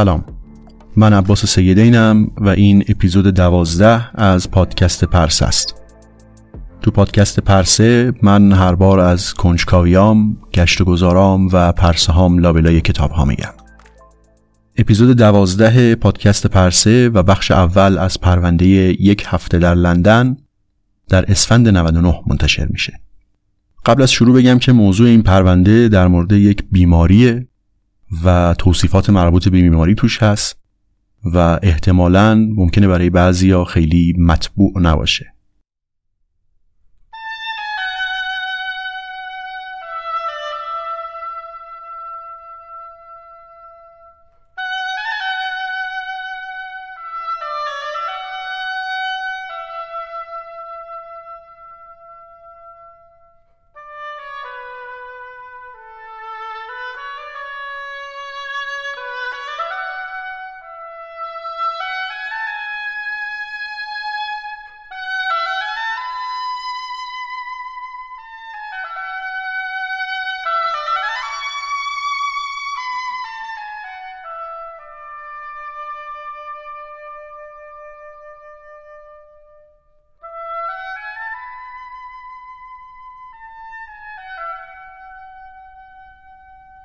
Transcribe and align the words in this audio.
سلام. 0.00 0.24
من 0.96 1.12
عباس 1.12 1.46
سیدینم 1.46 2.30
و 2.36 2.48
این 2.48 2.84
اپیزود 2.88 3.26
دوازده 3.26 4.20
از 4.20 4.50
پادکست 4.50 5.04
پرس 5.04 5.42
است. 5.42 5.74
تو 6.82 6.90
پادکست 6.90 7.40
پرسه 7.40 8.12
من 8.22 8.52
هر 8.52 8.74
بار 8.74 9.00
از 9.00 9.34
کنجکاویام، 9.34 10.36
گشت 10.54 10.80
و 10.80 10.84
گذارام 10.84 11.48
و 11.52 11.72
پرسه 11.72 12.12
هام 12.12 12.38
لابلای 12.38 12.80
کتاب 12.80 13.10
ها 13.10 13.24
میگم. 13.24 13.52
اپیزود 14.76 15.16
دوازده 15.16 15.94
پادکست 15.94 16.46
پرسه 16.46 17.08
و 17.08 17.22
بخش 17.22 17.50
اول 17.50 17.98
از 17.98 18.20
پرونده 18.20 18.66
یک 19.02 19.24
هفته 19.26 19.58
در 19.58 19.74
لندن 19.74 20.36
در 21.08 21.30
اسفند 21.30 21.68
99 21.68 22.20
منتشر 22.26 22.66
میشه. 22.70 23.00
قبل 23.86 24.02
از 24.02 24.12
شروع 24.12 24.36
بگم 24.36 24.58
که 24.58 24.72
موضوع 24.72 25.08
این 25.08 25.22
پرونده 25.22 25.88
در 25.88 26.08
مورد 26.08 26.32
یک 26.32 26.64
بیماریه 26.72 27.49
و 28.24 28.54
توصیفات 28.58 29.10
مربوط 29.10 29.44
به 29.44 29.50
بیماری 29.50 29.94
توش 29.94 30.22
هست 30.22 30.56
و 31.24 31.58
احتمالا 31.62 32.34
ممکنه 32.34 32.88
برای 32.88 33.10
بعضی 33.10 33.50
ها 33.50 33.64
خیلی 33.64 34.14
مطبوع 34.18 34.72
نباشه. 34.80 35.29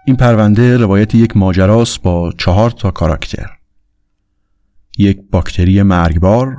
این 0.07 0.15
پرونده 0.15 0.77
روایت 0.77 1.15
یک 1.15 1.37
ماجراست 1.37 2.01
با 2.01 2.33
چهار 2.37 2.71
تا 2.71 2.91
کاراکتر. 2.91 3.49
یک 4.97 5.19
باکتری 5.31 5.81
مرگبار 5.83 6.57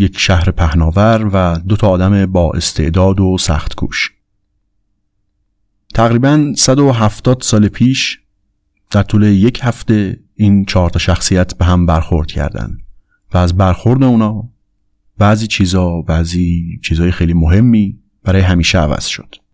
یک 0.00 0.18
شهر 0.18 0.50
پهناور 0.50 1.30
و 1.32 1.58
دو 1.58 1.76
تا 1.76 1.88
آدم 1.88 2.26
با 2.26 2.52
استعداد 2.54 3.20
و 3.20 3.38
سخت 3.38 3.74
کوش. 3.74 4.12
تقریبا 5.94 6.52
170 6.56 7.42
سال 7.42 7.68
پیش 7.68 8.18
در 8.90 9.02
طول 9.02 9.22
یک 9.22 9.60
هفته 9.62 10.20
این 10.34 10.64
چهار 10.64 10.90
تا 10.90 10.98
شخصیت 10.98 11.54
به 11.54 11.64
هم 11.64 11.86
برخورد 11.86 12.28
کردند 12.28 12.82
و 13.34 13.38
از 13.38 13.56
برخورد 13.56 14.02
اونا 14.02 14.48
بعضی 15.18 15.46
چیزا 15.46 16.02
بعضی 16.02 16.80
چیزای 16.84 17.10
خیلی 17.10 17.34
مهمی 17.34 17.98
برای 18.24 18.42
همیشه 18.42 18.78
عوض 18.78 19.06
شد. 19.06 19.45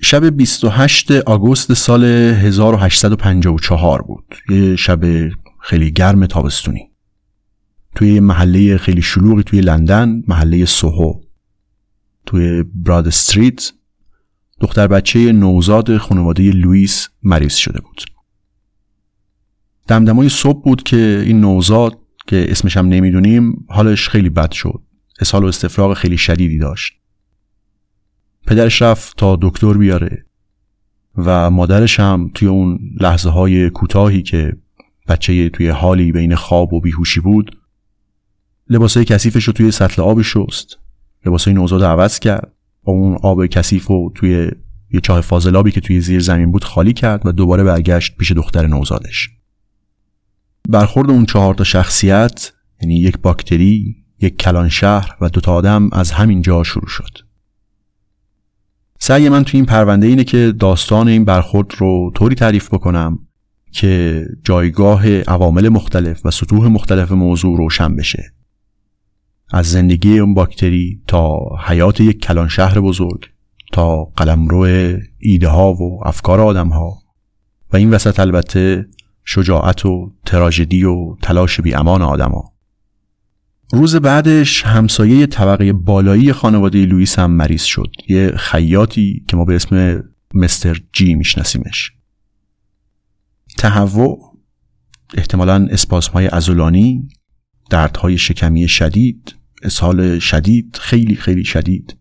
شب 0.00 0.36
28 0.36 1.10
آگوست 1.10 1.74
سال 1.74 2.04
1854 2.04 4.02
بود. 4.02 4.34
یه 4.48 4.76
شب 4.76 5.00
خیلی 5.60 5.90
گرم 5.90 6.26
تابستونی. 6.26 6.90
توی 7.94 8.20
محله 8.20 8.78
خیلی 8.78 9.02
شلوغی 9.02 9.42
توی 9.42 9.60
لندن 9.60 10.22
محله 10.28 10.64
سوهو. 10.64 11.20
توی 12.26 12.64
براد 12.74 13.06
استریت 13.06 13.72
دختر 14.60 14.86
بچه 14.86 15.32
نوزاد 15.32 15.96
خانواده 15.96 16.50
لوئیس 16.50 17.08
مریض 17.22 17.54
شده 17.54 17.80
بود. 17.80 18.02
دمدمای 19.88 20.28
صبح 20.28 20.62
بود 20.64 20.82
که 20.82 21.22
این 21.26 21.40
نوزاد 21.40 21.98
که 22.26 22.46
اسمش 22.50 22.76
هم 22.76 22.88
نمی‌دونیم 22.88 23.66
حالش 23.68 24.08
خیلی 24.08 24.28
بد 24.30 24.50
شد. 24.50 24.82
اسهال 25.20 25.44
و 25.44 25.46
استفراغ 25.46 25.94
خیلی 25.94 26.16
شدیدی 26.16 26.58
داشت. 26.58 26.97
پدرش 28.48 28.82
رفت 28.82 29.16
تا 29.16 29.38
دکتر 29.40 29.72
بیاره 29.72 30.24
و 31.16 31.50
مادرش 31.50 32.00
هم 32.00 32.30
توی 32.34 32.48
اون 32.48 32.78
لحظه 33.00 33.30
های 33.30 33.70
کوتاهی 33.70 34.22
که 34.22 34.56
بچه 35.08 35.48
توی 35.48 35.68
حالی 35.68 36.12
بین 36.12 36.34
خواب 36.34 36.72
و 36.72 36.80
بیهوشی 36.80 37.20
بود 37.20 37.58
لباسای 38.70 39.04
کثیفش 39.04 39.44
رو 39.44 39.52
توی 39.52 39.70
سطل 39.70 40.02
آب 40.02 40.22
شست. 40.22 40.78
لباسای 41.26 41.54
نوزاد 41.54 41.82
عوض 41.82 42.18
کرد. 42.18 42.52
با 42.82 42.92
اون 42.92 43.18
آب 43.22 43.46
کثیف 43.46 43.86
رو 43.86 44.12
توی 44.14 44.50
یه 44.90 45.00
چاه 45.02 45.20
فاضلابی 45.20 45.70
که 45.70 45.80
توی 45.80 46.00
زیر 46.00 46.20
زمین 46.20 46.52
بود 46.52 46.64
خالی 46.64 46.92
کرد 46.92 47.26
و 47.26 47.32
دوباره 47.32 47.64
برگشت 47.64 48.16
پیش 48.16 48.32
دختر 48.32 48.66
نوزادش. 48.66 49.30
برخورد 50.68 51.10
اون 51.10 51.26
چهار 51.26 51.54
تا 51.54 51.64
شخصیت 51.64 52.52
یعنی 52.82 53.00
یک 53.00 53.18
باکتری، 53.18 53.96
یک 54.20 54.36
کلان 54.36 54.68
شهر 54.68 55.16
و 55.20 55.28
دوتا 55.28 55.54
آدم 55.54 55.88
از 55.92 56.10
همین 56.10 56.42
جا 56.42 56.62
شروع 56.62 56.88
شد. 56.88 57.27
سعی 58.98 59.28
من 59.28 59.44
توی 59.44 59.58
این 59.58 59.66
پرونده 59.66 60.06
اینه 60.06 60.24
که 60.24 60.52
داستان 60.60 61.08
این 61.08 61.24
برخورد 61.24 61.74
رو 61.78 62.12
طوری 62.14 62.34
تعریف 62.34 62.74
بکنم 62.74 63.18
که 63.72 64.24
جایگاه 64.44 65.20
عوامل 65.20 65.68
مختلف 65.68 66.26
و 66.26 66.30
سطوح 66.30 66.66
مختلف 66.66 67.12
موضوع 67.12 67.56
روشن 67.56 67.96
بشه 67.96 68.32
از 69.50 69.70
زندگی 69.70 70.18
اون 70.18 70.34
باکتری 70.34 71.02
تا 71.06 71.38
حیات 71.66 72.00
یک 72.00 72.20
کلان 72.20 72.48
شهر 72.48 72.80
بزرگ 72.80 73.30
تا 73.72 74.04
قلمرو 74.04 74.96
ایده 75.18 75.48
ها 75.48 75.72
و 75.72 76.00
افکار 76.04 76.40
آدم 76.40 76.68
ها 76.68 76.98
و 77.72 77.76
این 77.76 77.90
وسط 77.90 78.20
البته 78.20 78.86
شجاعت 79.24 79.86
و 79.86 80.12
تراژدی 80.26 80.84
و 80.84 81.16
تلاش 81.22 81.60
بی 81.60 81.74
امان 81.74 82.02
آدم 82.02 82.30
ها. 82.30 82.52
روز 83.72 83.96
بعدش 83.96 84.62
همسایه 84.62 85.26
طبقه 85.26 85.72
بالایی 85.72 86.32
خانواده 86.32 86.86
لوئیس 86.86 87.18
هم 87.18 87.30
مریض 87.30 87.62
شد. 87.62 87.90
یه 88.08 88.32
خیاطی 88.36 89.24
که 89.28 89.36
ما 89.36 89.44
به 89.44 89.56
اسم 89.56 90.04
مستر 90.34 90.80
جی 90.92 91.14
میشناسیمش. 91.14 91.92
تهوع 93.58 94.38
احتمالا 95.14 95.68
اسپاسم 95.70 96.12
های 96.12 96.28
ازولانی 96.28 97.08
دردهای 97.70 98.18
شکمی 98.18 98.68
شدید 98.68 99.34
اسهال 99.62 100.18
شدید 100.18 100.78
خیلی 100.80 101.16
خیلی 101.16 101.44
شدید. 101.44 101.96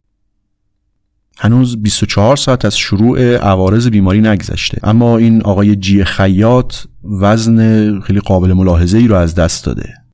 هنوز 1.37 1.81
24 1.81 2.35
ساعت 2.35 2.65
از 2.65 2.77
شروع 2.77 3.35
عوارض 3.35 3.87
بیماری 3.87 4.21
نگذشته. 4.21 4.79
اما 4.83 5.17
این 5.17 5.41
آقای 5.41 5.75
جی 5.75 6.03
خیاط 6.03 6.75
وزن 7.21 7.99
خیلی 7.99 8.19
قابل 8.19 8.53
ملاحظه 8.53 8.97
ای 8.97 9.07
رو 9.07 9.15
از 9.15 9.35
دست 9.35 9.65
داده. 9.65 10.06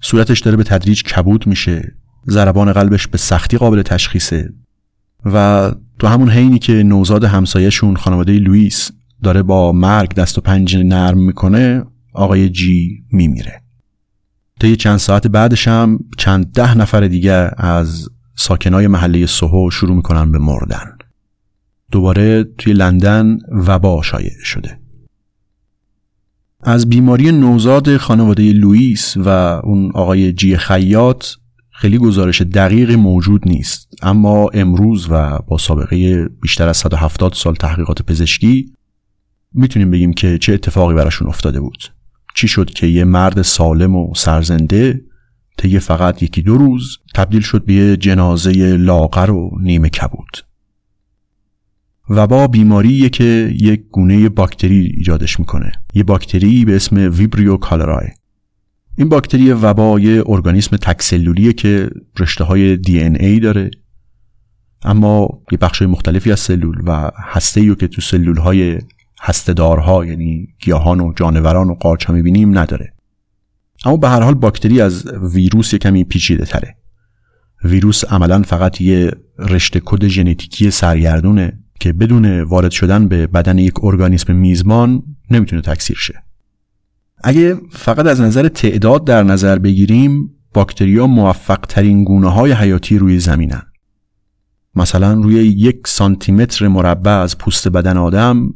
صورتش 0.00 0.40
داره 0.40 0.56
به 0.56 0.64
تدریج 0.64 1.02
کبود 1.02 1.46
میشه. 1.46 1.96
ضربان 2.28 2.72
قلبش 2.72 3.06
به 3.06 3.18
سختی 3.18 3.56
قابل 3.58 3.82
تشخیصه. 3.82 4.52
و 5.24 5.70
تو 5.98 6.06
همون 6.06 6.30
حینی 6.30 6.58
که 6.58 6.72
نوزاد 6.72 7.24
همسایهشون 7.24 7.96
خانواده 7.96 8.32
لوئیس 8.32 8.90
داره 9.22 9.42
با 9.42 9.72
مرگ 9.72 10.14
دست 10.14 10.38
و 10.38 10.40
پنجه 10.40 10.82
نرم 10.82 11.18
می‌کنه 11.18 11.84
آقای 12.12 12.48
جی 12.48 13.04
میمیره. 13.12 13.62
طی 14.60 14.76
چند 14.76 14.96
ساعت 14.96 15.26
بعدش 15.26 15.68
هم 15.68 15.98
چند 16.18 16.52
ده 16.52 16.78
نفر 16.78 17.00
دیگه 17.00 17.50
از 17.56 18.08
ساکنای 18.36 18.86
محله 18.86 19.26
سوهو 19.26 19.70
شروع 19.70 19.96
می‌کنن 19.96 20.32
به 20.32 20.38
مردن. 20.38 20.96
دوباره 21.90 22.44
توی 22.44 22.72
لندن 22.72 23.38
وبا 23.52 24.02
شایع 24.02 24.30
شده. 24.44 24.80
از 26.62 26.88
بیماری 26.88 27.32
نوزاد 27.32 27.96
خانواده 27.96 28.52
لوئیس 28.52 29.16
و 29.16 29.28
اون 29.64 29.90
آقای 29.94 30.32
جی 30.32 30.56
خیاط 30.56 31.26
خیلی 31.70 31.98
گزارش 31.98 32.42
دقیقی 32.42 32.96
موجود 32.96 33.48
نیست. 33.48 33.88
اما 34.02 34.48
امروز 34.54 35.06
و 35.10 35.38
با 35.38 35.58
سابقه 35.58 36.28
بیشتر 36.28 36.68
از 36.68 36.76
170 36.76 37.34
سال 37.34 37.54
تحقیقات 37.54 38.02
پزشکی 38.02 38.72
می‌تونیم 39.52 39.90
بگیم 39.90 40.12
که 40.12 40.38
چه 40.38 40.52
اتفاقی 40.52 40.94
براشون 40.94 41.28
افتاده 41.28 41.60
بود. 41.60 41.92
چی 42.34 42.48
شد 42.48 42.70
که 42.70 42.86
یه 42.86 43.04
مرد 43.04 43.42
سالم 43.42 43.96
و 43.96 44.14
سرزنده 44.14 45.00
طی 45.58 45.78
فقط 45.78 46.22
یکی 46.22 46.42
دو 46.42 46.56
روز 46.56 46.98
تبدیل 47.14 47.40
شد 47.40 47.64
به 47.64 47.72
یه 47.72 47.96
جنازه 47.96 48.76
لاغر 48.76 49.30
و 49.30 49.50
نیمه 49.60 49.88
کبود؟ 49.88 50.49
وبا 52.10 52.46
بیماریه 52.46 53.08
که 53.08 53.54
یک 53.60 53.82
گونه 53.90 54.28
باکتری 54.28 54.92
ایجادش 54.96 55.40
می‌کنه. 55.40 55.72
یه 55.94 56.02
باکتری 56.02 56.64
به 56.64 56.76
اسم 56.76 56.96
ویبریو 56.96 57.56
کالرای 57.56 58.08
این 58.98 59.08
باکتری 59.08 59.52
وبا 59.52 60.00
یه 60.00 60.22
ارگانیسم 60.26 60.76
تکسلولیه 60.76 61.52
که 61.52 61.90
رشته 62.18 62.44
های 62.44 62.76
دی 62.76 63.02
ان 63.02 63.16
ای 63.16 63.40
داره. 63.40 63.70
اما 64.82 65.28
یه 65.52 65.58
بخش 65.58 65.82
مختلفی 65.82 66.32
از 66.32 66.40
سلول 66.40 66.76
و 66.86 67.10
هسته 67.16 67.74
که 67.74 67.88
تو 67.88 68.00
سلول 68.00 68.36
های 68.36 68.78
هستهدارها 69.20 70.04
یعنی 70.06 70.48
گیاهان 70.60 71.00
و 71.00 71.12
جانوران 71.16 71.70
و 71.70 71.74
قارچ 71.74 72.10
می‌بینیم 72.10 72.58
نداره. 72.58 72.92
اما 73.84 73.96
به 73.96 74.08
هر 74.08 74.20
حال 74.20 74.34
باکتری 74.34 74.80
از 74.80 75.06
ویروس 75.06 75.74
کمی 75.74 76.04
پیچیده 76.04 76.44
تره 76.44 76.76
ویروس 77.64 78.04
عملا 78.04 78.42
فقط 78.42 78.80
یه 78.80 79.10
رشته 79.38 79.80
کد 79.84 80.06
ژنتیکی 80.06 80.70
سرگردونه. 80.70 81.58
که 81.80 81.92
بدون 81.92 82.40
وارد 82.40 82.70
شدن 82.70 83.08
به 83.08 83.26
بدن 83.26 83.58
یک 83.58 83.84
ارگانیسم 83.84 84.36
میزبان 84.36 85.02
نمی‌تونه 85.30 85.62
تکثیر 85.62 85.96
شه. 85.96 86.22
اگه 87.24 87.56
فقط 87.72 88.06
از 88.06 88.20
نظر 88.20 88.48
تعداد 88.48 89.04
در 89.04 89.22
نظر 89.22 89.58
بگیریم 89.58 90.30
باکتریا 90.54 91.06
موفق 91.06 91.60
ترین 91.68 92.04
گونه 92.04 92.28
های 92.28 92.52
حیاتی 92.52 92.98
روی 92.98 93.18
زمینن. 93.18 93.62
مثلا 94.74 95.12
روی 95.12 95.34
یک 95.34 95.86
سانتیمتر 95.86 96.68
مربع 96.68 97.10
از 97.10 97.38
پوست 97.38 97.68
بدن 97.68 97.96
آدم 97.96 98.54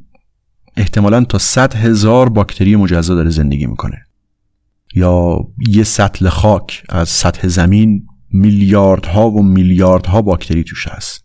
احتمالا 0.77 1.25
تا 1.25 1.39
100 1.39 1.75
هزار 1.75 2.29
باکتری 2.29 2.77
مجزا 2.77 3.15
داره 3.15 3.31
زندگی 3.31 3.67
می‌کنه. 3.67 4.07
یا 4.95 5.39
یه 5.69 5.85
سطل 5.85 6.29
خاک 6.29 6.83
از 6.89 7.09
سطح 7.09 7.49
زمین 7.49 8.07
میلیاردها 8.31 9.31
و 9.31 9.43
میلیاردها 9.43 10.23
باکتری 10.23 10.65
توش 10.65 10.89
هست. 10.89 11.24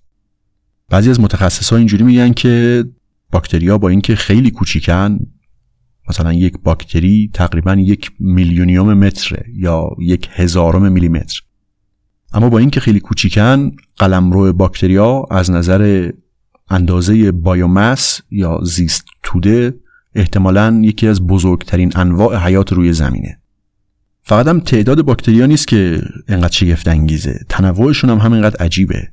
بعضی 0.90 1.10
از 1.10 1.20
متخصص 1.20 1.70
ها 1.70 1.78
اینجوری 1.78 2.04
میگن 2.04 2.34
که 2.34 2.86
باکتریا 3.32 3.78
با 3.78 3.90
اینکه 3.90 4.16
خیلی 4.16 4.52
کوچیکن 4.52 5.20
مثلا 6.10 6.34
یک 6.34 6.54
باکتری 6.64 7.30
تقریبا 7.34 7.74
یک 7.74 8.12
میلیونیوم 8.20 8.94
متره 8.94 9.46
یا 9.56 9.90
یک 10.00 10.30
هزارم 10.32 10.92
میلیمتر. 10.92 11.42
اما 12.34 12.50
با 12.50 12.58
اینکه 12.58 12.80
خیلی 12.80 13.00
کوچیکن 13.00 13.72
قلمرو 13.98 14.54
باکتریا 14.54 15.24
از 15.32 15.52
نظر 15.52 16.12
اندازه 16.70 17.32
بایومس 17.32 18.22
یا 18.32 18.60
زیست 18.64 19.06
توده 19.24 19.74
احتمالا 20.16 20.82
یکی 20.84 21.08
از 21.08 21.28
بزرگترین 21.28 21.92
انواع 21.96 22.48
حیات 22.48 22.74
روی 22.74 22.94
زمینه. 22.94 23.40
فقط 24.22 24.48
هم 24.48 24.60
تعداد 24.60 25.02
باکتریا 25.02 25.46
نیست 25.46 25.68
که 25.68 26.02
انقدر 26.28 26.54
شگفت 26.54 26.88
انگیزه 26.88 27.46
تنوعشون 27.50 28.10
هم 28.10 28.18
همینقدر 28.18 28.66
عجیبه. 28.66 29.12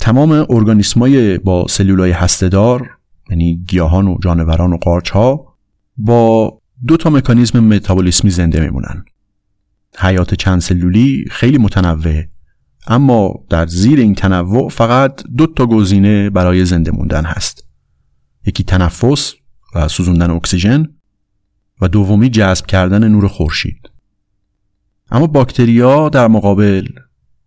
تمام 0.00 0.46
ارگانیسمای 0.50 1.38
با 1.38 1.66
سلولای 1.68 2.10
هستهدار 2.10 2.90
یعنی 3.30 3.64
گیاهان 3.68 4.08
و 4.08 4.18
جانوران 4.22 4.72
و 4.72 4.76
قارچ 4.76 5.10
ها 5.10 5.56
با 5.96 6.58
دو 6.86 6.96
تا 6.96 7.10
مکانیزم 7.10 7.60
متابولیسمی 7.60 8.30
زنده 8.30 8.60
میمونن. 8.60 9.04
حیات 9.98 10.34
چند 10.34 10.60
سلولی 10.60 11.24
خیلی 11.30 11.58
متنوع 11.58 12.22
اما 12.86 13.34
در 13.50 13.66
زیر 13.66 13.98
این 13.98 14.14
تنوع 14.14 14.68
فقط 14.68 15.22
دو 15.36 15.46
تا 15.46 15.66
گزینه 15.66 16.30
برای 16.30 16.64
زنده 16.64 16.90
موندن 16.90 17.24
هست. 17.24 17.64
یکی 18.46 18.64
تنفس 18.64 19.34
و 19.74 19.88
سوزوندن 19.88 20.30
اکسیژن 20.30 20.88
و 21.80 21.88
دومی 21.88 22.30
جذب 22.30 22.66
کردن 22.66 23.08
نور 23.08 23.28
خورشید. 23.28 23.90
اما 25.10 25.26
باکتریا 25.26 26.08
در 26.08 26.28
مقابل 26.28 26.88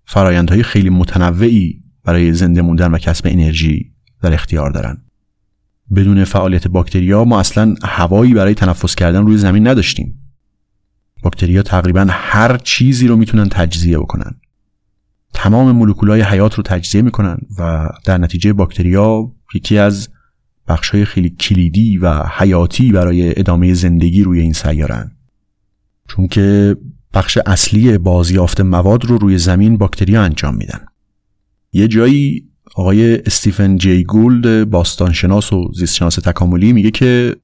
فرایندهای 0.05 0.63
خیلی 0.63 0.89
متنوعی 0.89 1.82
برای 2.03 2.33
زنده 2.33 2.61
موندن 2.61 2.91
و 2.91 2.97
کسب 2.97 3.27
انرژی 3.27 3.91
در 4.21 4.33
اختیار 4.33 4.71
دارن. 4.71 4.97
بدون 5.95 6.23
فعالیت 6.23 6.67
باکتریا 6.67 7.25
ما 7.25 7.39
اصلا 7.39 7.75
هوایی 7.83 8.33
برای 8.33 8.53
تنفس 8.53 8.95
کردن 8.95 9.25
روی 9.25 9.37
زمین 9.37 9.67
نداشتیم. 9.67 10.19
باکتریا 11.23 11.63
تقریبا 11.63 12.07
هر 12.09 12.57
چیزی 12.57 13.07
رو 13.07 13.15
می‌تونن 13.15 13.49
تجزیه 13.49 13.97
بکنن. 13.97 14.35
تمام 15.33 15.71
مولکولای 15.71 16.21
حیات 16.21 16.55
رو 16.55 16.63
تجزیه 16.63 17.01
می‌کنن 17.01 17.37
و 17.59 17.89
در 18.05 18.17
نتیجه 18.17 18.53
باکتریا 18.53 19.31
یکی 19.55 19.77
از 19.77 20.09
بخشای 20.67 21.05
خیلی 21.05 21.29
کلیدی 21.29 21.97
و 21.97 22.23
حیاتی 22.37 22.91
برای 22.91 23.39
ادامه 23.39 23.73
زندگی 23.73 24.23
روی 24.23 24.39
این 24.39 24.53
سیارن 24.53 25.11
چون 26.07 26.27
که 26.27 26.77
بخش 27.13 27.37
اصلی 27.45 27.97
بازیافت 27.97 28.61
مواد 28.61 29.05
رو 29.05 29.17
روی 29.17 29.37
زمین 29.37 29.77
باکتریا 29.77 30.23
انجام 30.23 30.55
میدن. 30.55 30.85
یه 31.73 31.87
جایی 31.87 32.49
آقای 32.75 33.17
استیفن 33.17 33.77
جی 33.77 34.03
گولد 34.03 34.69
باستانشناس 34.69 35.53
و 35.53 35.71
زیستشناس 35.73 36.15
تکاملی 36.15 36.73
میگه 36.73 36.91
که 36.91 37.35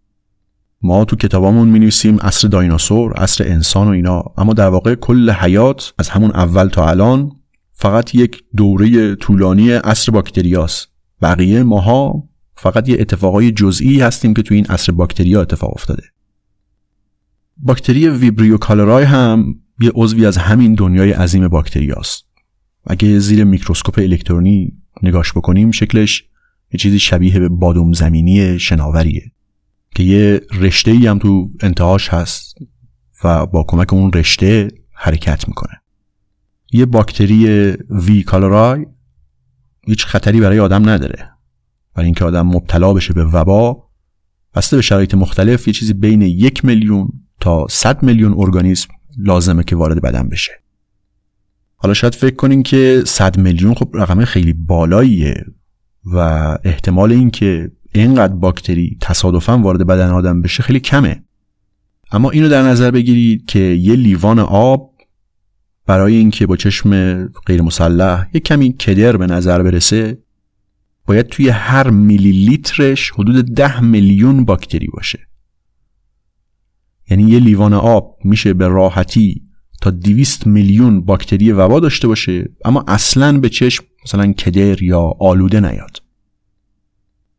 ما 0.81 1.05
تو 1.05 1.15
کتابامون 1.15 1.67
می 1.67 1.79
نویسیم 1.79 2.17
عصر 2.17 2.47
دایناسور، 2.47 3.13
عصر 3.13 3.47
انسان 3.47 3.87
و 3.87 3.91
اینا. 3.91 4.23
اما 4.37 4.53
در 4.53 4.67
واقع 4.67 4.95
کل 4.95 5.31
حیات 5.31 5.93
از 5.97 6.09
همون 6.09 6.31
اول 6.31 6.67
تا 6.67 6.89
الان 6.89 7.31
فقط 7.71 8.15
یک 8.15 8.43
دوره 8.55 9.15
طولانی 9.15 9.71
عصر 9.71 10.11
باکتریاست. 10.11 10.87
بقیه 11.21 11.63
ماها 11.63 12.23
فقط 12.55 12.89
یه 12.89 12.97
اتفاقای 12.99 13.51
جزئی 13.51 13.99
هستیم 14.01 14.33
که 14.33 14.41
تو 14.41 14.53
این 14.53 14.65
عصر 14.65 14.91
باکتریا 14.91 15.41
اتفاق 15.41 15.73
افتاده. 15.75 16.03
باکتری 17.57 18.09
ویبریو 18.09 18.57
کالرای 18.57 19.03
هم 19.03 19.55
یه 19.81 19.91
عضوی 19.95 20.25
از 20.25 20.37
همین 20.37 20.73
دنیای 20.73 21.11
عظیم 21.11 21.47
باکتریاست. 21.47 22.28
اگه 22.85 23.19
زیر 23.19 23.43
میکروسکوپ 23.43 23.99
الکترونی 23.99 24.73
نگاش 25.03 25.33
بکنیم 25.33 25.71
شکلش 25.71 26.23
یه 26.73 26.77
چیزی 26.77 26.99
شبیه 26.99 27.39
به 27.39 27.49
بادوم 27.49 27.93
زمینی 27.93 28.59
شناوریه 28.59 29.31
که 29.95 30.03
یه 30.03 30.41
رشته 30.59 30.91
ای 30.91 31.07
هم 31.07 31.19
تو 31.19 31.49
انتهاش 31.59 32.09
هست 32.09 32.55
و 33.23 33.45
با 33.45 33.65
کمک 33.67 33.93
اون 33.93 34.11
رشته 34.11 34.67
حرکت 34.93 35.47
می‌کنه. 35.47 35.81
یه 36.71 36.85
باکتری 36.85 37.71
وی 37.89 38.23
کالرای 38.23 38.85
هیچ 39.87 40.05
خطری 40.05 40.39
برای 40.39 40.59
آدم 40.59 40.89
نداره. 40.89 41.29
برای 41.95 42.05
اینکه 42.05 42.25
آدم 42.25 42.47
مبتلا 42.47 42.93
بشه 42.93 43.13
به 43.13 43.25
وبا 43.25 43.89
بسته 44.55 44.75
به 44.75 44.81
شرایط 44.81 45.13
مختلف 45.13 45.67
یه 45.67 45.73
چیزی 45.73 45.93
بین 45.93 46.21
یک 46.21 46.65
میلیون 46.65 47.09
تا 47.39 47.65
100 47.69 48.03
میلیون 48.03 48.33
ارگانیسم 48.37 48.89
لازمه 49.17 49.63
که 49.63 49.75
وارد 49.75 50.01
بدن 50.01 50.29
بشه. 50.29 50.51
حالا 51.81 51.93
شاید 51.93 52.15
فکر 52.15 52.35
کنین 52.35 52.63
که 52.63 53.03
100 53.05 53.37
میلیون 53.37 53.73
خب 53.73 53.89
رقم 53.93 54.25
خیلی 54.25 54.53
بالاییه 54.53 55.45
و 56.05 56.17
احتمال 56.63 57.11
اینکه 57.11 57.71
اینقدر 57.93 58.33
باکتری 58.33 58.97
تصادفا 59.01 59.57
وارد 59.57 59.87
بدن 59.87 60.09
آدم 60.09 60.41
بشه 60.41 60.63
خیلی 60.63 60.79
کمه. 60.79 61.23
اما 62.11 62.29
اینو 62.29 62.49
در 62.49 62.61
نظر 62.61 62.91
بگیرید 62.91 63.45
که 63.45 63.59
یه 63.59 63.95
لیوان 63.95 64.39
آب 64.39 64.93
برای 65.85 66.15
اینکه 66.15 66.45
با 66.45 66.55
چشم 66.55 67.23
غیر 67.27 67.61
مسلح 67.61 68.27
یه 68.33 68.39
کمی 68.39 68.73
کدر 68.73 69.17
به 69.17 69.27
نظر 69.27 69.63
برسه 69.63 70.17
باید 71.05 71.25
توی 71.27 71.49
هر 71.49 71.89
میلی 71.89 72.31
لیترش 72.31 73.11
حدود 73.11 73.45
ده 73.45 73.81
میلیون 73.81 74.45
باکتری 74.45 74.87
باشه. 74.87 75.19
یعنی 77.09 77.23
یه 77.23 77.39
لیوان 77.39 77.73
آب 77.73 78.17
میشه 78.23 78.53
به 78.53 78.67
راحتی 78.67 79.48
تا 79.81 79.91
200 79.91 80.47
میلیون 80.47 81.01
باکتری 81.01 81.51
وبا 81.51 81.79
داشته 81.79 82.07
باشه 82.07 82.49
اما 82.65 82.85
اصلا 82.87 83.39
به 83.39 83.49
چشم 83.49 83.83
مثلا 84.05 84.33
کدر 84.33 84.83
یا 84.83 85.13
آلوده 85.19 85.59
نیاد. 85.59 86.01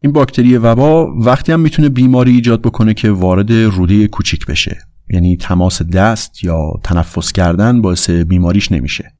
این 0.03 0.13
باکتری 0.13 0.57
وبا 0.57 1.15
وقتی 1.15 1.53
هم 1.53 1.61
می‌تونه 1.61 1.89
بیماری 1.89 2.33
ایجاد 2.33 2.63
بکنه 2.63 2.95
که 2.95 3.11
وارد 3.11 3.53
روده 3.53 4.09
کوچیک 4.09 4.47
بشه 4.47 4.79
یعنی 5.11 5.37
تماس 5.37 5.83
دست 5.83 6.45
یا 6.45 6.73
تنفس 6.85 7.33
کردن 7.33 7.83
باعث 7.83 8.11
بیماریش 8.11 8.73
نمیشه. 8.73 9.13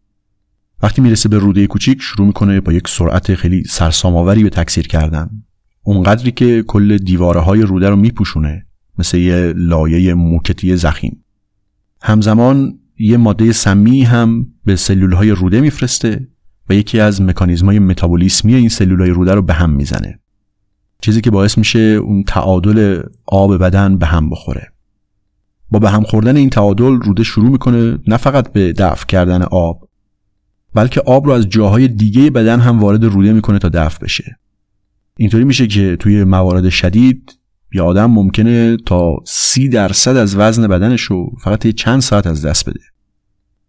وقتی 0.83 1.03
می‌رسه 1.03 1.29
به 1.29 1.39
روده 1.39 1.67
کوچیک 1.67 1.99
شروع 2.03 2.27
می‌کنه 2.27 2.61
با 2.61 2.73
یک 2.73 2.89
سرعت 2.89 3.35
خیلی 3.35 3.65
سرسام‌آوری 3.65 4.43
به 4.43 4.51
تکثیر 4.51 4.87
کردن. 4.89 5.31
اونقدری 5.83 6.33
که 6.33 6.63
کل 6.63 6.99
دیواره 6.99 7.41
های 7.41 7.63
روده 7.63 7.89
رو 7.89 7.97
میپوشونه 7.97 8.67
مثل 8.99 9.19
یه 9.19 9.53
لایه 9.57 10.15
موکتی 10.15 10.77
زخیم. 10.77 11.25
همزمان 12.03 12.79
یه 13.03 13.17
ماده 13.17 13.53
سمی 13.53 14.03
هم 14.03 14.47
به 14.65 14.77
سلول 14.77 15.13
های 15.13 15.31
روده 15.31 15.61
میفرسته 15.61 16.29
و 16.69 16.75
یکی 16.75 17.01
از 17.01 17.23
مکانیزم 17.23 17.67
های 17.67 17.79
متابولیسمی 17.79 18.55
این 18.55 18.69
سلول 18.69 19.01
های 19.01 19.11
روده 19.11 19.35
رو 19.35 19.43
به 19.43 19.53
هم 19.53 19.71
می‌زنه. 19.71 20.21
چیزی 21.03 21.21
که 21.21 21.31
باعث 21.31 21.59
میشه 21.59 21.79
اون 21.79 22.23
تعادل 22.23 23.03
آب 23.27 23.57
بدن 23.57 23.99
به 23.99 24.07
هم 24.07 24.31
بخوره. 24.31 24.73
با 25.71 25.79
به 25.79 25.91
هم 25.91 26.03
خوردن 26.03 26.37
این 26.37 26.51
تعادل 26.51 26.85
روده 26.85 27.23
شروع 27.23 27.51
می‌کنه 27.51 27.99
نه 28.07 28.17
فقط 28.17 28.53
به 28.53 28.73
دفع 28.73 29.07
کردن 29.07 29.43
آب 29.43 29.89
بلکه 30.75 31.01
آب 31.01 31.27
رو 31.27 31.33
از 31.33 31.49
جاهای 31.49 31.89
دیگه 31.89 32.31
بدن 32.31 32.61
هم 32.61 32.81
وارد 32.81 33.05
روده 33.05 33.33
می‌کنه 33.33 33.59
تا 33.59 33.69
دفع 33.69 34.05
بشه. 34.05 34.39
اینطوری 35.17 35.45
میشه 35.45 35.67
که 35.67 35.97
توی 35.97 36.25
موارد 36.25 36.69
شدید 36.69 37.33
یه 37.75 37.83
آدم 37.83 38.11
ممکنه 38.11 38.77
تا 38.77 39.17
سی 39.27 39.69
درصد 39.69 40.17
از 40.17 40.37
وزن 40.37 40.69
بدنش 40.69 41.03
رو 41.03 41.31
فقط 41.41 41.67
چند 41.67 42.01
ساعت 42.01 42.27
از 42.27 42.47
دست 42.47 42.71
بده. 42.71 42.81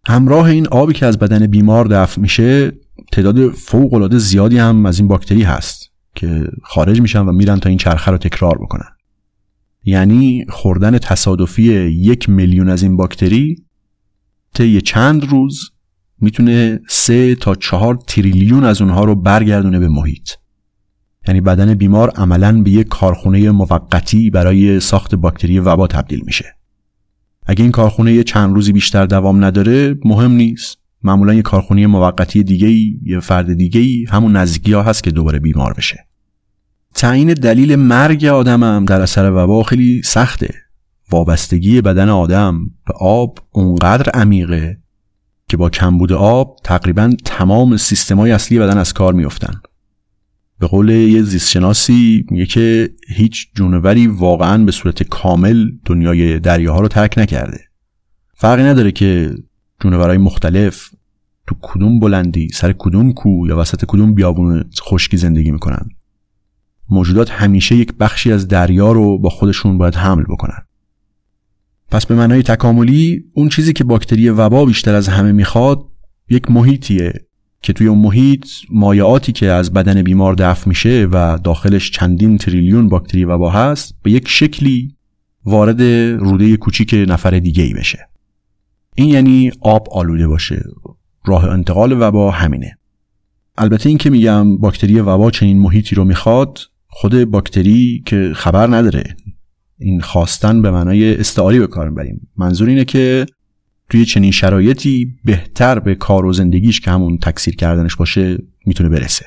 همراه 0.06 0.46
این 0.46 0.66
آبی 0.66 0.92
که 0.92 1.06
از 1.06 1.18
بدن 1.18 1.46
بیمار 1.46 1.84
دفع 1.84 2.20
میشه 2.20 2.72
تعداد 3.12 3.50
فوق 3.50 3.94
العاده 3.94 4.18
زیادی 4.18 4.58
هم 4.58 4.86
از 4.86 4.98
این 4.98 5.08
باکتری 5.08 5.42
هست 5.42 5.92
که 6.14 6.44
خارج 6.62 7.00
میشن 7.00 7.20
و 7.20 7.32
میرن 7.32 7.60
تا 7.60 7.68
این 7.68 7.78
چرخه 7.78 8.10
رو 8.10 8.18
تکرار 8.18 8.58
بکنن. 8.58 8.88
یعنی 9.84 10.46
خوردن 10.48 10.98
تصادفی 10.98 11.62
یک 11.88 12.28
میلیون 12.28 12.68
از 12.68 12.82
این 12.82 12.96
باکتری 12.96 13.56
طی 14.54 14.80
چند 14.80 15.24
روز 15.24 15.70
می‌تونه 16.20 16.80
سه 16.88 17.34
تا 17.34 17.54
چهار 17.54 17.98
تریلیون 18.06 18.64
از 18.64 18.82
اونها 18.82 19.04
رو 19.04 19.14
برگردونه 19.14 19.78
به 19.78 19.88
محیط. 19.88 20.30
یعنی 21.28 21.40
بدن 21.40 21.74
بیمار 21.74 22.10
عملا 22.10 22.62
به 22.62 22.70
یک 22.70 22.88
کارخونه 22.88 23.50
موقتی 23.50 24.30
برای 24.30 24.80
ساخت 24.80 25.14
باکتری 25.14 25.58
وبا 25.58 25.86
تبدیل 25.86 26.22
میشه. 26.26 26.56
اگه 27.46 27.62
این 27.62 27.72
کارخونه 27.72 28.12
یه 28.12 28.24
چند 28.24 28.54
روزی 28.54 28.72
بیشتر 28.72 29.06
دوام 29.06 29.44
نداره 29.44 29.98
مهم 30.04 30.32
نیست. 30.32 30.78
معمولا 31.02 31.34
یه 31.34 31.42
کارخونه 31.42 31.86
موقتی 31.86 32.42
دیگه 32.42 32.68
ای 32.68 32.98
یه 33.02 33.20
فرد 33.20 33.54
دیگه 33.54 33.80
ای 33.80 34.06
همون 34.10 34.36
نزدیکی 34.36 34.72
ها 34.72 34.82
هست 34.82 35.04
که 35.04 35.10
دوباره 35.10 35.38
بیمار 35.38 35.72
بشه. 35.72 36.06
تعیین 36.94 37.34
دلیل 37.34 37.76
مرگ 37.76 38.24
آدمم 38.24 38.84
در 38.84 39.00
اثر 39.00 39.30
وبا 39.30 39.62
خیلی 39.62 40.02
سخته. 40.02 40.54
وابستگی 41.10 41.80
بدن 41.80 42.08
آدم 42.08 42.70
به 42.86 42.94
آب 43.00 43.38
اونقدر 43.50 44.10
عمیقه 44.10 44.78
که 45.48 45.56
با 45.56 45.70
کمبود 45.70 46.12
آب 46.12 46.56
تقریبا 46.64 47.12
تمام 47.24 47.76
سیستمای 47.76 48.32
اصلی 48.32 48.58
بدن 48.58 48.78
از 48.78 48.92
کار 48.92 49.12
میفتن 49.12 49.60
به 50.62 50.68
قول 50.68 50.88
یه 50.90 51.22
زیستشناسی 51.22 52.26
میگه 52.30 52.46
که 52.46 52.90
هیچ 53.08 53.48
جونوری 53.54 54.06
واقعا 54.06 54.64
به 54.64 54.72
صورت 54.72 55.02
کامل 55.02 55.70
دنیای 55.84 56.38
دریاها 56.38 56.80
رو 56.80 56.88
ترک 56.88 57.18
نکرده. 57.18 57.60
فرقی 58.34 58.62
نداره 58.62 58.92
که 58.92 59.34
جونورهای 59.80 60.18
مختلف 60.18 60.90
تو 61.46 61.54
کدوم 61.62 62.00
بلندی 62.00 62.48
سر 62.48 62.74
کدوم 62.78 63.12
کو 63.12 63.46
یا 63.48 63.58
وسط 63.58 63.84
کدوم 63.84 64.14
بیابون 64.14 64.64
خشکی 64.80 65.16
زندگی 65.16 65.50
می‌کنن. 65.50 65.88
موجودات 66.90 67.30
همیشه 67.30 67.76
یک 67.76 67.92
بخشی 67.92 68.32
از 68.32 68.48
دریا 68.48 68.92
رو 68.92 69.18
با 69.18 69.30
خودشون 69.30 69.78
باید 69.78 69.94
حمل 69.94 70.22
بکنن. 70.22 70.66
پس 71.90 72.06
به 72.06 72.14
معنای 72.14 72.42
تکاملی 72.42 73.24
اون 73.34 73.48
چیزی 73.48 73.72
که 73.72 73.84
باکتری 73.84 74.30
وبا 74.30 74.64
بیشتر 74.64 74.94
از 74.94 75.08
همه 75.08 75.32
می‌خواد 75.32 75.78
یک 76.28 76.50
محیطیه. 76.50 77.12
که 77.62 77.72
توی 77.72 77.86
اون 77.86 77.98
محیط 77.98 78.46
مایعاتی 78.70 79.32
که 79.32 79.46
از 79.46 79.72
بدن 79.72 80.02
بیمار 80.02 80.34
دفع 80.34 80.68
میشه 80.68 81.08
و 81.12 81.38
داخلش 81.44 81.90
چندین 81.90 82.38
تریلیون 82.38 82.88
باکتری 82.88 83.24
وبا 83.24 83.50
هست 83.50 83.94
به 84.02 84.10
یک 84.10 84.28
شکلی 84.28 84.96
وارد 85.44 85.82
روده 86.22 86.56
کوچیک 86.56 86.94
نفر 87.08 87.38
دیگه 87.38 87.64
ای 87.64 87.74
بشه. 87.74 88.08
این 88.94 89.08
یعنی 89.08 89.52
آب 89.60 89.88
آلوده 89.90 90.28
باشه. 90.28 90.64
راه 91.24 91.44
انتقال 91.44 92.02
وبا 92.02 92.30
همینه. 92.30 92.78
البته 93.58 93.88
این 93.88 93.98
که 93.98 94.10
میگم 94.10 94.58
باکتری 94.58 95.00
وبا 95.00 95.30
چنین 95.30 95.58
محیطی 95.58 95.94
رو 95.94 96.04
می‌خواد 96.04 96.58
خود 96.86 97.24
باکتری 97.24 98.02
که 98.06 98.32
خبر 98.34 98.66
نداره. 98.66 99.16
این 99.78 100.00
خواستن 100.00 100.62
به 100.62 100.70
معنای 100.70 101.16
استعاری 101.16 101.58
به 101.58 101.66
کار 101.66 101.88
می‌بریم. 101.88 102.28
منظور 102.36 102.68
اینه 102.68 102.84
که 102.84 103.26
توی 103.92 104.04
چنین 104.04 104.30
شرایطی 104.30 105.14
بهتر 105.24 105.78
به 105.78 105.94
کار 105.94 106.26
و 106.26 106.32
زندگیش 106.32 106.80
که 106.80 106.90
همون 106.90 107.18
تکثیر 107.18 107.56
کردنش 107.56 107.96
باشه 107.96 108.38
می‌تونه 108.66 108.88
برسه. 108.88 109.26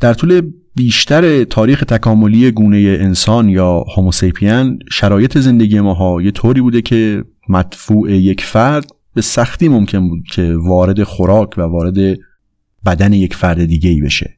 در 0.00 0.14
طول 0.14 0.52
بیشتر 0.74 1.44
تاریخ 1.44 1.84
تکاملی 1.84 2.50
گونه 2.50 2.76
انسان 3.00 3.48
یا 3.48 3.84
هوموسیپین 3.96 4.78
شرایط 4.92 5.38
زندگی 5.38 5.80
ماها 5.80 6.22
یه 6.22 6.30
طوری 6.30 6.60
بوده 6.60 6.82
که 6.82 7.24
مدفوع 7.48 8.12
یک 8.12 8.40
فرد 8.40 8.90
به 9.14 9.22
سختی 9.22 9.68
ممکن 9.68 10.08
بود 10.08 10.22
که 10.32 10.54
وارد 10.54 11.02
خوراک 11.02 11.58
و 11.58 11.62
وارد 11.62 12.18
بدن 12.86 13.12
یک 13.12 13.34
فرد 13.34 13.64
دیگه 13.64 13.90
ای 13.90 14.00
بشه. 14.00 14.36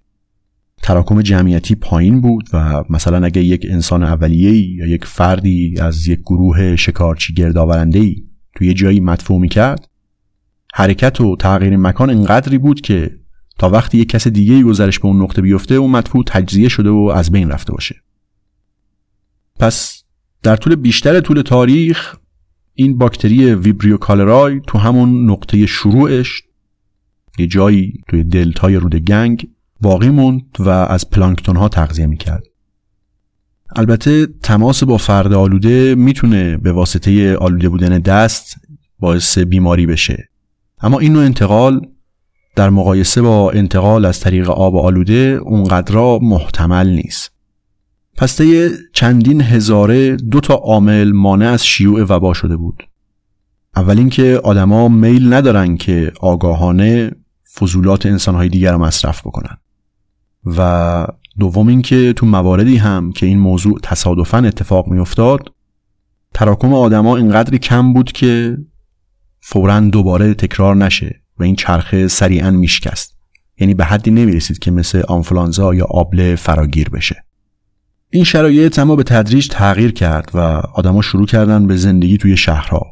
تراکم 0.83 1.23
جمعیتی 1.23 1.75
پایین 1.75 2.21
بود 2.21 2.49
و 2.53 2.85
مثلا 2.91 3.25
اگه 3.25 3.43
یک 3.43 3.67
انسان 3.71 4.03
اولیه 4.03 4.77
یا 4.77 4.87
یک 4.87 5.05
فردی 5.05 5.75
از 5.81 6.09
یک 6.09 6.21
گروه 6.21 6.77
شکارچی 6.77 7.35
گردآورنده 7.35 7.99
ای 7.99 8.32
توی 8.55 8.67
یه 8.67 8.75
جایی 8.75 9.01
مدفوع 9.01 9.41
می‌کرد؟ 9.41 9.89
حرکت 10.75 11.21
و 11.21 11.37
تغییر 11.37 11.77
مکان 11.77 12.11
انقدری 12.11 12.59
بود 12.59 12.81
که 12.81 13.19
تا 13.59 13.71
وقتی 13.71 13.99
یک 13.99 14.09
کس 14.09 14.29
دیگه 14.29 14.63
گذرش 14.63 14.99
به 14.99 15.09
اون 15.09 15.23
نقطه 15.23 15.43
بیفته 15.43 15.75
اون 15.75 15.91
مدفوع 15.91 16.25
تجزیه 16.27 16.69
شده 16.69 16.91
و 16.91 17.13
از 17.15 17.33
بین 17.33 17.49
رفته 17.49 17.73
باشه. 17.73 17.97
پس 19.59 20.03
در 20.43 20.57
طول 20.57 20.75
بیشتر 20.75 21.21
طول 21.21 21.43
تاریخ 21.43 22.17
این 22.75 22.99
باکتری 22.99 23.55
ویبریو 23.55 23.97
کالرای 23.97 24.61
تو 24.67 24.79
همون 24.79 25.31
نقطه 25.31 25.67
شروعش 25.67 26.43
یه 27.39 27.47
جایی 27.47 27.93
توی 28.09 28.25
دلتای 28.25 28.77
رود 28.77 28.95
گنگ 28.95 29.49
باقی 29.81 30.09
موند 30.09 30.43
و 30.59 30.69
از 30.69 31.11
پلانکتون 31.11 31.57
ها 31.57 31.69
تغذیه 31.69 32.07
می‌کرد. 32.07 32.45
البته 33.77 34.27
تماس 34.27 34.85
با 34.85 34.97
فرد 34.97 35.33
آلوده 35.33 35.95
می‌تونه 35.95 36.57
به 36.57 36.73
واسطه 36.73 37.37
آلوده 37.37 37.69
بودن 37.69 37.99
دست 37.99 38.57
باعث 38.99 39.39
بیماری 39.39 39.87
بشه. 39.87 40.29
اما 40.81 40.99
این 40.99 41.13
نوع 41.13 41.25
انتقال 41.25 41.81
در 42.57 42.71
مقایسه 42.71 43.23
با 43.23 43.51
انتقال 43.51 44.05
از 44.05 44.21
طریق 44.21 44.51
آب 44.51 44.77
آلوده 44.77 45.39
اونقدر 45.43 46.19
محتمل 46.23 46.89
نیست. 46.89 47.33
پس 48.17 48.37
طی 48.37 48.69
چندین 48.93 49.41
هزاره 49.41 50.17
دو 50.17 50.41
تا 50.41 50.55
عامل 50.55 51.13
مانع 51.13 51.49
از 51.49 51.67
شیوع 51.67 52.03
وبا 52.03 52.35
شده 52.35 52.57
بود. 52.57 52.83
اول 53.77 53.99
اینکه 53.99 54.41
آدما 54.45 54.89
میل 54.89 55.33
ندارن 55.33 55.77
که 55.77 56.13
آگاهانه 56.21 57.11
فضولات 57.55 58.07
انسانهای 58.07 58.49
دیگر 58.49 58.73
رو 58.73 58.79
مصرف 58.79 59.21
بکنن 59.21 59.57
و 60.45 61.07
دوم 61.39 61.69
اینکه 61.69 62.13
تو 62.13 62.27
مواردی 62.27 62.77
هم 62.77 63.13
که 63.13 63.27
این 63.27 63.39
موضوع 63.39 63.79
تصادفا 63.83 64.39
اتفاق 64.39 64.89
میافتاد 64.89 65.53
تراکم 66.35 66.75
آدما 66.75 67.17
اینقدری 67.17 67.59
کم 67.59 67.93
بود 67.93 68.13
که 68.13 68.59
فورا 69.41 69.81
دوباره 69.81 70.35
تکرار 70.35 70.77
نشه 70.77 71.23
و 71.39 71.43
این 71.43 71.57
چرخه 71.57 72.09
سریعا 72.09 72.51
میشکست. 72.51 73.17
یعنی 73.59 73.75
به 73.75 73.85
حدی 73.85 74.11
نمی‌رسید 74.11 74.59
که 74.59 74.71
مثل 74.71 75.03
آنفلانزا 75.09 75.75
یا 75.75 75.85
آبله 75.85 76.37
فراگیر 76.37 76.89
بشه. 76.89 77.25
این 78.11 78.25
شرایط 78.25 78.79
اما 78.79 78.97
به 78.97 79.03
تدریج 79.03 79.49
تغییر 79.49 79.93
کرد 79.93 80.31
و 80.35 80.39
آدما 80.75 81.03
شروع 81.03 81.27
کردن 81.27 81.67
به 81.67 81.77
زندگی 81.77 82.19
توی 82.19 82.37
شهرها. 82.37 82.87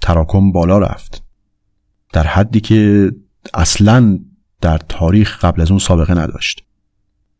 تراکم 0.00 0.52
بالا 0.52 0.78
رفت. 0.78 1.22
در 2.12 2.26
حدی 2.26 2.60
که 2.60 3.10
اصلا 3.54 4.18
در 4.60 4.78
تاریخ 4.78 5.44
قبل 5.44 5.60
از 5.60 5.70
اون 5.70 5.78
سابقه 5.78 6.14
نداشت. 6.14 6.67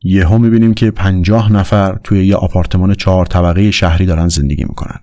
یهو 0.02 0.38
می‌بینیم 0.38 0.74
که 0.74 0.90
پنجاه 0.90 1.52
نفر 1.52 1.98
توی 2.04 2.26
یه 2.26 2.36
آپارتمان 2.36 2.94
چهار 2.94 3.26
طبقه 3.26 3.70
شهری 3.70 4.06
دارن 4.06 4.28
زندگی 4.28 4.64
می‌کنن. 4.64 5.00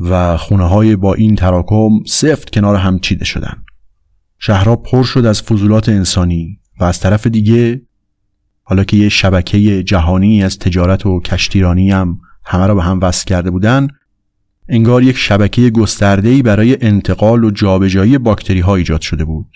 و 0.00 0.36
خونه 0.36 0.64
های 0.64 0.96
با 0.96 1.14
این 1.14 1.36
تراکم 1.36 1.90
سفت 2.06 2.50
کنار 2.50 2.76
هم 2.76 2.98
چیده 2.98 3.24
شدن. 3.24 3.64
شهرها 4.38 4.76
پر 4.76 5.02
شد 5.02 5.26
از 5.26 5.42
فضولات 5.42 5.88
انسانی 5.88 6.58
و 6.80 6.84
از 6.84 7.00
طرف 7.00 7.26
دیگه 7.26 7.82
حالا 8.62 8.84
که 8.84 8.96
یه 8.96 9.08
شبکه 9.08 9.82
جهانی 9.82 10.44
از 10.44 10.58
تجارت 10.58 11.06
و 11.06 11.20
کشتیرانی 11.20 11.90
هم 11.90 12.20
همه 12.44 12.66
را 12.66 12.74
به 12.74 12.82
هم 12.82 13.00
وصل 13.02 13.24
کرده 13.24 13.50
بودن 13.50 13.88
انگار 14.68 15.02
یک 15.02 15.16
شبکه 15.16 15.70
گسترده‌ای 15.70 16.42
برای 16.42 16.84
انتقال 16.84 17.44
و 17.44 17.50
جابجایی 17.50 18.18
باکتری 18.18 18.60
ها 18.60 18.74
ایجاد 18.74 19.00
شده 19.00 19.24
بود. 19.24 19.50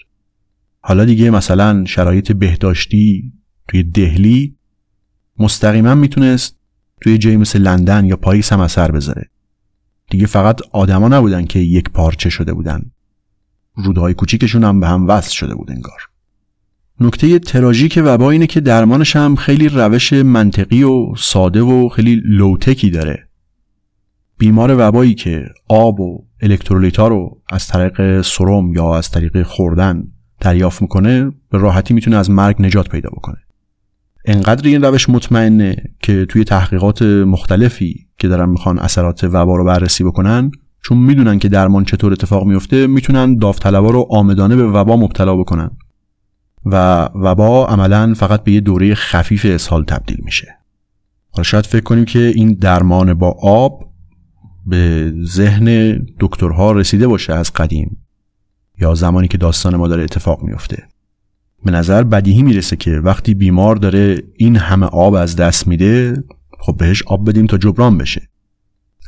حالا 0.81 1.05
دیگه 1.05 1.31
مثلا 1.31 1.85
شرایط 1.85 2.33
بهداشتی 2.33 3.33
توی 3.69 3.83
دهلی 3.83 4.57
مستقیما 5.39 5.95
می‌تونست 5.95 6.57
توی 7.01 7.19
جایی 7.19 7.37
مثل 7.37 7.59
لندن 7.59 8.05
یا 8.05 8.17
پاریس 8.17 8.53
هم 8.53 8.61
اثر 8.61 8.91
بذاره. 8.91 9.31
دیگه 10.11 10.27
فقط 10.27 10.61
آدما 10.73 11.09
نبودن 11.09 11.45
که 11.45 11.59
یک 11.59 11.91
پارچه 11.91 12.31
شده 12.31 12.53
بودن. 12.53 12.91
رودهای 13.77 14.15
کوچیکشون 14.15 14.65
هم 14.65 14.81
به 14.81 14.87
هم 14.89 15.09
وصل 15.09 15.33
شده 15.33 15.55
بود 15.55 15.71
انگار. 15.71 16.01
نکته 17.01 17.39
تراژیک 17.39 18.03
وبا 18.05 18.31
اینه 18.31 18.47
که 18.47 18.61
درمانش 18.61 19.17
هم 19.17 19.37
خیلی 19.37 19.69
روش 19.69 20.13
منطقی 20.13 20.83
و 20.83 21.15
ساده 21.17 21.61
و 21.61 21.89
خیلی 21.89 22.23
لوتکی 22.25 22.91
داره. 22.91 23.29
بیمار 24.39 24.75
وبایی 24.79 25.15
که 25.15 25.45
آب 25.69 26.01
و 26.01 26.27
الکترولیتا 26.41 27.09
رو 27.09 27.43
از 27.49 27.67
طریق 27.67 28.21
سرم 28.21 28.73
یا 28.73 28.97
از 28.97 29.11
طریق 29.11 29.43
خوردن 29.43 30.05
دریافت 30.41 30.83
می‌کنه 30.83 31.33
به 31.51 31.59
راحتی 31.59 31.95
می‌تونه 31.95 32.17
از 32.17 32.31
مرگ 32.31 32.57
نجات 32.63 32.89
پیدا 32.89 33.11
بکنه. 33.11 33.37
انقدر 34.25 34.69
این 34.69 34.83
روش 34.85 35.11
مطمئنه 35.11 35.77
که 36.01 36.27
توی 36.27 36.45
تحقیقات 36.45 37.03
مختلفی 37.03 38.07
که 38.19 38.29
دارن 38.29 38.49
می‌خوان 38.49 38.79
اثرات 38.79 39.25
وبا 39.25 39.57
رو 39.57 39.65
بررسی 39.65 40.05
بکنن 40.05 40.51
چون 40.83 40.99
می‌دونن 40.99 41.39
که 41.39 41.49
درمان 41.49 41.85
چطور 41.85 42.13
اتفاق 42.13 42.45
میفته 42.45 42.87
می‌تونن 42.87 43.39
داوطلبا 43.39 43.91
رو 43.91 44.07
آمدانه 44.11 44.57
به 44.57 44.67
وبا 44.67 44.97
مبتلا 44.97 45.37
بکنن. 45.37 45.71
و 46.67 47.05
وبا 47.15 47.67
عملا 47.67 48.15
فقط 48.15 48.45
به 48.45 48.53
یه 48.53 48.61
دوره 48.61 48.95
خفیف 48.95 49.47
اسهال 49.49 49.85
تبدیل 49.85 50.19
میشه. 50.25 50.57
حالا 51.31 51.43
شاید 51.43 51.67
فکر 51.67 51.83
کنیم 51.83 52.05
که 52.05 52.33
این 52.35 52.53
درمان 52.53 53.15
با 53.15 53.37
آب 53.43 53.85
به 54.67 55.13
ذهن 55.23 55.99
دکترها 56.21 56.73
رسیده 56.73 57.07
باشه 57.07 57.33
از 57.33 57.53
قدیم 57.53 57.97
یا 58.81 58.95
زمانی 58.95 59.29
که 59.29 59.39
داستان 59.39 59.77
ما 59.77 59.89
داره 59.89 60.03
اتفاق 60.03 60.43
میفته. 60.43 60.89
به 61.65 61.71
نظر 61.71 62.03
بدیهی 62.03 62.43
می‌رسه 62.43 62.77
که 62.77 62.91
وقتی 62.91 63.35
بیمار 63.35 63.77
داره 63.77 64.23
این 64.37 64.57
همه 64.57 64.87
آب 64.87 65.15
از 65.15 65.37
دست 65.37 65.69
میده 65.69 66.25
خب 66.61 66.77
بهش 66.77 67.03
آب 67.03 67.29
بدیم 67.29 67.47
تا 67.47 67.59
جبران 67.59 67.99
بشه. 67.99 68.29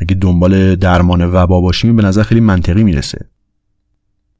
اگه 0.00 0.14
دنبال 0.14 0.76
درمان 0.76 1.24
وبا 1.24 1.60
باشیم 1.60 1.96
به 1.96 2.02
نظر 2.02 2.22
خیلی 2.22 2.40
منطقی 2.40 2.84
می‌رسه. 2.84 3.28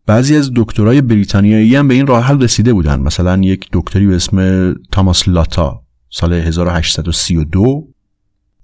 بعضی 0.06 0.36
از 0.36 0.50
دکترای 0.56 1.00
بریتانیایی 1.00 1.76
هم 1.76 1.88
به 1.88 1.94
این 1.94 2.06
راه 2.06 2.24
حل 2.24 2.42
رسیده 2.42 2.72
بودن. 2.72 3.00
مثلا 3.00 3.40
یک 3.42 3.68
دکتری 3.72 4.06
به 4.06 4.16
اسم 4.16 4.74
تاماس 4.92 5.28
لاتا 5.28 5.82
سال 6.10 6.32
1832 6.32 7.88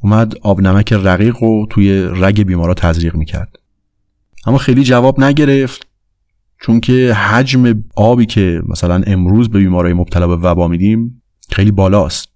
اومد 0.02 0.34
آب 0.42 0.60
نمک 0.60 0.92
رقیق 0.92 1.36
رو 1.40 1.66
توی 1.70 2.02
رگ 2.02 2.42
بیمارا 2.42 2.74
تزریق 2.74 3.14
می‌کرد. 3.14 3.56
اما 4.46 4.58
خیلی 4.58 4.84
جواب 4.84 5.20
نگرفت. 5.20 5.91
چون 6.62 6.80
که 6.80 7.14
حجم 7.14 7.84
آبی 7.96 8.26
که 8.26 8.62
مثلا 8.68 9.02
امروز 9.06 9.48
به 9.48 9.58
بیمارای 9.58 9.92
مبتلا 9.92 10.26
به 10.28 10.36
وبا 10.36 10.68
میدیم 10.68 11.22
خیلی 11.50 11.70
بالاست. 11.70 12.28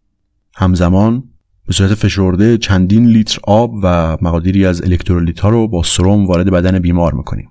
همزمان 0.56 1.24
به 1.66 1.72
صورت 1.72 1.94
فشرده 1.94 2.58
چندین 2.58 3.06
لیتر 3.06 3.38
آب 3.44 3.74
و 3.82 4.18
مقادیری 4.22 4.66
از 4.66 4.82
الکترولیت 4.82 5.40
ها 5.40 5.48
رو 5.48 5.68
با 5.68 5.82
سرم 5.82 6.26
وارد 6.26 6.50
بدن 6.50 6.78
بیمار 6.78 7.14
می‌کنیم. 7.14 7.48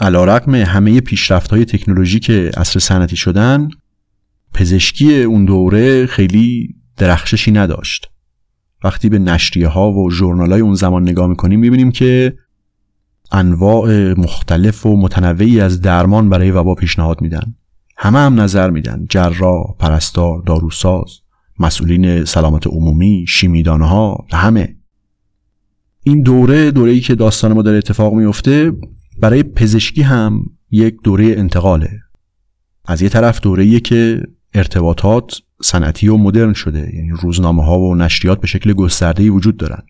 علیرغم 0.00 0.54
همه 0.54 1.00
پیشرفت 1.00 1.50
های 1.50 1.64
تکنولوژیک 1.64 2.30
عصر 2.30 2.80
صنعتی 2.80 3.16
شدن 3.16 3.68
پزشکی 4.54 5.22
اون 5.22 5.44
دوره 5.44 6.06
خیلی 6.06 6.74
درخششی 6.96 7.50
نداشت. 7.50 8.10
وقتی 8.84 9.08
به 9.08 9.18
نشریه 9.18 9.68
ها 9.68 9.92
و 9.92 10.10
ژورنال 10.10 10.52
های 10.52 10.60
اون 10.60 10.74
زمان 10.74 11.02
نگاه 11.02 11.26
می‌کنیم 11.26 11.60
می‌بینیم 11.60 11.90
که 11.90 12.36
انواع 13.32 14.14
مختلف 14.20 14.86
و 14.86 14.96
متنوعی 14.96 15.60
از 15.60 15.80
درمان 15.80 16.28
برای 16.28 16.50
وبا 16.50 16.74
پیشنهاد 16.74 17.20
میدن. 17.20 17.54
همه 17.96 18.18
هم 18.18 18.40
نظر 18.40 18.70
میدن. 18.70 19.06
جراح 19.08 19.76
پرستار 19.78 20.42
داروساز 20.42 21.08
مسئولین 21.58 22.24
سلامت 22.24 22.66
عمومی 22.66 23.24
شیمیدانه 23.28 23.88
ها 23.88 24.26
همه. 24.32 24.76
این 26.02 26.22
دوره 26.22 26.70
دوره‌ای 26.70 27.00
که 27.00 27.14
داستان 27.14 27.52
ما 27.52 27.62
داره 27.62 27.78
اتفاق 27.78 28.14
میفته 28.14 28.72
برای 29.20 29.42
پزشکی 29.42 30.02
هم 30.02 30.44
یک 30.70 30.96
دوره 31.04 31.24
انتقاله. 31.24 31.90
از 32.84 33.02
یه 33.02 33.08
طرف 33.08 33.40
دوره‌ایه 33.40 33.80
که 33.80 34.22
ارتباطات 34.54 35.34
صنعتی 35.62 36.08
و 36.08 36.16
مدرن 36.16 36.52
شده 36.52 36.94
یعنی 36.94 37.10
روزنامه 37.10 37.64
ها 37.64 37.78
و 37.78 37.94
نشریات 37.94 38.40
به 38.40 38.46
شکل 38.46 38.72
گسترده‌ای 38.72 39.28
وجود 39.28 39.56
دارن. 39.56 39.82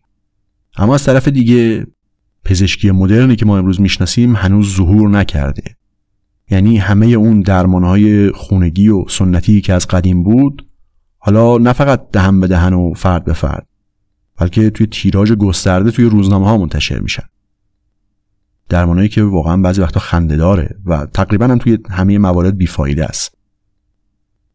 اما 0.76 0.94
از 0.94 1.04
طرف 1.04 1.28
دیگه 1.28 1.86
پزشکی 2.44 2.90
مدرنی 2.90 3.36
که 3.36 3.46
ما 3.46 3.58
امروز 3.58 3.80
می‌شناسیم 3.80 4.36
هنوز 4.36 4.76
ظهور 4.76 5.10
نکرده. 5.10 5.76
یعنی 6.50 6.76
همه 6.76 7.06
اون 7.06 7.40
درمانهای 7.40 8.30
خونگی 8.30 8.88
و 8.88 9.04
سنتی 9.08 9.60
که 9.60 9.72
از 9.72 9.86
قدیم 9.86 10.22
بود 10.22 10.66
حالا 11.18 11.58
نه 11.58 11.72
فقط 11.72 12.10
دهن 12.10 12.40
به 12.40 12.46
دهن 12.46 12.72
و 12.72 12.94
فرد 12.94 13.24
به 13.24 13.32
فرد 13.32 13.66
بلکه 14.36 14.70
توی 14.70 14.86
تیراژ 14.86 15.32
گسترده 15.32 15.90
توی 15.90 16.04
روزنامه 16.04 16.46
ها 16.46 16.58
منتشر 16.58 16.98
میشن. 16.98 17.22
درمانهایی 18.68 19.08
که 19.08 19.22
واقعا 19.22 19.56
بعضی 19.56 19.80
وقتا 19.80 20.00
خنده 20.00 20.36
داره 20.36 20.76
و 20.84 21.06
تقریبا 21.06 21.46
هم 21.46 21.58
توی 21.58 21.78
همه 21.90 22.18
موارد 22.18 22.56
بیفایده 22.56 23.04
است. 23.04 23.38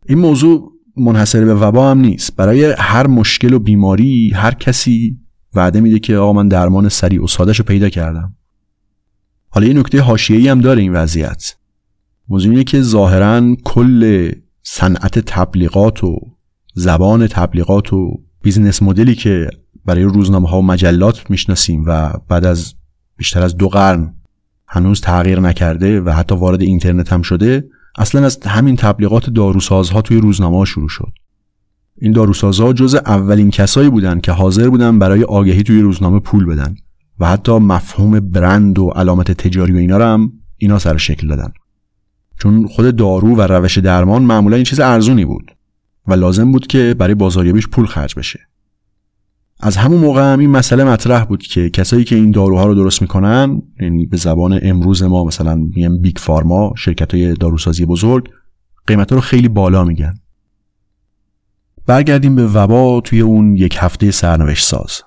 این 0.06 0.18
موضوع 0.18 0.72
منحصر 0.98 1.46
به 1.46 1.56
وبا 1.56 1.92
هم 1.92 2.00
نیست. 2.00 2.36
برای 2.36 2.76
هر 2.78 3.08
مشکل 3.08 3.54
و 3.54 3.60
بیماری 3.60 4.32
هر 4.36 4.54
کسی 4.54 5.18
وعده 5.54 5.82
میده 5.82 6.00
که 6.00 6.18
آقا 6.18 6.34
من 6.34 6.48
درمان 6.48 6.90
سریع 6.90 7.24
و 7.24 7.28
سادش 7.28 7.60
رو 7.60 7.66
پیدا 7.66 7.90
کردم. 7.90 8.36
حالا 9.50 9.68
یه 9.68 9.74
نکته 9.74 10.02
حاشیه‌ای 10.02 10.48
هم 10.48 10.62
داره 10.62 10.82
این 10.82 10.94
وضعیت. 10.94 11.56
موضوع 12.30 12.52
اینه 12.52 12.64
که 12.64 12.82
ظاهرا 12.82 13.56
کل 13.64 14.32
صنعت 14.64 15.20
تبلیغات 15.20 16.04
و 16.04 16.20
زبان 16.74 17.28
تبلیغات 17.28 17.94
و 17.94 18.20
business 18.42 18.84
model 18.84 19.10
ی 19.10 19.16
که 19.16 19.50
برای 19.86 20.04
روزنامه 20.04 20.50
ها 20.50 20.60
و 20.60 20.66
مجلات 20.66 21.30
می‌شناسیم 21.30 21.84
و 21.88 22.14
بعد 22.28 22.46
از 22.46 22.74
بیشتر 23.18 23.42
از 23.42 23.58
دو 23.58 23.70
قرن 23.70 24.14
هنوز 24.68 25.02
تغییر 25.02 25.40
نکرده 25.40 26.02
و 26.02 26.10
حتی 26.10 26.36
وارد 26.36 26.62
اینترنت 26.62 27.14
هم 27.14 27.22
شده 27.22 27.68
اصلا 27.98 28.26
از 28.26 28.40
همین 28.46 28.76
تبلیغات 28.76 29.30
داروسازها 29.30 30.02
توی 30.02 30.18
روزنامه 30.18 30.58
ها 30.58 30.66
شروع 30.66 30.90
شد. 30.90 31.12
این 32.02 32.12
داروسازها 32.12 32.74
جز 32.74 32.96
اولین 32.96 33.52
کسایی 33.52 33.90
بودن 33.90 34.20
که 34.20 34.32
حاضر 34.32 34.70
بودن 34.70 35.00
برای 35.00 35.24
آگهی 35.24 35.64
توی 35.64 35.82
روزنامه 35.82 36.20
پول 36.20 36.46
بدن 36.46 36.76
و 37.20 37.28
حتی 37.28 37.52
مفهوم 37.52 38.20
برند 38.20 38.80
و 38.80 38.90
علامت 38.90 39.32
تجاری 39.32 39.74
و 39.74 39.78
اینا 39.78 39.98
رو 39.98 40.04
هم 40.04 40.32
اینا 40.58 40.80
سر 40.80 40.98
شکل 40.98 41.28
دادن. 41.28 41.52
چون 42.40 42.68
خود 42.68 42.96
دارو 42.96 43.36
و 43.36 43.42
روش 43.42 43.78
درمان 43.78 44.22
معمولا 44.22 44.56
این 44.56 44.66
چیز 44.66 44.80
ارزونی 44.80 45.26
بود 45.26 45.52
و 46.08 46.14
لازم 46.14 46.52
بود 46.52 46.68
که 46.68 46.96
برای 47.00 47.16
بازاریابیش 47.16 47.68
پول 47.68 47.86
خرج 47.86 48.16
بشه. 48.16 48.40
از 49.60 49.78
همون 49.78 50.00
موقع 50.00 50.34
هم 50.34 50.40
این 50.40 50.50
مسئله 50.50 50.84
مطرح 50.84 51.26
بود 51.26 51.44
که 51.44 51.70
کسایی 51.70 52.04
که 52.04 52.16
این 52.16 52.32
داروها 52.32 52.66
رو 52.66 52.76
درست 52.76 53.02
می‌کنن 53.02 53.62
یعنی 53.82 54.06
به 54.06 54.18
زبان 54.18 54.60
امروز 54.62 55.04
ما 55.04 55.24
مثلا 55.24 55.56
میگن 55.56 56.02
بیگ 56.02 56.18
فارما 56.18 56.74
شرکت 56.78 57.14
های 57.14 57.34
داروسازی 57.34 57.86
بزرگ 57.86 58.30
قیمت 58.88 59.14
رو 59.14 59.20
خیلی 59.20 59.48
بالا 59.48 59.84
میگن. 59.84 60.14
برگردیم 61.88 62.36
به 62.36 62.48
وبا 62.48 63.02
توی 63.02 63.22
اون 63.22 63.56
یک 63.56 63.78
هفته 63.80 64.12
سرنوشت 64.12 64.66
ساز 64.68 65.04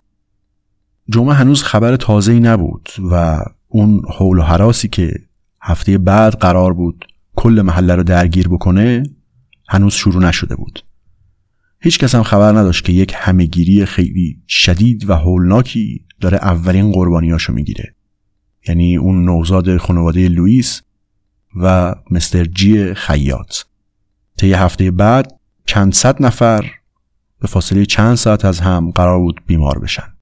جمعه 1.09 1.35
هنوز 1.35 1.63
خبر 1.63 1.97
تازه‌ای 1.97 2.41
نبود 2.41 2.89
و 3.11 3.39
اون 3.69 4.03
حول 4.19 4.39
و 4.39 4.43
حراسی 4.43 4.89
که 4.89 5.15
هفته 5.63 5.99
بعد 5.99 6.35
قرار 6.35 6.73
بود 6.73 7.07
کل 7.37 7.63
محله 7.65 7.95
رو 7.95 8.03
درگیر 8.03 8.49
بکنه 8.49 9.03
هنوز 9.69 9.95
شروع 9.95 10.23
نشده 10.23 10.57
بود. 10.57 10.85
هیچ 11.81 11.99
کس 11.99 12.15
هم 12.15 12.23
خبر 12.23 12.53
نداشت 12.53 12.85
که 12.85 12.93
یک 12.93 13.13
همهگیری 13.17 13.85
خیلی 13.85 14.39
شدید 14.49 15.11
و 15.11 15.15
هولناکی 15.15 16.05
داره 16.21 16.39
اولین 16.39 16.93
قربانیاشو 16.93 17.53
می‌گیره. 17.53 17.95
یعنی 18.69 18.97
اون 18.97 19.25
نوزاد 19.25 19.77
خانواده 19.77 20.29
لوئیس 20.29 20.83
و 21.57 21.95
مستر 22.11 22.45
جی 22.45 22.95
خیاط. 22.95 23.57
طی 24.37 24.53
هفته 24.53 24.91
بعد 24.91 25.40
چند 25.71 25.95
صد 25.95 26.23
نفر 26.23 26.71
به 27.41 27.47
فاصله 27.49 27.87
چند 27.87 28.15
ساعت 28.15 28.45
از 28.45 28.61
هم 28.61 28.91
قرار 28.91 29.19
بود 29.19 29.41
بیمار 29.47 29.79
بشن. 29.79 30.17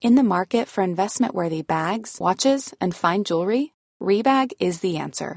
In 0.00 0.14
the 0.14 0.22
market 0.22 0.68
for 0.68 0.82
investment-worthy 0.82 1.62
bags, 1.62 2.10
watches, 2.20 2.62
and 2.80 2.94
fine 2.94 3.24
jewelry, 3.24 3.64
Rebag 4.00 4.48
is 4.60 4.78
the 4.80 4.96
answer. 4.96 5.36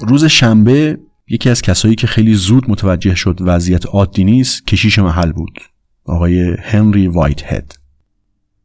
روز 0.00 0.24
شنبه 0.24 0.98
یکی 1.28 1.50
از 1.50 1.62
کسایی 1.62 1.94
که 1.94 2.06
خیلی 2.06 2.34
زود 2.34 2.70
متوجه 2.70 3.14
شد 3.14 3.38
وضعیت 3.40 3.86
عادی 3.86 4.24
نیست 4.24 4.66
کشیش 4.66 4.98
محل 4.98 5.32
بود. 5.32 5.58
آقای 6.04 6.56
هنری 6.62 7.08
وایت 7.08 7.52
هد 7.52 7.74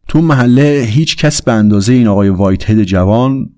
تو 0.07 0.21
محله 0.21 0.85
هیچ 0.87 1.17
کس 1.17 1.41
به 1.41 1.51
اندازه 1.51 1.93
این 1.93 2.07
آقای 2.07 2.29
وایت 2.29 2.69
هد 2.69 2.83
جوان 2.83 3.49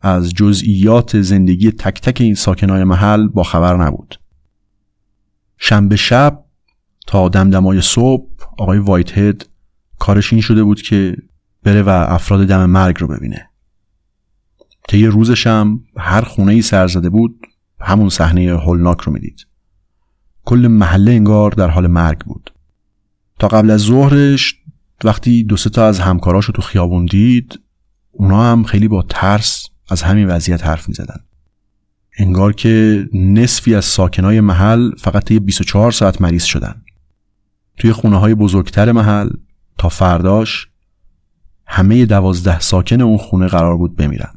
از 0.00 0.32
جزئیات 0.34 1.20
زندگی 1.20 1.70
تک 1.70 2.00
تک 2.00 2.20
این 2.20 2.34
ساکنای 2.34 2.84
محل 2.84 3.28
با 3.28 3.42
خبر 3.42 3.76
نبود. 3.76 4.20
شنبه 5.58 5.96
شب 5.96 6.44
تا 7.06 7.28
دمدمای 7.28 7.80
صبح 7.80 8.28
آقای 8.58 8.78
وایت 8.78 9.18
هد 9.18 9.46
کارش 9.98 10.32
این 10.32 10.42
شده 10.42 10.64
بود 10.64 10.82
که 10.82 11.16
بره 11.62 11.82
و 11.82 11.88
افراد 11.88 12.46
دم 12.46 12.66
مرگ 12.66 13.00
رو 13.00 13.08
ببینه. 13.08 13.50
طی 14.88 15.06
روزش 15.06 15.46
هم 15.46 15.84
هر 15.96 16.20
خونه 16.20 16.52
ای 16.52 16.62
سر 16.62 16.86
زده 16.86 17.10
بود 17.10 17.46
همون 17.80 18.08
صحنه 18.08 18.58
هولناک 18.58 19.00
رو 19.00 19.12
می‌دید. 19.12 19.46
کل 20.44 20.66
محله 20.66 21.12
انگار 21.12 21.50
در 21.50 21.70
حال 21.70 21.86
مرگ 21.86 22.18
بود. 22.18 22.52
تا 23.38 23.48
قبل 23.48 23.70
از 23.70 23.80
ظهرش 23.80 24.54
وقتی 25.04 25.44
دو 25.44 25.56
تا 25.56 25.86
از 25.86 26.00
همکاراشو 26.00 26.52
تو 26.52 26.62
خیابون 26.62 27.06
دید 27.06 27.60
اونا 28.10 28.52
هم 28.52 28.64
خیلی 28.64 28.88
با 28.88 29.04
ترس 29.08 29.68
از 29.88 30.02
همین 30.02 30.26
وضعیت 30.26 30.66
حرف 30.66 30.88
می‌زدن. 30.88 31.20
انگار 32.18 32.52
که 32.52 33.06
نصفی 33.12 33.74
از 33.74 33.84
ساکنای 33.84 34.40
محل 34.40 34.90
فقط 34.98 35.24
طی 35.24 35.38
24 35.38 35.92
ساعت 35.92 36.20
مریض 36.20 36.44
شدن. 36.44 36.82
توی 37.76 37.92
خونه 37.92 38.18
های 38.18 38.34
بزرگتر 38.34 38.92
محل 38.92 39.30
تا 39.78 39.88
فرداش 39.88 40.68
همه 41.66 42.06
دوازده 42.06 42.60
ساکن 42.60 43.00
اون 43.00 43.16
خونه 43.16 43.46
قرار 43.46 43.76
بود 43.76 43.96
بمیرن. 43.96 44.32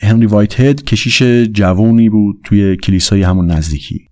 هنری 0.00 0.26
وایت 0.26 0.60
هد 0.60 0.84
کشیش 0.84 1.22
جوانی 1.52 2.08
بود 2.08 2.40
توی 2.44 2.76
کلیسای 2.76 3.22
همون 3.22 3.50
نزدیکی. 3.50 4.08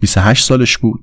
28 0.00 0.44
سالش 0.44 0.78
بود. 0.78 1.00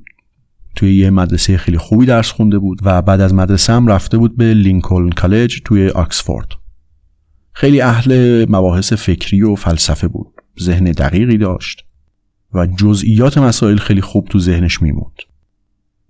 توی 0.75 0.95
یه 0.95 1.09
مدرسه 1.09 1.57
خیلی 1.57 1.77
خوبی 1.77 2.05
درس 2.05 2.31
خونده 2.31 2.59
بود 2.59 2.79
و 2.83 3.01
بعد 3.01 3.21
از 3.21 3.33
مدرسه 3.33 3.73
هم 3.73 3.87
رفته 3.87 4.17
بود 4.17 4.37
به 4.37 4.53
لینکلن 4.53 5.09
کالج 5.09 5.61
توی 5.65 5.89
آکسفورد. 5.89 6.47
خیلی 7.53 7.81
اهل 7.81 8.45
مباحث 8.49 8.93
فکری 8.93 9.41
و 9.41 9.55
فلسفه 9.55 10.07
بود. 10.07 10.33
ذهن 10.61 10.83
دقیقی 10.83 11.37
داشت 11.37 11.85
و 12.53 12.65
جزئیات 12.65 13.37
مسائل 13.37 13.77
خیلی 13.77 14.01
خوب 14.01 14.27
تو 14.27 14.39
ذهنش 14.39 14.81
میموند. 14.81 15.15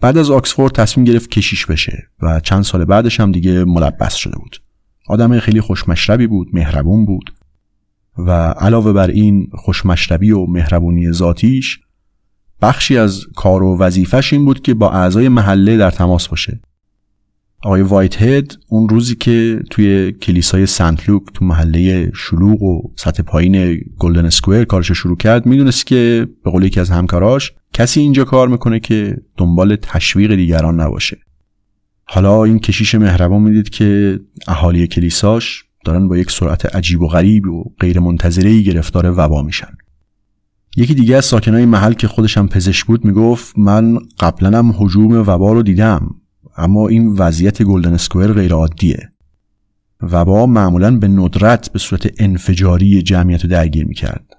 بعد 0.01 0.17
از 0.17 0.31
آکسفورد 0.31 0.73
تصمیم 0.73 1.05
گرفت 1.05 1.29
کشیش 1.29 1.65
بشه 1.65 2.07
و 2.21 2.39
چند 2.39 2.63
سال 2.63 2.85
بعدش 2.85 3.19
هم 3.19 3.31
دیگه 3.31 3.65
ملبس 3.65 4.15
شده 4.15 4.35
بود. 4.37 4.61
آدم 5.07 5.39
خیلی 5.39 5.61
خوشمشربی 5.61 6.27
بود 6.27 6.47
مهربون 6.53 7.05
بود. 7.05 7.31
و 8.27 8.31
علاوه 8.51 8.93
بر 8.93 9.07
این 9.07 9.49
خوشمشربی 9.53 10.31
و 10.31 10.45
مهربونی 10.45 11.11
ذاتیش 11.11 11.79
بخشی 12.61 12.97
از 12.97 13.25
کار 13.35 13.63
و 13.63 13.77
وظیفش 13.77 14.33
این 14.33 14.45
بود 14.45 14.61
که 14.61 14.73
با 14.73 14.91
اعضای 14.91 15.29
محله 15.29 15.77
در 15.77 15.91
تماس 15.91 16.27
باشه. 16.27 16.59
آقای 17.63 17.81
وایت 17.81 18.21
هد 18.21 18.53
اون 18.69 18.89
روزی 18.89 19.15
که 19.15 19.63
توی 19.69 20.11
کلیسای 20.11 20.65
سنت 20.65 21.09
لوک 21.09 21.23
تو 21.33 21.45
محله 21.45 22.11
شلوغ 22.15 22.63
و 22.63 22.81
سطح 22.95 23.23
پایین 23.23 23.79
گلدن 23.99 24.25
اسکوئر 24.25 24.63
کارش 24.63 24.91
شروع 24.91 25.17
کرد 25.17 25.45
می‌دونست 25.45 25.87
که 25.87 26.27
به 26.43 26.51
قول 26.51 26.63
یکی 26.63 26.79
از 26.79 26.89
همکاراش 26.89 27.53
کسی 27.73 27.99
اینجا 27.99 28.23
کار 28.23 28.47
می‌کنه 28.47 28.79
که 28.79 29.17
دنبال 29.37 29.75
تشویق 29.75 30.35
دیگران 30.35 30.79
نباشه. 30.79 31.17
حالا 32.03 32.43
این 32.43 32.59
کشیش 32.59 32.95
مهربان 32.95 33.41
می‌دید 33.41 33.69
که 33.69 34.19
اهالی 34.47 34.87
کلیساش 34.87 35.63
دارن 35.85 36.07
با 36.07 36.17
یک 36.17 36.31
سرعت 36.31 36.75
عجیب 36.75 37.01
و 37.01 37.07
غریب 37.07 37.47
و 37.47 37.63
غیر 37.79 37.99
منتظره 37.99 38.61
گرفتار 38.61 39.13
وبا 39.17 39.41
میشن. 39.41 39.77
یکی 40.77 40.93
دیگه 40.93 41.15
از 41.15 41.25
ساکنای 41.25 41.65
محل 41.65 41.93
که 41.93 42.07
خودشم 42.07 42.47
پزشک 42.47 42.85
بود 42.85 43.05
می‌گفت 43.05 43.57
من 43.57 43.99
قبلا 44.19 44.57
هم 44.57 44.73
حجوم 44.77 45.11
وبا 45.11 45.53
رو 45.53 45.63
دیدم 45.63 46.15
اما 46.57 46.87
این 46.87 47.07
وضعیت 47.07 47.63
گلدن 47.63 47.93
اسکوئر 47.93 48.33
غیر 48.33 48.53
عادیه 48.53 49.09
وبا 50.01 50.45
معمولا 50.45 50.97
به 50.97 51.07
ندرت 51.07 51.71
به 51.71 51.79
صورت 51.79 52.09
انفجاری 52.17 53.01
جمعیت 53.01 53.43
رو 53.43 53.49
درگیر 53.49 53.85
می‌کرد. 53.85 54.37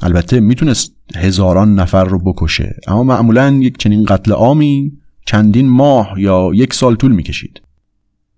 البته 0.00 0.40
می‌تونست 0.40 0.94
هزاران 1.16 1.74
نفر 1.74 2.04
رو 2.04 2.18
بکشه 2.18 2.76
اما 2.88 3.02
معمولا 3.02 3.50
یک 3.50 3.78
چنین 3.78 4.04
قتل 4.04 4.32
عامی 4.32 4.92
چندین 5.26 5.68
ماه 5.68 6.14
یا 6.18 6.50
یک 6.54 6.74
سال 6.74 6.96
طول 6.96 7.12
می‌کشید. 7.12 7.62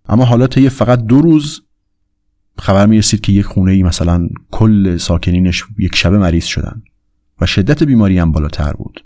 اما 0.09 0.24
حالا 0.24 0.46
طی 0.46 0.68
فقط 0.68 1.05
دو 1.05 1.20
روز 1.20 1.62
خبر 2.59 2.87
می‌رسید 2.87 3.21
که 3.21 3.33
یک 3.33 3.44
خونه 3.44 3.73
ای 3.73 3.83
مثلا 3.83 4.29
کل 4.51 4.97
ساکنینش 4.97 5.64
یک 5.79 5.97
شبه 5.97 6.18
مریض 6.18 6.44
شدن 6.44 6.83
و 7.40 7.47
شدت 7.47 7.83
بیماری 7.83 8.18
هم 8.18 8.33
بالاتر 8.33 8.73
بود. 8.73 9.05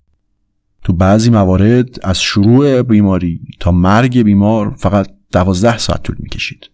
تو 0.83 0.93
بعضی 0.93 1.29
موارد 1.29 1.99
از 2.03 2.21
شروع 2.21 2.81
بیماری 2.81 3.41
تا 3.59 3.71
مرگ 3.71 4.21
بیمار 4.21 4.75
فقط 4.77 5.09
دوازده 5.31 5.77
ساعت 5.77 6.03
طول 6.03 6.15
می‌کشید. 6.19 6.69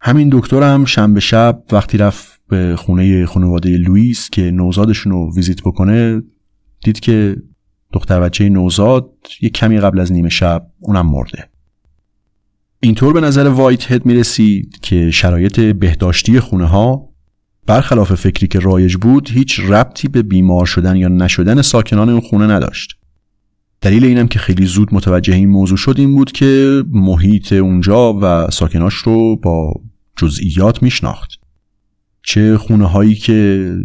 همین 0.00 0.28
دکتر 0.32 0.62
هم 0.62 0.84
شنبه 0.84 1.20
شب 1.20 1.62
وقتی 1.72 1.98
رفت 1.98 2.40
به 2.48 2.76
خونه 2.76 3.26
خانواده 3.26 3.76
لوئیس 3.76 4.30
که 4.30 4.50
نوزادشون 4.50 5.12
رو 5.12 5.34
ویزیت 5.34 5.60
بکنه 5.60 6.22
دید 6.84 7.00
که 7.00 7.36
دختر 7.92 8.20
بچه 8.20 8.48
نوزاد 8.48 9.10
یک 9.40 9.52
کمی 9.52 9.80
قبل 9.80 10.00
از 10.00 10.12
نیمه 10.12 10.28
شب 10.28 10.66
اونم 10.80 11.06
مرده. 11.06 11.49
اینطور 12.82 13.12
به 13.12 13.20
نظر 13.20 13.46
وایت 13.46 13.92
هد 13.92 14.06
می 14.06 14.14
رسید 14.14 14.78
که 14.82 15.10
شرایط 15.10 15.60
بهداشتی 15.60 16.40
خونه 16.40 16.66
ها 16.66 17.08
برخلاف 17.66 18.14
فکری 18.14 18.48
که 18.48 18.58
رایج 18.58 18.96
بود 18.96 19.30
هیچ 19.30 19.60
ربطی 19.60 20.08
به 20.08 20.22
بیمار 20.22 20.66
شدن 20.66 20.96
یا 20.96 21.08
نشدن 21.08 21.62
ساکنان 21.62 22.08
اون 22.08 22.20
خونه 22.20 22.46
نداشت. 22.46 22.96
دلیل 23.80 24.04
اینم 24.04 24.28
که 24.28 24.38
خیلی 24.38 24.66
زود 24.66 24.94
متوجه 24.94 25.34
این 25.34 25.48
موضوع 25.48 25.76
شد 25.76 25.94
این 25.98 26.14
بود 26.14 26.32
که 26.32 26.82
محیط 26.90 27.52
اونجا 27.52 28.18
و 28.22 28.50
ساکناش 28.50 28.94
رو 28.94 29.36
با 29.36 29.74
جزئیات 30.16 30.82
میشناخت. 30.82 31.30
چه 32.22 32.58
خونه 32.58 32.86
هایی 32.86 33.14
که 33.14 33.32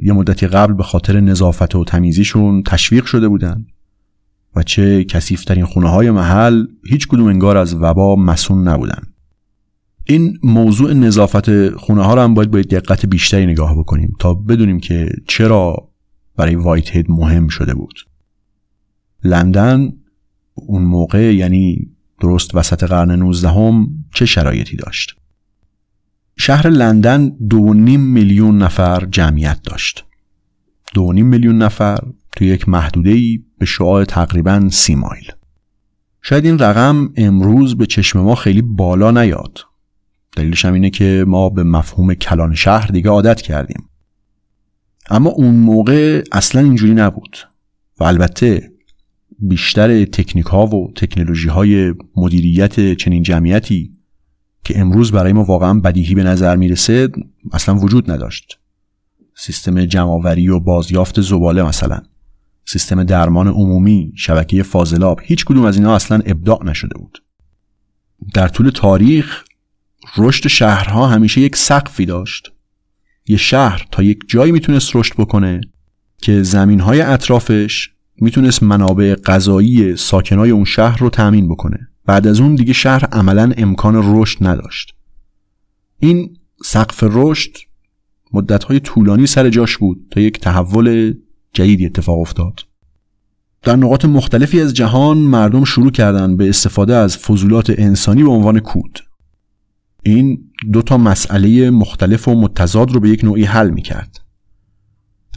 یه 0.04 0.14
مدتی 0.14 0.48
قبل 0.48 0.74
به 0.74 0.84
خاطر 0.84 1.20
نظافت 1.20 1.76
و 1.76 1.84
تمیزیشون 1.84 2.64
تشویق 2.64 3.06
شده 3.06 3.28
بودن 3.28 3.66
و 4.56 4.64
چه 4.64 5.04
کسیفترین 5.04 5.66
خونه 5.66 5.90
های 5.90 6.12
محل 6.12 6.66
هیچ 6.90 7.08
کدوم 7.08 7.28
انگار 7.28 7.58
از 7.58 7.76
وبا 7.76 8.16
مسون 8.16 8.68
نبودن. 8.68 9.02
این 10.04 10.40
موضوع 10.44 10.94
نظافت 10.94 11.76
خونه 11.76 12.04
ها 12.04 12.14
رو 12.14 12.22
هم 12.22 12.34
باید 12.34 12.52
باید 12.52 12.76
دقت 12.76 13.06
بیشتری 13.06 13.46
نگاه 13.46 13.80
بکنیم 13.80 14.14
تا 14.20 14.34
بدونیم 14.34 14.80
که 14.80 15.10
چرا 15.28 15.90
برای 16.36 16.56
وایت 16.56 16.96
هید 16.96 17.06
مهم 17.10 17.48
شده 17.48 17.74
بود. 17.74 17.96
لندن 19.24 19.94
اون 20.54 20.84
موقع 20.84 21.36
یعنی 21.36 21.92
درست 22.22 22.56
وسط 22.56 22.84
قرن 22.84 23.12
19 23.12 23.50
هم 23.50 23.88
چه 24.14 24.26
شرایطی 24.26 24.78
داشت؟ 24.78 25.16
شهر 26.38 26.70
لندن 26.70 27.30
دو 27.30 27.74
نیم 27.74 28.02
میلیون 28.02 28.58
نفر 28.58 29.06
جمعیت 29.12 29.62
داشت. 29.64 30.06
دو 30.94 31.14
نیم 31.14 31.26
میلیون 31.26 31.58
نفر 31.58 32.00
تو 32.36 32.46
یک 32.46 32.70
محدوده 32.70 33.40
به 33.58 33.66
شعاع 33.66 34.06
تقریبا 34.06 34.70
سی 34.72 34.96
مایل. 34.96 35.32
شاید 36.22 36.46
این 36.46 36.60
رقم 36.60 37.14
امروز 37.16 37.78
به 37.78 37.86
چشم 37.86 38.20
ما 38.20 38.36
خیلی 38.36 38.62
بالا 38.62 39.12
نیاد. 39.12 39.60
دلیلش 40.36 40.66
هم 40.66 40.74
اینه 40.74 40.90
که 40.90 41.26
ما 41.28 41.50
به 41.50 41.64
مفهوم 41.64 42.14
کلان 42.14 42.56
شهر 42.56 42.88
دیگه 42.88 43.10
عادت 43.10 43.42
کردیم. 43.42 43.90
اما 45.10 45.30
اون 45.30 45.56
موقع 45.56 46.24
اصلا 46.32 46.62
اینجوری 46.62 46.94
نبود 46.94 47.38
و 48.00 48.04
البته 48.04 48.72
بیشتر 49.40 50.06
تکنیک 50.06 50.46
ها 50.46 50.68
و 50.68 50.92
تکنولوژی 50.96 51.48
های 51.48 51.94
مدیریت 52.16 52.94
چنین 52.94 53.24
جمعیتی 53.24 53.92
که 54.64 54.80
امروز 54.80 55.12
برای 55.12 55.34
ما 55.34 55.44
واقعا 55.44 55.80
بدیهی 55.80 56.16
به 56.16 56.24
نظر 56.24 56.56
می‌رسه 56.56 57.10
اصلا 57.54 57.76
وجود 57.76 58.12
نداشت. 58.12 58.60
سیستم 59.38 59.86
جمعآوری 59.86 60.48
و 60.48 60.60
بازیافت 60.60 61.22
زباله 61.22 61.64
مثلا. 61.64 62.02
سیستم 62.66 63.04
درمان 63.04 63.48
عمومی 63.48 64.14
شبکه 64.16 64.64
فاضلاب 64.64 65.20
هیچ 65.24 65.46
کدوم 65.46 65.66
از 65.66 65.78
اینا 65.78 65.96
اصلا 65.96 66.22
ابداع 66.26 66.64
نشده 66.64 66.98
بود. 66.98 67.24
در 68.34 68.48
طول 68.48 68.70
تاریخ 68.70 69.44
رشد 70.18 70.48
شهرها 70.48 71.08
همیشه 71.08 71.42
یک 71.42 71.56
سقفی 71.56 72.06
داشت. 72.06 72.52
یه 73.28 73.38
شهر 73.38 73.88
تا 73.92 74.04
یک 74.04 74.20
جایی 74.28 74.52
می‌تونست 74.52 74.96
رشد 74.96 75.14
بکنه 75.18 75.62
که 76.18 76.44
زمینهای 76.44 77.02
اطرافش 77.02 77.90
می‌تونست 78.22 78.64
منابع 78.64 79.16
غذایی 79.16 79.96
ساکنای 79.96 80.50
اون 80.50 80.66
شهر 80.66 80.98
رو 81.00 81.10
تأمین 81.10 81.48
بکنه. 81.48 81.88
بعد 82.06 82.28
از 82.28 82.40
اون 82.40 82.56
دیگه 82.56 82.74
شهر 82.74 83.06
عملا 83.06 83.52
امکان 83.58 84.22
رشد 84.22 84.38
نداشت. 84.42 84.96
این 86.00 86.38
سقف 86.64 87.04
رشد 87.04 87.52
مدتهای 88.34 88.80
طولانی 88.80 89.28
سر 89.28 89.50
جاش 89.50 89.78
بود 89.78 90.08
تا 90.12 90.22
یک 90.22 90.40
تحول 90.40 91.14
جدیدی 91.56 91.86
اتفاق 91.86 92.20
افتاد. 92.20 92.60
در 93.62 93.76
نقاط 93.76 94.06
مختلفی 94.06 94.62
از 94.62 94.74
جهان 94.74 95.18
مردم 95.18 95.64
شروع 95.64 95.92
کردن 95.92 96.38
به 96.38 96.50
استفاده 96.50 96.96
از 96.96 97.18
فضولات 97.18 97.70
انسانی 97.70 98.24
به 98.24 98.30
عنوان 98.30 98.60
کود. 98.60 99.00
این 100.04 100.52
دو 100.74 100.82
تا 100.82 100.98
مسئله 100.98 101.70
مختلف 101.70 102.28
و 102.28 102.36
متضاد 102.36 102.92
رو 102.92 103.00
به 103.00 103.10
یک 103.10 103.24
نوعی 103.24 103.44
حل 103.44 103.70
می 103.70 103.82
کرد 103.82 104.18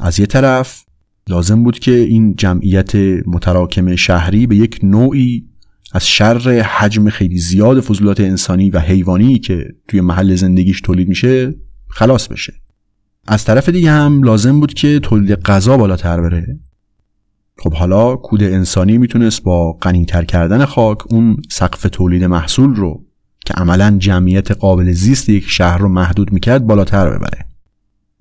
از 0.01 0.21
یه 0.21 0.27
طرف 0.27 0.85
لازم 1.29 1.63
بود 1.63 1.79
که 1.79 1.95
این 1.95 2.35
جمعیت 2.35 2.95
متراکم 3.27 3.97
شهری 3.97 4.47
به 4.47 4.57
یک 4.57 4.81
نوعی 4.83 5.49
از 5.93 6.07
شر 6.07 6.61
حجم 6.61 7.11
خیلی 7.11 7.39
زیاد 7.39 7.81
فضولات 7.81 8.21
انسانی 8.21 8.71
و 8.71 8.79
حیوانی 8.79 9.39
که 9.39 9.75
توی 9.89 10.01
محل 10.01 10.35
زندگیش 10.35 10.81
تولید 10.81 11.09
میشه 11.09 11.55
خلاص 11.89 12.29
بشه. 12.29 12.53
از 13.31 13.45
طرف 13.45 13.69
دیگه 13.69 13.91
هم 13.91 14.23
لازم 14.23 14.61
بود 14.61 14.75
که 14.75 15.01
تولید 15.01 15.33
غذا 15.33 15.77
بالاتر 15.77 16.21
بره. 16.21 16.59
خب 17.59 17.75
حالا 17.75 18.17
کود 18.17 18.43
انسانی 18.43 18.99
می‌تونست 18.99 19.43
با 19.43 19.73
غنیتر 19.73 20.25
کردن 20.25 20.65
خاک 20.65 21.13
اون 21.13 21.37
سقف 21.51 21.87
تولید 21.93 22.25
محصول 22.25 22.75
رو 22.75 23.05
که 23.47 23.55
عملا 23.55 23.97
جمعیت 23.99 24.51
قابل 24.51 24.93
زیست 24.93 25.29
یک 25.29 25.45
شهر 25.49 25.79
رو 25.79 25.89
محدود 25.89 26.33
می‌کرد 26.33 26.67
بالاتر 26.67 27.11
ببره. 27.11 27.47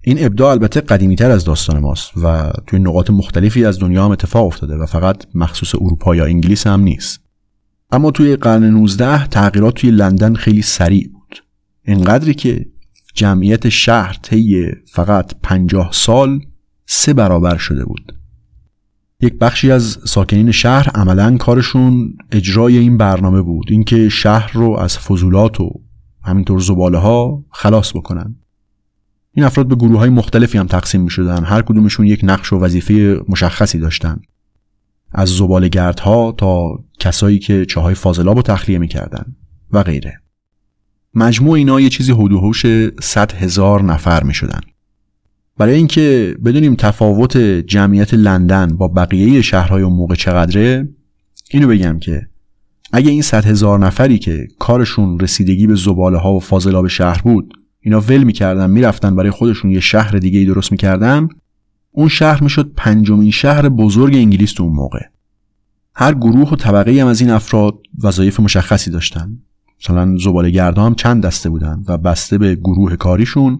این 0.02 0.26
ابداع 0.26 0.52
البته 0.52 0.82
قدیمیتر 0.82 1.32
از 1.32 1.46
داستان 1.46 1.80
ماست 1.80 2.12
و 2.24 2.52
توی 2.68 2.80
نقاط 2.80 3.10
مختلفی 3.10 3.66
از 3.66 3.80
دنیا 3.80 4.06
هم 4.06 4.12
اتفاق 4.12 4.46
افتاده 4.46 4.76
و 4.76 4.86
فقط 4.86 5.26
مخصوص 5.34 5.76
اروپا 5.76 6.16
یا 6.16 6.26
انگلیس 6.26 6.68
هم 6.68 6.82
نیست. 6.82 7.20
اما 7.92 8.12
توی 8.12 8.36
قرن 8.36 8.64
19 8.64 9.28
تغییرات 9.28 9.74
توی 9.74 9.92
لندن 9.92 10.34
خیلی 10.34 10.62
سریع 10.62 11.10
بود. 11.14 11.44
اینقدری 11.86 12.34
که 12.34 12.66
جمعیت 13.18 13.70
شهر 13.70 14.20
طی 14.22 14.66
فقط 14.86 15.34
50 15.44 15.90
سال 15.94 16.40
سه 16.86 17.14
برابر 17.14 17.58
شده 17.58 17.86
بود. 17.86 18.16
یک 19.22 19.34
بخشی 19.34 19.72
از 19.72 19.98
ساکنین 20.06 20.52
شهر 20.52 20.90
عملا 20.90 21.38
کارشون 21.38 22.18
اجرای 22.32 22.78
این 22.78 22.98
برنامه 22.98 23.42
بود 23.42 23.66
اینکه 23.70 24.10
شهر 24.10 24.52
رو 24.54 24.72
از 24.72 24.98
فضولات 24.98 25.62
و 25.62 25.70
همینطور 26.24 26.60
زباله 26.60 26.98
ها 26.98 27.46
خلاص 27.52 27.96
بکنن. 27.96 28.36
این 29.32 29.46
افراد 29.46 29.68
به 29.68 29.76
گروه 29.76 30.00
های 30.00 30.10
مختلفی 30.10 30.58
هم 30.58 30.68
تقسیم 30.68 31.02
می 31.02 31.10
شدن 31.10 31.44
هر 31.44 31.62
کدومشون 31.62 32.06
یک 32.06 32.20
نقش 32.24 32.54
و 32.54 32.60
وظیفه 32.60 33.22
مشخصی 33.30 33.80
داشتن. 33.80 34.20
از 35.12 35.30
زبالگردها 35.30 36.32
تا 36.32 36.84
کسایی 37.00 37.40
که 37.40 37.66
چاهای 37.66 37.96
فاضلاب 37.96 38.36
رو 38.36 38.42
تخلیه 38.42 38.78
می‌کردن 38.78 39.36
و 39.72 39.84
غیره. 39.84 40.22
مجموع 41.18 41.58
اینا 41.58 41.82
یه 41.82 41.90
چیزی 41.90 42.12
حدوهوش 42.12 42.66
100 43.02 43.32
هزار 43.32 43.84
نفر 43.84 44.24
می 44.24 44.34
شدن. 44.34 44.60
برای 45.58 45.76
اینکه 45.76 46.36
بدونیم 46.46 46.76
تفاوت 46.76 47.38
جمعیت 47.38 48.14
لندن 48.14 48.68
با 48.68 48.88
بقیه 48.88 49.42
شهرهای 49.42 49.84
اون 49.84 49.94
موقع 49.94 50.16
چقدره 50.16 50.90
اینو 51.52 51.68
بگم 51.68 52.00
که 52.00 52.28
اگه 52.92 53.12
این 53.12 53.22
100 53.22 53.46
هزار 53.46 53.80
نفری 53.80 54.20
که 54.20 54.48
کارشون 54.60 55.20
رسیدگی 55.20 55.68
به 55.68 55.76
زباله 55.76 56.18
ها 56.18 56.34
و 56.34 56.40
فاضلاب 56.40 56.88
شهر 56.88 57.22
بود 57.22 57.54
اینا 57.80 58.00
ول 58.00 58.24
می‌کردن 58.24 58.70
می‌رفتن 58.70 59.16
برای 59.16 59.32
خودشون 59.32 59.72
یه 59.72 59.80
شهر 59.80 60.18
دیگه 60.18 60.40
ای 60.40 60.46
درست 60.46 60.72
می‌کردن 60.72 61.28
اون 61.92 62.08
شهر 62.08 62.44
می‌شد 62.44 62.72
پنجمین 62.76 63.32
شهر 63.32 63.70
بزرگ 63.70 64.16
انگلیس 64.16 64.54
تو 64.54 64.64
اون 64.64 64.74
موقع 64.74 65.02
هر 65.96 66.14
گروه 66.14 66.50
و 66.50 66.56
طبقه 66.56 67.02
هم 67.02 67.08
از 67.08 67.22
این 67.22 67.30
افراد 67.30 67.74
وظایف 68.04 68.40
مشخصی 68.40 68.92
داشتن 68.92 69.38
مثلا 69.84 70.18
زبالگردها 70.18 70.86
هم 70.86 70.96
چند 70.96 71.26
دسته 71.26 71.50
بودن 71.50 71.84
و 71.88 71.98
بسته 71.98 72.38
به 72.38 72.56
گروه 72.56 72.96
کاریشون 72.96 73.58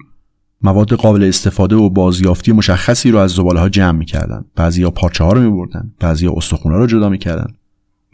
مواد 0.62 0.94
قابل 0.94 1.24
استفاده 1.24 1.76
و 1.76 1.90
بازیافتی 1.90 2.52
مشخصی 2.52 3.12
رو 3.12 3.18
از 3.18 3.32
زباله 3.32 3.60
ها 3.60 3.70
جمع 3.70 3.98
می‌کردن. 3.98 4.46
بعضیا 4.56 4.92
پارچه 4.92 5.24
ها 5.24 5.34
رو 5.34 5.42
میبردن 5.42 5.94
بعضیا 6.00 6.34
استخونه 6.36 6.78
رو 6.78 6.88
جدا 6.88 7.10
می‌کردن 7.10 7.54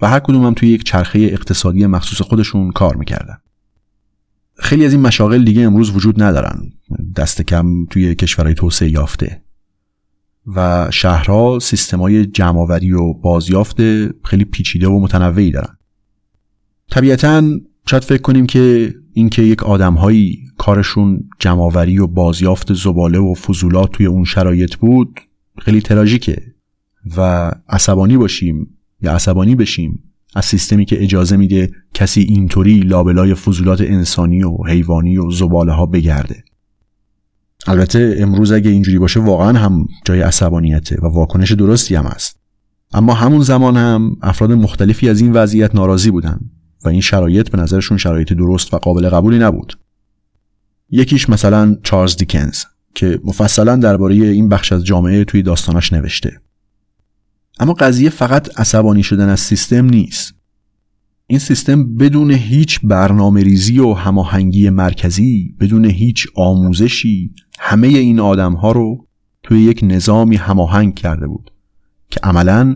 و 0.02 0.10
هر 0.10 0.20
کدوم 0.20 0.46
هم 0.46 0.54
توی 0.54 0.70
یک 0.70 0.84
چرخه 0.84 1.20
اقتصادی 1.20 1.86
مخصوص 1.86 2.22
خودشون 2.22 2.72
کار 2.72 2.96
می‌کردن. 2.96 3.38
خیلی 4.56 4.86
از 4.86 4.92
این 4.92 5.02
مشاغل 5.02 5.44
دیگه 5.44 5.62
امروز 5.62 5.96
وجود 5.96 6.24
ندارن. 6.24 6.72
دست 7.16 7.42
کم 7.42 7.86
توی 7.86 8.16
کشورهای 8.16 8.54
توسعه 8.54 8.90
یافته. 8.90 9.42
و 10.56 10.88
شهرها 10.92 11.60
سیستمای 11.60 12.26
جمعآوری 12.26 12.92
و 12.92 13.14
بازیافت 13.14 13.78
خیلی 14.26 14.46
پیچیده 14.46 14.88
و 14.88 15.00
متنوعی 15.00 15.52
دارن. 15.52 15.78
طبیعتا 16.92 17.44
شاید 17.86 18.04
فکر 18.04 18.22
کنیم 18.22 18.46
که 18.46 18.94
اینکه 19.14 19.42
یک 19.42 19.64
آدمهایی 19.64 20.40
کارشون 20.58 21.30
جمعآوری 21.40 22.00
و 22.00 22.08
بازیافت 22.08 22.74
زباله 22.74 23.20
و 23.20 23.34
فضولات 23.34 23.92
توی 23.92 24.06
اون 24.06 24.24
شرایط 24.24 24.76
بود 24.76 25.20
خیلی 25.60 25.82
تراژیکه 25.82 26.42
و 27.18 27.52
عصبانی 27.70 28.18
باشیم 28.18 28.78
یا 29.02 29.14
عصبانی 29.14 29.56
بشیم 29.56 30.04
از 30.36 30.46
سیستمی 30.46 30.86
که 30.86 31.04
اجازه 31.04 31.38
میده 31.38 31.72
کسی 31.94 32.22
اینطوری 32.22 32.80
لابلای 32.80 33.34
فضولات 33.34 33.82
انسانی 33.82 34.44
و 34.44 34.58
حیوانی 34.68 35.18
و 35.18 35.32
زباله 35.32 35.72
ها 35.72 35.86
بگرده. 35.86 36.44
البته 37.68 38.16
امروز 38.20 38.52
اگه 38.52 38.70
اینجوری 38.70 39.00
باشه 39.00 39.20
واقعا 39.20 39.60
هم 39.60 39.88
جای 40.06 40.22
عصبانیته 40.22 40.98
و 41.02 41.06
واکنش 41.06 41.52
درستی 41.52 41.96
هم 41.96 42.06
است 42.06 42.40
اما 42.94 43.14
همون 43.14 43.42
زمان 43.42 43.78
هم 43.78 44.16
افراد 44.22 44.52
مختلفی 44.52 45.10
از 45.10 45.22
این 45.22 45.34
وضعیت 45.34 45.76
ناراضی 45.76 46.12
بودن. 46.12 46.40
و 46.86 46.90
این 46.90 47.02
شرایط 47.02 47.50
به 47.50 47.58
نظرشون 47.58 47.98
شرایط 47.98 48.34
درست 48.34 48.74
و 48.74 48.78
قابل 48.78 49.10
قبولی 49.10 49.40
نبود. 49.40 49.80
یکیش 50.90 51.30
مثلا 51.30 51.78
چارلز 51.84 52.18
دیکنز 52.18 52.64
که 52.96 53.20
مفصلا 53.24 53.76
درباره 53.76 54.16
این 54.16 54.50
بخش 54.50 54.72
از 54.72 54.86
جامعه 54.86 55.24
توی 55.24 55.42
داستاناش 55.42 55.94
نوشته. 55.94 56.42
اما 57.60 57.74
قضیه 57.74 58.10
فقط 58.10 58.60
عصبانی 58.60 59.04
شدن 59.04 59.30
از 59.30 59.40
سیستم 59.40 59.86
نیست. 59.86 60.34
این 61.28 61.40
سیستم 61.40 61.96
بدون 61.96 62.32
هیچ 62.32 62.80
برنامه 62.84 63.44
ریزی 63.44 63.80
و 63.80 63.94
هماهنگی 63.94 64.70
مرکزی 64.70 65.56
بدون 65.60 65.86
هیچ 65.86 66.28
آموزشی 66.36 67.32
همه 67.60 67.88
این 67.88 68.20
آدم 68.20 68.54
ها 68.54 68.72
رو 68.72 69.08
توی 69.44 69.62
یک 69.62 69.80
نظامی 69.84 70.36
هماهنگ 70.36 70.96
کرده 70.96 71.28
بود 71.28 71.52
که 72.10 72.20
عملا 72.24 72.76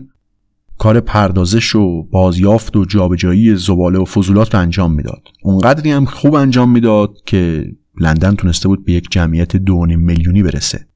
کار 0.78 1.00
پردازش 1.00 1.74
و 1.74 2.02
بازیافت 2.02 2.76
و 2.76 2.84
جابجایی 2.84 3.56
زباله 3.56 3.98
و 3.98 4.04
فضولات 4.04 4.54
رو 4.54 4.60
انجام 4.60 4.92
می‌داد. 4.92 5.22
اونقدری 5.42 5.90
هم 5.90 6.04
خوب 6.04 6.34
انجام 6.34 6.70
می‌داد 6.70 7.16
که 7.26 7.72
لندن 8.00 8.34
تونسته 8.34 8.68
بود 8.68 8.84
به 8.84 8.92
یک 8.92 9.06
جمعیت 9.10 9.56
دو 9.56 9.86
میلیونی 9.86 10.42
برسه. 10.42 10.86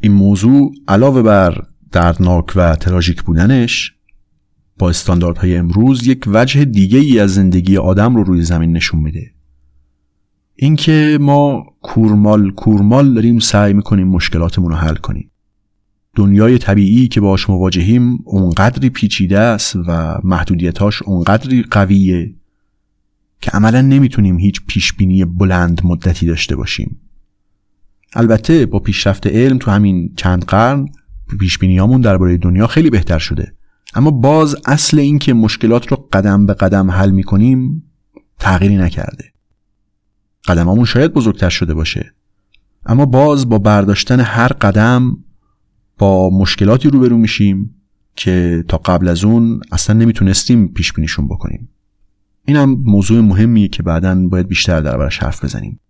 این 0.00 0.12
موضوع 0.12 0.72
علاوه 0.88 1.22
بر 1.22 1.62
دردناک 1.92 2.52
و 2.56 2.76
تراژیک 2.76 3.22
بودنش 3.22 3.94
با 4.78 4.88
استانداردهای 4.88 5.56
امروز 5.56 6.06
یک 6.06 6.24
وجه 6.26 6.64
دیگه 6.64 6.98
ای 6.98 7.18
از 7.18 7.34
زندگی 7.34 7.76
آدم 7.76 8.16
رو 8.16 8.24
روی 8.24 8.42
زمین 8.42 8.72
نشون 8.72 9.00
میده. 9.00 9.30
اینکه 10.56 11.18
ما 11.20 11.64
کورمال 11.82 12.50
کورمال 12.50 13.14
داریم 13.14 13.38
سعی 13.38 13.72
می‌کنیم 13.72 14.08
مشکلاتمون 14.08 14.70
رو 14.70 14.76
حل 14.76 14.94
کنیم. 14.94 15.30
دنیای 16.14 16.58
طبیعی 16.58 17.08
که 17.08 17.20
باش 17.20 17.50
مواجهیم 17.50 18.18
اونقدری 18.24 18.90
پیچیده 18.90 19.38
است 19.38 19.76
و 19.76 20.18
محدودیتاش 20.24 21.02
اونقدری 21.02 21.62
قویه 21.62 22.34
که 23.40 23.50
عملا 23.50 23.80
نمی‌تونیم 23.80 24.38
هیچ 24.38 24.60
پیشبینی 24.66 25.24
بلند 25.24 25.80
مدتی 25.84 26.26
داشته 26.26 26.56
باشیم. 26.56 27.00
البته 28.14 28.66
با 28.66 28.78
پیشرفت 28.78 29.26
علم 29.26 29.58
تو 29.58 29.70
همین 29.70 30.12
چند 30.16 30.44
قرن 30.44 30.88
پیشبینیامون 31.40 32.00
درباره 32.00 32.36
دنیا 32.36 32.66
خیلی 32.66 32.90
بهتر 32.90 33.18
شده. 33.18 33.54
اما 33.94 34.10
باز 34.10 34.56
اصل 34.66 34.98
این 34.98 35.18
که 35.18 35.34
مشکلات 35.34 35.86
رو 35.86 36.08
قدم 36.12 36.46
به 36.46 36.54
قدم 36.54 36.90
حل 36.90 37.10
می‌کنیم 37.10 37.82
تغییری 38.38 38.76
نکرده. 38.76 39.32
قدمامون 40.48 40.84
شاید 40.84 41.12
بزرگتر 41.12 41.48
شده 41.48 41.74
باشه. 41.74 42.14
اما 42.86 43.06
باز 43.06 43.48
با 43.48 43.58
برداشتن 43.58 44.20
هر 44.20 44.48
قدم 44.48 45.16
با 45.98 46.30
مشکلاتی 46.30 46.88
روبرو 46.88 47.18
میشیم 47.18 47.74
که 48.16 48.64
تا 48.68 48.76
قبل 48.76 49.08
از 49.08 49.24
اون 49.24 49.60
اصلا 49.72 49.96
نمی‌تونستیم 49.96 50.68
پیش 50.68 50.92
بینیشون 50.92 51.28
بکنیم. 51.28 51.68
این 52.44 52.56
هم 52.56 52.82
موضوع 52.84 53.20
مهمیه 53.20 53.68
که 53.68 53.82
بعدا 53.82 54.28
باید 54.28 54.48
بیشتر 54.48 54.80
دربارش 54.80 55.18
حرف 55.18 55.44
بزنیم. 55.44 55.80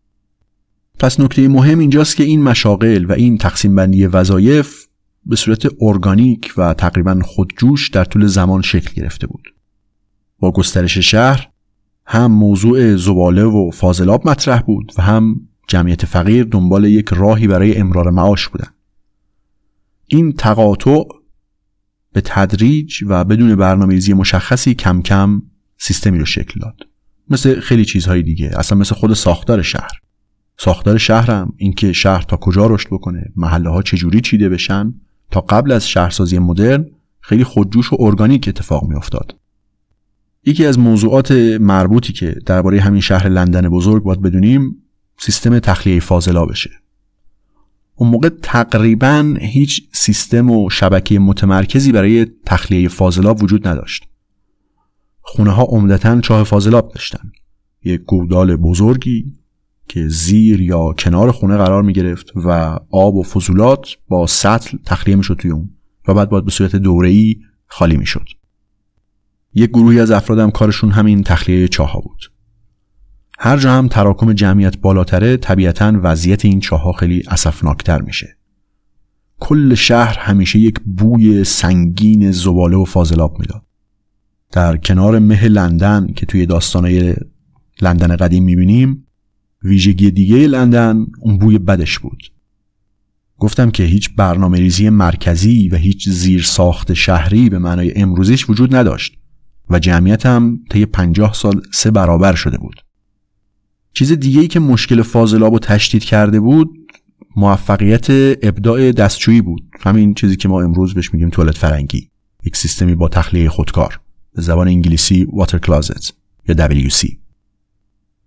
پس 0.99 1.21
نکته 1.21 1.49
مهم 1.49 1.79
اینجاست 1.79 2.17
که 2.17 2.25
این 2.25 2.43
مشاغل 2.43 3.05
و 3.05 3.13
این 3.13 3.39
تقسیم 3.39 3.75
بندی 3.75 4.07
وظایف 4.07 4.87
به 5.27 5.37
صورت 5.37 5.67
ارگانیک 5.81 6.55
و 6.57 6.75
تقریبا 6.75 7.21
خودجوش 7.25 7.91
در 7.91 8.05
طول 8.05 8.27
زمان 8.27 8.63
شکل 8.63 8.95
گرفته 8.95 9.27
بود. 9.27 9.55
با 10.39 10.51
گسترش 10.51 10.99
شهر 10.99 11.49
هم 12.07 12.33
موضوع 12.33 12.97
زباله 12.97 13.45
و 13.45 13.71
فاضلاب 13.71 14.29
مطرح 14.29 14.61
بود 14.61 14.93
و 14.99 15.03
هم 15.03 15.41
جمعیت 15.69 16.07
فقیر 16.07 16.45
دنبال 16.45 16.85
یک 16.85 17.09
راهی 17.09 17.47
برای 17.47 17.77
امرار 17.77 18.11
معاش 18.11 18.49
بودن. 18.49 18.69
این 20.07 20.33
تقاطع 20.33 21.03
به 22.13 22.21
تدریج 22.21 22.95
و 23.07 23.25
بدون 23.25 23.57
برنامه‌ریزی 23.57 24.13
مشخصی 24.13 24.75
کم 24.75 25.03
کم 25.03 25.43
سیستمی 25.79 26.19
رو 26.19 26.25
شکل 26.25 26.61
داد 26.61 26.77
مثل 27.31 27.61
خیلی 27.61 27.85
چیزهای 27.85 28.23
دیگه 28.23 28.51
اصلا 28.59 28.79
مثل 28.79 28.95
خود 28.95 29.15
ساختار 29.15 29.63
شهر 29.63 30.01
ساختار 30.59 30.99
شهرم 30.99 31.53
اینکه 31.57 31.93
شهر 31.93 32.23
تا 32.23 32.37
کجا 32.37 32.67
رشد 32.67 32.89
بکنه 32.91 33.33
محله 33.37 33.71
ها 33.71 33.83
چجوری 33.83 34.21
چیده 34.21 34.49
بشن 34.49 34.95
تا 35.31 35.41
قبل 35.41 35.73
از 35.73 35.89
شهرسازی 35.89 36.39
مدرن 36.39 36.87
خیلی 37.21 37.45
خودجوش 37.45 37.93
و 37.93 37.97
ارگانیک 38.01 38.49
اتفاق 38.49 38.85
می 38.89 38.95
افتاد. 38.95 39.37
یکی 40.47 40.67
از 40.67 40.79
موضوعات 40.79 41.33
مربوطی 41.61 42.13
که 42.13 42.37
درباره 42.47 42.81
همین 42.81 43.01
شهر 43.01 43.29
لندن 43.29 43.69
بزرگ 43.69 44.03
باید 44.03 44.23
بدونیم 44.23 44.77
سیستم 45.19 45.59
تخلیه 45.59 46.01
فاضلا 46.01 46.47
بشه. 46.47 46.71
اون 47.97 48.11
موقع 48.11 48.29
تقریبا 48.43 49.35
هیچ 49.41 49.89
سیستم 49.93 50.51
و 50.51 50.71
شبکه 50.71 51.19
متمرکزی 51.19 51.93
برای 51.93 52.27
تخلیه 52.47 52.89
فاضلاب 52.89 53.43
وجود 53.43 53.69
نداشت. 53.69 54.05
خونه 55.21 55.51
ها 55.51 55.63
عمدتا 55.63 56.21
چاه 56.21 56.45
فاضلاب 56.45 56.93
داشتن. 56.95 57.33
یک 57.85 58.01
گودال 58.01 58.57
بزرگی 58.57 59.33
که 59.89 60.09
زیر 60.09 60.61
یا 60.61 60.93
کنار 60.93 61.33
خونه 61.33 61.57
قرار 61.57 61.83
می 61.83 61.93
گرفت 61.93 62.33
و 62.37 62.79
آب 62.91 63.15
و 63.15 63.23
فضولات 63.23 63.89
با 64.09 64.27
سطل 64.27 64.79
تخلیه 64.85 65.17
می 65.17 65.25
شد 65.25 65.35
توی 65.35 65.51
اون 65.51 65.71
و 66.09 66.15
بعد 66.15 66.29
باید 66.29 66.45
به 66.45 66.51
صورت 66.51 66.77
دوره‌ای 66.77 67.37
خالی 67.67 67.97
می 67.97 68.07
شد. 68.07 68.25
یک 69.55 69.71
گروهی 69.71 70.01
از 70.01 70.11
افرادم 70.11 70.51
کارشون 70.51 70.91
همین 70.91 71.23
تخلیه 71.23 71.69
چاها 71.69 72.01
بود. 72.01 72.34
هر 73.39 73.57
جا 73.57 73.73
هم 73.73 73.89
تراکم 73.89 74.33
جمعیت 74.33 74.79
بالاتره 74.79 75.37
طبیعتا 75.37 76.01
وضعیت 76.03 76.45
این 76.45 76.61
چاها 76.61 76.93
خیلی 76.93 77.23
اسفناکتر 77.29 78.01
میشه. 78.01 78.37
کل 79.41 79.75
شهر 79.75 80.19
همیشه 80.19 80.59
یک 80.59 80.81
بوی 80.97 81.45
سنگین 81.45 82.33
زباله 82.33 82.77
و 82.77 82.85
فاضلاب 82.85 83.41
می‌داد. 83.41 83.63
در 84.53 84.77
کنار 84.77 85.19
مه 85.19 85.49
لندن 85.49 86.07
که 86.17 86.27
توی 86.27 86.47
داستانهای 86.47 87.15
لندن 87.83 88.17
قدیم 88.17 88.45
می‌بینیم 88.45 89.07
ویژگی 89.63 90.11
دیگه 90.11 90.37
لندن 90.37 91.07
اون 91.21 91.39
بوی 91.39 91.59
بدش 91.59 91.99
بود 91.99 92.23
گفتم 93.39 93.71
که 93.71 93.83
هیچ 93.83 94.15
برنامه 94.17 94.59
ریزی 94.59 94.91
مرکزی 94.91 95.69
و 95.69 95.77
هیچ 95.77 96.09
زیر 96.09 96.43
ساخت 96.43 96.93
شهری 96.93 97.51
به 97.51 97.59
معنای 97.59 97.93
امروزیش 97.97 98.51
وجود 98.51 98.77
نداشت 98.77 99.19
و 99.71 99.79
جمعیت 99.79 100.27
هم 100.27 100.61
طی 100.71 100.87
پنجاه 100.87 101.33
سال 101.33 101.63
سه 101.73 101.91
برابر 101.91 102.35
شده 102.35 102.59
بود 102.59 102.85
چیز 103.95 104.13
دیگه 104.13 104.41
ای 104.41 104.49
که 104.49 104.61
مشکل 104.61 105.03
فاضلاب 105.03 105.53
و 105.53 105.59
تشدید 105.59 106.05
کرده 106.05 106.41
بود 106.41 106.71
موفقیت 107.37 108.07
ابداع 108.43 108.93
دستشویی 108.93 109.41
بود. 109.41 109.63
همین 109.81 110.15
چیزی 110.15 110.37
که 110.37 110.49
ما 110.49 110.63
امروز 110.63 110.95
بهش 110.95 111.15
میگیم 111.15 111.31
توالت 111.31 111.59
فرنگی. 111.59 112.11
یک 112.45 112.57
سیستمی 112.57 112.95
با 112.95 113.09
تخلیه 113.09 113.49
خودکار. 113.49 114.01
به 114.35 114.43
زبان 114.43 114.69
انگلیسی 114.69 115.27
واتر 115.33 115.59
کلازت 115.59 116.15
یا 116.49 116.69
WC 116.69 117.17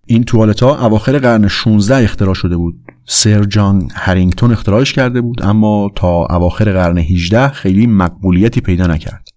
این 0.06 0.24
توالت 0.24 0.62
ها 0.62 0.86
اواخر 0.86 1.18
قرن 1.18 1.48
16 1.48 2.04
اختراع 2.04 2.34
شده 2.34 2.56
بود. 2.56 2.78
سر 3.04 3.44
جان 3.44 3.88
هرینگتون 3.94 4.52
اختراعش 4.52 4.92
کرده 4.92 5.20
بود 5.20 5.42
اما 5.42 5.90
تا 5.94 6.26
اواخر 6.26 6.72
قرن 6.72 6.98
18 6.98 7.48
خیلی 7.48 7.86
مقبولیتی 7.86 8.60
پیدا 8.60 8.86
نکرد. 8.86 9.28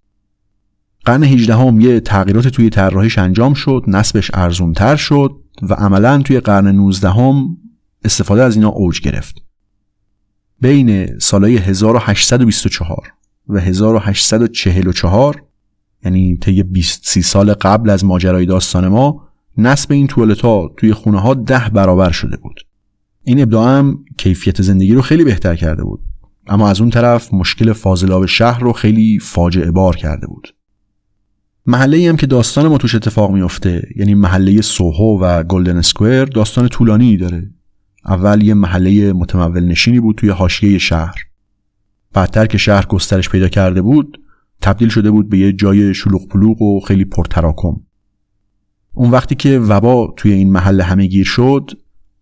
قرن 1.06 1.24
18 1.24 1.56
هم 1.56 1.82
یه 1.82 2.00
تغییرات 2.00 2.48
توی 2.48 2.70
طراحیش 2.70 3.18
انجام 3.18 3.54
شد 3.54 3.84
نسبش 3.88 4.32
ارزونتر 4.34 4.96
شد. 4.96 5.41
و 5.62 5.74
عملا 5.74 6.22
توی 6.22 6.40
قرن 6.40 6.68
19 6.68 7.10
هم 7.10 7.58
استفاده 8.04 8.44
از 8.44 8.56
اینا 8.56 8.70
اوج 8.70 9.02
گرفت. 9.02 9.42
بین 10.62 11.20
سالهای 11.20 11.58
1824 11.58 13.14
و 13.48 13.60
1844 13.60 15.44
یعنی 16.06 16.38
طی 16.38 16.64
20 16.64 17.02
سی 17.04 17.22
سال 17.22 17.54
قبل 17.54 17.90
از 17.90 18.06
ماجرای 18.06 18.46
داستان 18.46 18.88
ما 18.88 19.28
نصب 19.58 19.92
این 19.92 20.08
توالت 20.08 20.42
ها 20.42 20.72
توی 20.78 20.94
خونه 20.94 21.22
ها 21.22 21.34
ده 21.34 21.70
برابر 21.70 22.12
شده 22.12 22.38
بود. 22.38 22.62
این 23.24 23.42
ابداع 23.42 23.78
هم 23.78 24.06
کیفیت 24.18 24.62
زندگی 24.62 24.94
رو 24.94 25.02
خیلی 25.02 25.24
بهتر 25.24 25.56
کرده 25.56 25.84
بود. 25.84 26.00
اما 26.48 26.70
از 26.70 26.82
اون 26.82 26.90
طرف 26.90 27.34
مشکل 27.34 27.74
فاضلاب 27.74 28.26
شهر 28.26 28.60
رو 28.60 28.74
خیلی 28.74 29.20
فاجعه 29.20 29.72
بار 29.72 29.96
کرده 29.96 30.28
بود. 30.28 30.48
محله 31.66 32.10
هم 32.10 32.18
که 32.18 32.28
داستان 32.28 32.68
ما 32.68 32.78
توش 32.78 32.96
اتفاق 32.96 33.32
میفته 33.32 33.90
یعنی 33.96 34.14
محله 34.14 34.62
سوهو 34.62 35.20
و 35.22 35.44
گلدن 35.44 35.78
اسکوئر 35.78 36.26
داستان 36.26 36.68
طولانی 36.68 37.18
داره. 37.18 37.50
اول 38.06 38.44
یه 38.44 38.54
محله 38.54 39.14
متمول 39.14 39.64
نشینی 39.64 40.00
بود 40.00 40.16
توی 40.16 40.30
حاشیه 40.30 40.78
شهر. 40.78 41.16
بعدتر 42.14 42.46
که 42.46 42.58
شهر 42.58 42.86
گسترش 42.86 43.30
پیدا 43.30 43.48
کرده 43.48 43.82
بود 43.82 44.18
تبدیل 44.62 44.90
شده 44.90 45.12
بود 45.12 45.30
به 45.30 45.38
یه 45.38 45.54
جای 45.54 45.94
شلوغ 45.94 46.28
پلوغ 46.28 46.62
و 46.62 46.80
خیلی 46.80 47.06
پرتراکم. 47.06 47.76
اون 48.94 49.12
وقتی 49.12 49.36
که 49.36 49.60
وبا 49.60 50.14
توی 50.18 50.32
این 50.32 50.52
محل 50.52 50.82
همه 50.82 51.06
گیر 51.06 51.26
شد 51.26 51.72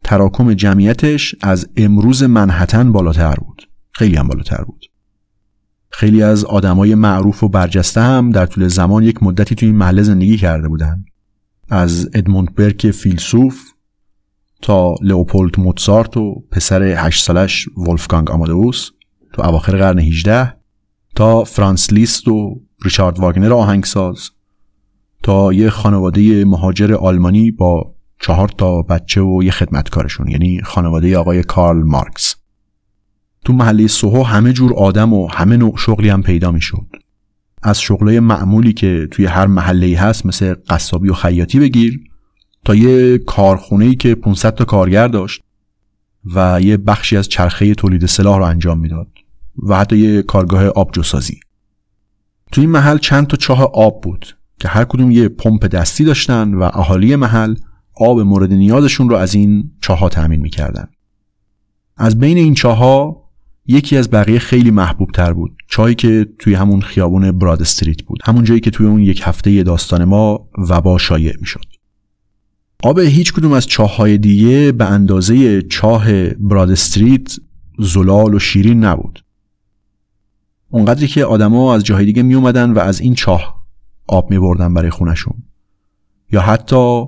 تراکم 0.03 0.53
جمعیتش 0.53 1.35
از 1.41 1.69
امروز 1.77 2.23
منحتن 2.23 2.91
بالاتر 2.91 3.35
بود. 3.35 3.69
خیلی 3.91 4.15
هم 4.15 4.27
بالاتر 4.27 4.63
بود. 4.63 4.85
خیلی 5.89 6.23
از 6.23 6.45
آدمای 6.45 6.95
معروف 6.95 7.43
و 7.43 7.49
برجسته 7.49 8.01
هم 8.01 8.31
در 8.31 8.45
طول 8.45 8.67
زمان 8.67 9.03
یک 9.03 9.23
مدتی 9.23 9.55
توی 9.55 9.67
این 9.67 9.77
محله 9.77 10.03
زندگی 10.03 10.37
کرده 10.37 10.67
بودن. 10.67 11.05
از 11.69 12.09
ادموند 12.13 12.55
برک 12.55 12.91
فیلسوف 12.91 13.71
تا 14.61 14.95
لئوپولد 15.01 15.59
موتسارت 15.59 16.17
و 16.17 16.43
پسر 16.51 16.83
هشت 16.83 17.25
سالش 17.25 17.67
ولفگانگ 17.77 18.31
آمادوس 18.31 18.89
تو 19.33 19.41
اواخر 19.41 19.77
قرن 19.77 19.99
18 19.99 20.53
تا 21.15 21.43
فرانس 21.43 21.93
لیست 21.93 22.27
و 22.27 22.61
ریچارد 22.83 23.19
واگنر 23.19 23.53
آهنگساز 23.53 24.29
تا 25.23 25.53
یه 25.53 25.69
خانواده 25.69 26.45
مهاجر 26.45 26.93
آلمانی 26.93 27.51
با 27.51 27.95
چهار 28.21 28.49
تا 28.57 28.81
بچه 28.81 29.21
و 29.21 29.43
یه 29.43 29.51
خدمتکارشون 29.51 30.27
یعنی 30.27 30.61
خانواده 30.61 31.17
آقای 31.17 31.43
کارل 31.43 31.83
مارکس. 31.83 32.35
تو 33.45 33.53
محله 33.53 33.87
سوهو 33.87 34.23
همه 34.23 34.53
جور 34.53 34.73
آدم 34.73 35.13
و 35.13 35.27
همه 35.27 35.57
نوع 35.57 35.77
شغلی 35.77 36.09
هم 36.09 36.23
پیدا 36.23 36.51
می‌شد. 36.51 36.85
از 37.61 37.81
شغلای 37.81 38.19
معمولی 38.19 38.73
که 38.73 39.07
توی 39.11 39.25
هر 39.25 39.47
محله 39.47 39.99
هست 39.99 40.25
مثل 40.25 40.55
قصابی 40.69 41.09
و 41.09 41.13
خیاطی 41.13 41.59
بگیر 41.59 41.99
تا 42.65 42.75
یه 42.75 43.17
کارخونه 43.17 43.95
که 43.95 44.15
500 44.15 44.55
تا 44.55 44.65
کارگر 44.65 45.07
داشت 45.07 45.41
و 46.35 46.61
یه 46.61 46.77
بخشی 46.77 47.17
از 47.17 47.29
چرخه 47.29 47.73
تولید 47.73 48.05
سلاح 48.05 48.37
رو 48.37 48.43
انجام 48.43 48.79
می‌داد 48.79 49.07
و 49.63 49.77
حتی 49.77 49.97
یه 49.97 50.21
کارگاه 50.21 50.67
آبجوسازی. 50.67 51.39
تو 52.51 52.61
این 52.61 52.69
محل 52.69 52.97
چند 52.97 53.27
تا 53.27 53.37
چاه 53.37 53.63
آب 53.63 54.01
بود 54.01 54.37
که 54.59 54.67
هر 54.67 54.83
کدوم 54.83 55.11
یه 55.11 55.29
پمپ 55.29 55.65
دستی 55.65 56.03
داشتن 56.03 56.53
و 56.53 56.61
اهالی 56.73 57.15
محل 57.15 57.55
آب 57.95 58.19
مورد 58.19 58.53
نیازشون 58.53 59.09
رو 59.09 59.15
از 59.15 59.35
این 59.35 59.71
چاه 59.81 59.99
ها 59.99 60.09
تأمین 60.09 60.41
می‌کردن. 60.41 60.87
از 61.97 62.19
بین 62.19 62.37
این 62.37 62.53
چاه 62.53 62.77
ها 62.77 63.28
یکی 63.69 63.97
از 63.97 64.09
بقیه 64.09 64.39
خیلی 64.39 64.71
محبوب 64.71 65.11
تر 65.11 65.33
بود. 65.33 65.51
چایی 65.67 65.95
که 65.95 66.27
توی 66.39 66.53
همون 66.53 66.81
خیابون 66.81 67.31
براد 67.31 67.61
استریت 67.61 68.01
بود. 68.03 68.19
همون 68.23 68.43
جایی 68.43 68.59
که 68.59 68.71
توی 68.71 68.87
اون 68.87 68.99
یک 68.99 69.21
هفته 69.23 69.63
داستان 69.63 70.03
ما 70.03 70.49
وبا 70.57 70.97
شایع 70.97 71.33
می‌شد. 71.39 71.65
آب 72.83 72.99
هیچ 72.99 73.33
کدوم 73.33 73.51
از 73.51 73.67
چاه 73.67 73.95
های 73.95 74.17
دیگه 74.17 74.71
به 74.71 74.85
اندازه 74.85 75.61
چاه 75.61 76.29
براد 76.29 76.71
استریت 76.71 77.35
زلال 77.79 78.33
و 78.33 78.39
شیرین 78.39 78.83
نبود. 78.83 79.23
اونقدری 80.69 81.07
که 81.07 81.25
آدما 81.25 81.75
از 81.75 81.83
جاهای 81.83 82.05
دیگه 82.05 82.23
می 82.23 82.35
اومدن 82.35 82.71
و 82.71 82.79
از 82.79 83.01
این 83.01 83.15
چاه 83.15 83.63
آب 84.07 84.31
می 84.31 84.39
بردن 84.39 84.73
برای 84.73 84.89
خونشون 84.89 85.33
یا 86.31 86.41
حتی 86.41 87.03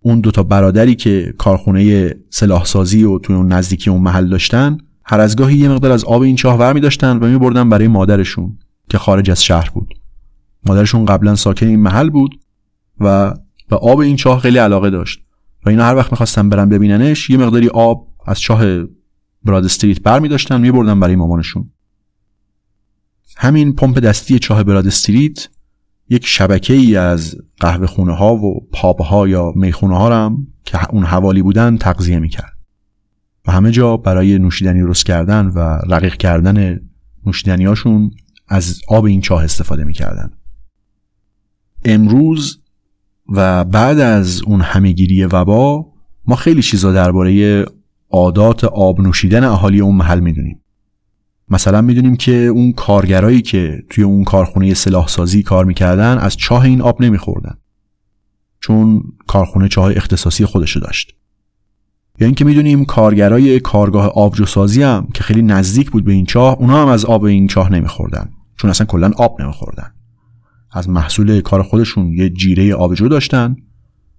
اون 0.00 0.20
دوتا 0.20 0.42
برادری 0.42 0.94
که 0.94 1.34
کارخونه 1.38 2.14
سلاحسازی 2.30 3.04
و 3.04 3.18
توی 3.18 3.36
اون 3.36 3.52
نزدیکی 3.52 3.90
اون 3.90 4.02
محل 4.02 4.28
داشتن 4.28 4.78
هر 5.08 5.20
از 5.20 5.36
گاهی 5.36 5.58
یه 5.58 5.68
مقدار 5.68 5.92
از 5.92 6.04
آب 6.04 6.22
این 6.22 6.36
چاه 6.36 6.58
ور 6.58 6.72
می 6.72 6.80
و 7.02 7.26
می 7.26 7.38
بردن 7.38 7.68
برای 7.68 7.88
مادرشون 7.88 8.58
که 8.88 8.98
خارج 8.98 9.30
از 9.30 9.44
شهر 9.44 9.70
بود. 9.74 9.94
مادرشون 10.66 11.04
قبلا 11.04 11.34
ساکن 11.34 11.66
این 11.66 11.80
محل 11.80 12.10
بود 12.10 12.40
و 13.00 13.34
به 13.68 13.76
آب 13.76 13.98
این 13.98 14.16
چاه 14.16 14.40
خیلی 14.40 14.58
علاقه 14.58 14.90
داشت 14.90 15.20
و 15.66 15.68
اینا 15.68 15.84
هر 15.84 15.96
وقت 15.96 16.12
می‌خواستن 16.12 16.48
برن 16.48 16.68
ببیننش 16.68 17.30
یه 17.30 17.36
مقداری 17.36 17.68
آب 17.68 18.08
از 18.26 18.40
چاه 18.40 18.64
براد 19.44 19.64
استریت 19.64 20.02
بر 20.02 20.18
می 20.18 20.28
می 20.50 20.70
بردن 20.70 21.00
برای 21.00 21.16
مامانشون. 21.16 21.70
همین 23.36 23.72
پمپ 23.74 23.98
دستی 23.98 24.38
چاه 24.38 24.62
براد 24.62 24.86
استریت 24.86 25.48
یک 26.08 26.26
شبکه 26.26 26.74
ای 26.74 26.96
از 26.96 27.36
قهوه 27.60 27.86
خونه 27.86 28.12
ها 28.12 28.34
و 28.34 28.68
پاب 28.72 29.00
ها 29.00 29.28
یا 29.28 29.52
می‌خونه 29.56 29.96
ها 29.96 30.24
هم 30.24 30.46
که 30.64 30.90
اون 30.90 31.04
حوالی 31.04 31.42
بودن 31.42 31.76
تغذیه 31.76 32.18
می‌کرد. 32.18 32.55
و 33.46 33.52
همه 33.52 33.70
جا 33.70 33.96
برای 33.96 34.38
نوشیدنی 34.38 34.80
درست 34.80 35.06
کردن 35.06 35.46
و 35.46 35.58
رقیق 35.88 36.16
کردن 36.16 36.80
نوشیدنی 37.26 37.64
هاشون 37.64 38.10
از 38.48 38.80
آب 38.88 39.04
این 39.04 39.20
چاه 39.20 39.44
استفاده 39.44 39.84
می‌کردن. 39.84 40.32
امروز 41.84 42.60
و 43.28 43.64
بعد 43.64 43.98
از 43.98 44.42
اون 44.42 44.60
همهگیری 44.60 45.24
وبا 45.24 45.86
ما 46.26 46.36
خیلی 46.36 46.62
چیزا 46.62 46.92
درباره 46.92 47.64
عادات 48.10 48.64
آب 48.64 49.00
نوشیدن 49.00 49.44
اهالی 49.44 49.80
اون 49.80 49.94
محل 49.94 50.20
می‌دونیم. 50.20 50.62
مثلا 51.48 51.82
می‌دونیم 51.82 52.16
که 52.16 52.32
اون 52.32 52.72
کارگرایی 52.72 53.42
که 53.42 53.82
توی 53.90 54.04
اون 54.04 54.24
کارخونه 54.24 54.74
سلاح 54.74 55.08
سازی 55.08 55.42
کار 55.42 55.64
می‌کردن 55.64 56.18
از 56.18 56.36
چاه 56.36 56.64
این 56.64 56.82
آب 56.82 57.02
نمیخوردن. 57.02 57.58
چون 58.60 59.02
کارخونه 59.26 59.68
چاه 59.68 59.92
اختصاصی 59.96 60.44
خودشو 60.44 60.80
داشت. 60.80 61.15
یا 62.20 62.26
اینکه 62.26 62.44
می‌دونیم 62.44 62.84
کارگرای 62.84 63.60
کارگاه 63.60 64.06
آبجوسازی 64.06 64.82
هم 64.82 65.08
که 65.14 65.24
خیلی 65.24 65.42
نزدیک 65.42 65.90
بود 65.90 66.04
به 66.04 66.12
این 66.12 66.26
چاه 66.26 66.56
اونا 66.58 66.82
هم 66.82 66.88
از 66.88 67.04
آب 67.04 67.24
این 67.24 67.46
چاه 67.46 67.72
نمیخوردن. 67.72 68.28
چون 68.56 68.70
اصلا 68.70 68.86
کلا 68.86 69.10
آب 69.16 69.42
نمیخوردن. 69.42 69.92
از 70.72 70.88
محصول 70.88 71.40
کار 71.40 71.62
خودشون 71.62 72.12
یه 72.12 72.30
جیره 72.30 72.74
آبجو 72.74 73.08
داشتن 73.08 73.56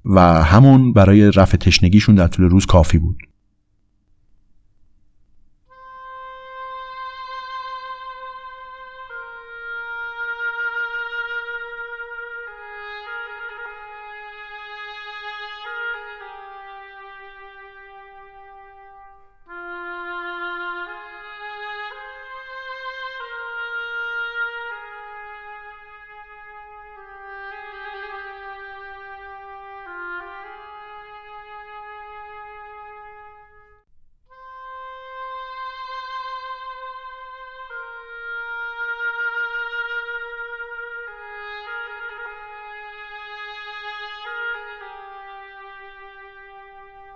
و 0.06 0.44
همون 0.44 0.94
برای 0.94 1.32
رفع 1.32 1.58
تشنگیشون 1.58 2.16
در 2.16 2.28
طول 2.28 2.46
روز 2.46 2.66
کافی 2.66 2.98
بود. 2.98 3.18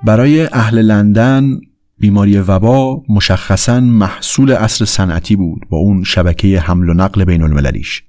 برای 0.04 0.42
اهل 0.54 0.82
لندن 0.82 1.60
بیماری 1.98 2.38
وبا 2.38 3.04
مشخصا 3.10 3.80
محصول 3.80 4.52
عصر 4.52 4.86
صنعتی 4.86 5.36
بود 5.36 5.62
با 5.70 5.78
اون 5.78 6.04
شبکه 6.04 6.60
حمل 6.60 6.90
و 6.90 6.94
نقل 6.94 7.24
بین 7.24 7.44
المللیش 7.44 8.04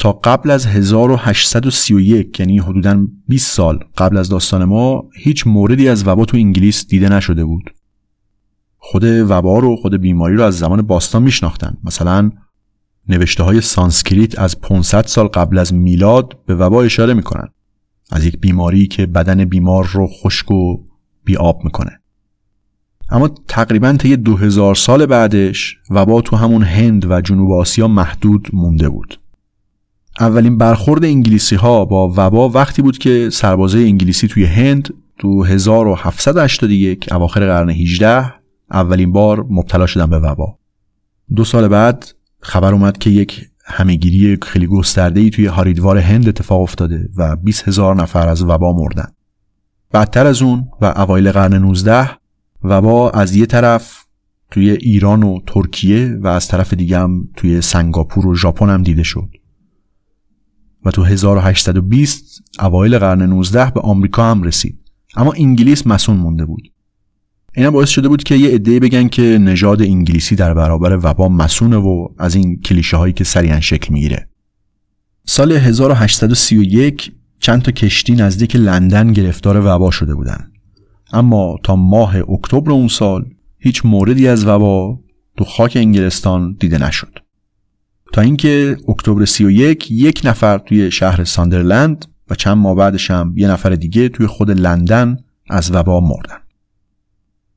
تا 0.00 0.12
قبل 0.12 0.50
از 0.50 0.66
1831 0.66 2.40
یعنی 2.40 2.58
حدودا 2.58 3.06
20 3.28 3.52
سال 3.52 3.78
قبل 3.96 4.16
از 4.16 4.28
داستان 4.28 4.64
ما 4.64 5.04
هیچ 5.14 5.46
موردی 5.46 5.88
از 5.88 6.08
وبا 6.08 6.24
تو 6.24 6.36
انگلیس 6.36 6.86
دیده 6.86 7.08
نشده 7.08 7.44
بود. 7.44 7.74
خود 8.78 9.04
وبا 9.04 9.58
رو 9.58 9.76
خود 9.76 9.94
بیماری 9.94 10.36
رو 10.36 10.42
از 10.42 10.58
زمان 10.58 10.82
باستان 10.82 11.22
میشناختن. 11.22 11.76
مثلا 11.84 12.30
نوشته 13.08 13.42
های 13.42 13.60
سانسکریت 13.60 14.38
از 14.38 14.60
500 14.60 15.06
سال 15.06 15.26
قبل 15.26 15.58
از 15.58 15.74
میلاد 15.74 16.38
به 16.46 16.54
وبا 16.54 16.82
اشاره 16.82 17.14
می‌کنن. 17.14 17.48
از 18.12 18.24
یک 18.24 18.40
بیماری 18.40 18.86
که 18.86 19.06
بدن 19.06 19.44
بیمار 19.44 19.90
رو 19.92 20.06
خشک 20.06 20.50
و 20.50 20.84
بیاب 21.24 21.60
می‌کنه. 21.64 22.00
اما 23.10 23.30
تقریبا 23.48 23.92
طی 23.92 24.16
دو 24.16 24.36
هزار 24.36 24.74
سال 24.74 25.06
بعدش 25.06 25.76
وبا 25.90 26.20
تو 26.20 26.36
همون 26.36 26.62
هند 26.62 27.10
و 27.10 27.20
جنوب 27.20 27.52
آسیا 27.52 27.88
محدود 27.88 28.48
مونده 28.52 28.88
بود. 28.88 29.20
اولین 30.20 30.58
برخورد 30.58 31.04
انگلیسی 31.04 31.56
ها 31.56 31.84
با 31.84 32.08
وبا 32.16 32.48
وقتی 32.48 32.82
بود 32.82 32.98
که 32.98 33.30
سربازه 33.32 33.78
انگلیسی 33.78 34.28
توی 34.28 34.44
هند 34.44 34.88
تو 35.18 35.44
1781 35.44 37.12
اواخر 37.12 37.46
قرن 37.46 37.70
18 37.70 38.32
اولین 38.70 39.12
بار 39.12 39.46
مبتلا 39.50 39.86
شدن 39.86 40.10
به 40.10 40.18
وبا. 40.18 40.58
دو 41.36 41.44
سال 41.44 41.68
بعد 41.68 42.06
خبر 42.40 42.72
اومد 42.72 42.98
که 42.98 43.10
یک 43.10 43.50
همهگیری 43.64 44.38
خیلی 44.42 44.66
گسترده 44.66 45.20
ای 45.20 45.30
توی 45.30 45.46
هاریدوار 45.46 45.98
هند 45.98 46.28
اتفاق 46.28 46.60
افتاده 46.60 47.08
و 47.16 47.36
20 47.36 47.68
هزار 47.68 47.96
نفر 47.96 48.28
از 48.28 48.42
وبا 48.42 48.72
مردن. 48.72 49.12
بعدتر 49.90 50.26
از 50.26 50.42
اون 50.42 50.68
و 50.80 50.84
اوایل 50.96 51.32
قرن 51.32 51.54
19 51.54 52.10
وبا 52.62 53.10
از 53.10 53.36
یه 53.36 53.46
طرف 53.46 54.04
توی 54.50 54.70
ایران 54.70 55.22
و 55.22 55.40
ترکیه 55.46 56.18
و 56.20 56.26
از 56.26 56.48
طرف 56.48 56.74
دیگه 56.74 56.98
هم 56.98 57.28
توی 57.36 57.60
سنگاپور 57.60 58.26
و 58.26 58.34
ژاپن 58.34 58.70
هم 58.70 58.82
دیده 58.82 59.02
شد. 59.02 59.28
و 60.84 60.90
تو 60.90 61.04
1820 61.04 62.42
اوایل 62.60 62.98
قرن 62.98 63.22
19 63.22 63.70
به 63.70 63.80
آمریکا 63.80 64.30
هم 64.30 64.42
رسید. 64.42 64.78
اما 65.16 65.32
انگلیس 65.32 65.86
مسون 65.86 66.16
مونده 66.16 66.44
بود. 66.44 66.69
اینا 67.56 67.70
باعث 67.70 67.88
شده 67.88 68.08
بود 68.08 68.22
که 68.22 68.34
یه 68.34 68.54
عده 68.54 68.80
بگن 68.80 69.08
که 69.08 69.22
نژاد 69.22 69.82
انگلیسی 69.82 70.36
در 70.36 70.54
برابر 70.54 70.98
وبا 71.02 71.28
مسونه 71.28 71.76
و 71.76 72.08
از 72.18 72.34
این 72.34 72.60
کلیشه 72.60 72.96
هایی 72.96 73.12
که 73.12 73.24
سریعا 73.24 73.60
شکل 73.60 73.92
می‌گیره. 73.92 74.28
سال 75.26 75.52
1831 75.52 77.12
چند 77.40 77.62
تا 77.62 77.72
کشتی 77.72 78.12
نزدیک 78.14 78.56
لندن 78.56 79.12
گرفتار 79.12 79.60
وبا 79.66 79.90
شده 79.90 80.14
بودن. 80.14 80.50
اما 81.12 81.56
تا 81.62 81.76
ماه 81.76 82.16
اکتبر 82.16 82.72
اون 82.72 82.88
سال 82.88 83.24
هیچ 83.58 83.86
موردی 83.86 84.28
از 84.28 84.46
وبا 84.46 84.98
تو 85.36 85.44
خاک 85.44 85.76
انگلستان 85.76 86.56
دیده 86.60 86.86
نشد. 86.86 87.18
تا 88.12 88.20
اینکه 88.20 88.76
اکتبر 88.88 89.24
31 89.24 89.90
یک 89.90 90.20
نفر 90.24 90.58
توی 90.58 90.90
شهر 90.90 91.24
ساندرلند 91.24 92.06
و 92.30 92.34
چند 92.34 92.56
ماه 92.56 92.76
بعدش 92.76 93.10
هم 93.10 93.34
یه 93.36 93.48
نفر 93.48 93.70
دیگه 93.70 94.08
توی 94.08 94.26
خود 94.26 94.50
لندن 94.50 95.16
از 95.50 95.70
وبا 95.74 96.00
مردن. 96.00 96.39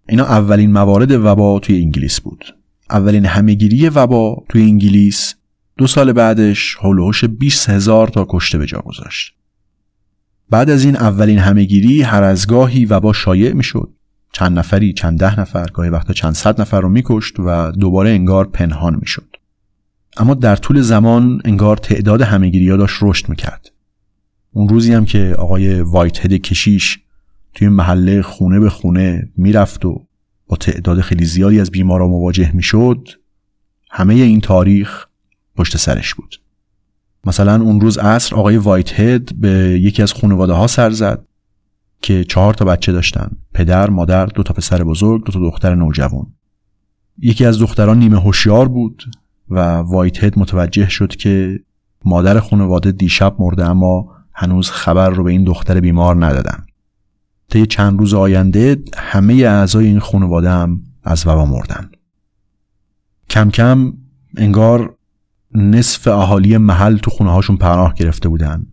اینا 0.09 0.23
اولین 0.23 0.71
موارد 0.71 1.11
وبا 1.11 1.59
توی 1.59 1.81
انگلیس 1.81 2.19
بود. 2.19 2.55
اولین 2.89 3.25
همهگیری 3.25 3.89
وبا 3.89 4.43
توی 4.49 4.61
انگلیس 4.61 5.35
دو 5.77 5.87
سال 5.87 6.13
بعدش 6.13 6.77
هلوهوش 6.81 7.25
20 7.25 7.69
هزار 7.69 8.07
تا 8.07 8.25
کشته 8.29 8.57
به 8.57 8.65
جا 8.65 8.79
گذاشت. 8.79 9.33
بعد 10.49 10.69
از 10.69 10.85
این 10.85 10.95
اولین 10.95 11.39
همهگیری 11.39 12.01
هر 12.01 12.23
از 12.23 12.47
گاهی 12.47 12.85
وبا 12.85 13.13
شایع 13.13 13.53
می‌شد. 13.53 13.89
چند 14.33 14.59
نفری 14.59 14.93
چند 14.93 15.19
ده 15.19 15.39
نفر 15.39 15.65
گاهی 15.73 15.89
وقتا 15.89 16.13
چند 16.13 16.33
صد 16.33 16.61
نفر 16.61 16.81
رو 16.81 16.89
میکشت 16.89 17.39
و 17.39 17.71
دوباره 17.71 18.09
انگار 18.09 18.45
پنهان 18.45 18.95
می‌شد. 18.95 19.35
اما 20.17 20.33
در 20.33 20.55
طول 20.55 20.81
زمان 20.81 21.41
انگار 21.45 21.77
تعداد 21.77 22.21
همهگیری 22.21 22.69
ها 22.69 22.77
داشت 22.77 22.97
رشد 23.01 23.29
می‌کرد. 23.29 23.71
اون 24.51 24.69
روزی 24.69 24.93
هم 24.93 25.05
که 25.05 25.35
آقای 25.37 25.81
وایت 25.81 26.25
هد 26.25 26.33
کشیش 26.33 26.99
توی 27.53 27.69
محله 27.69 28.21
خونه 28.21 28.59
به 28.59 28.69
خونه 28.69 29.29
می‌رفت 29.37 29.85
و 29.85 30.05
با 30.47 30.57
تعداد 30.57 31.01
خیلی 31.01 31.25
زیادی 31.25 31.59
از 31.59 31.71
بیمارا 31.71 32.07
مواجه 32.07 32.51
می‌شد 32.55 33.07
همه 33.91 34.13
این 34.13 34.41
تاریخ 34.41 35.05
پشت 35.55 35.77
سرش 35.77 36.13
بود. 36.13 36.41
مثلا 37.25 37.61
اون 37.61 37.81
روز 37.81 37.97
عصر 37.97 38.35
آقای 38.35 38.57
وایت 38.57 38.99
هد 38.99 39.35
به 39.35 39.49
یکی 39.81 40.03
از 40.03 40.13
خانواده 40.13 40.53
ها 40.53 40.67
سر 40.67 40.91
زد 40.91 41.25
که 42.01 42.23
چهار 42.23 42.53
تا 42.53 42.65
بچه 42.65 42.91
داشتن 42.91 43.31
پدر 43.53 43.89
مادر 43.89 44.25
دو 44.25 44.43
تا 44.43 44.53
پسر 44.53 44.83
بزرگ 44.83 45.23
دو 45.23 45.31
تا 45.31 45.39
دختر 45.39 45.75
نوجوان. 45.75 46.33
یکی 47.19 47.45
از 47.45 47.59
دختران 47.59 47.99
نیمه 47.99 48.19
هوشیار 48.19 48.67
بود 48.67 49.03
و 49.49 49.59
وایت 49.77 50.23
هد 50.23 50.39
متوجه 50.39 50.89
شد 50.89 51.15
که 51.15 51.59
مادر 52.05 52.39
خانواده 52.39 52.91
دیشب 52.91 53.35
مرده 53.39 53.65
اما 53.65 54.15
هنوز 54.33 54.69
خبر 54.69 55.09
رو 55.09 55.23
به 55.23 55.31
این 55.31 55.43
دختر 55.43 55.79
بیمار 55.79 56.25
ندادن. 56.25 56.65
طی 57.49 57.65
چند 57.65 57.99
روز 57.99 58.13
آینده 58.13 58.83
همه 58.97 59.33
اعضای 59.33 59.85
این 59.85 59.99
خانواده 59.99 60.49
هم 60.49 60.81
از 61.03 61.27
وبا 61.27 61.45
مردن. 61.45 61.91
کم 63.29 63.49
کم 63.49 63.93
انگار 64.37 64.97
نصف 65.55 66.07
اهالی 66.07 66.57
محل 66.57 66.97
تو 66.97 67.11
خونه 67.11 67.31
هاشون 67.31 67.57
پناه 67.57 67.93
گرفته 67.93 68.29
بودن 68.29 68.65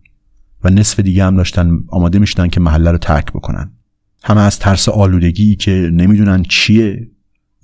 و 0.63 0.69
نصف 0.69 0.99
دیگه 0.99 1.25
هم 1.25 1.35
داشتن 1.35 1.79
آماده 1.87 2.19
می‌شدن 2.19 2.47
که 2.47 2.59
محله 2.59 2.91
رو 2.91 2.97
ترک 2.97 3.31
بکنن. 3.31 3.71
همه 4.23 4.41
از 4.41 4.59
ترس 4.59 4.89
آلودگی 4.89 5.55
که 5.55 5.89
نمی‌دونن 5.93 6.43
چیه 6.43 7.11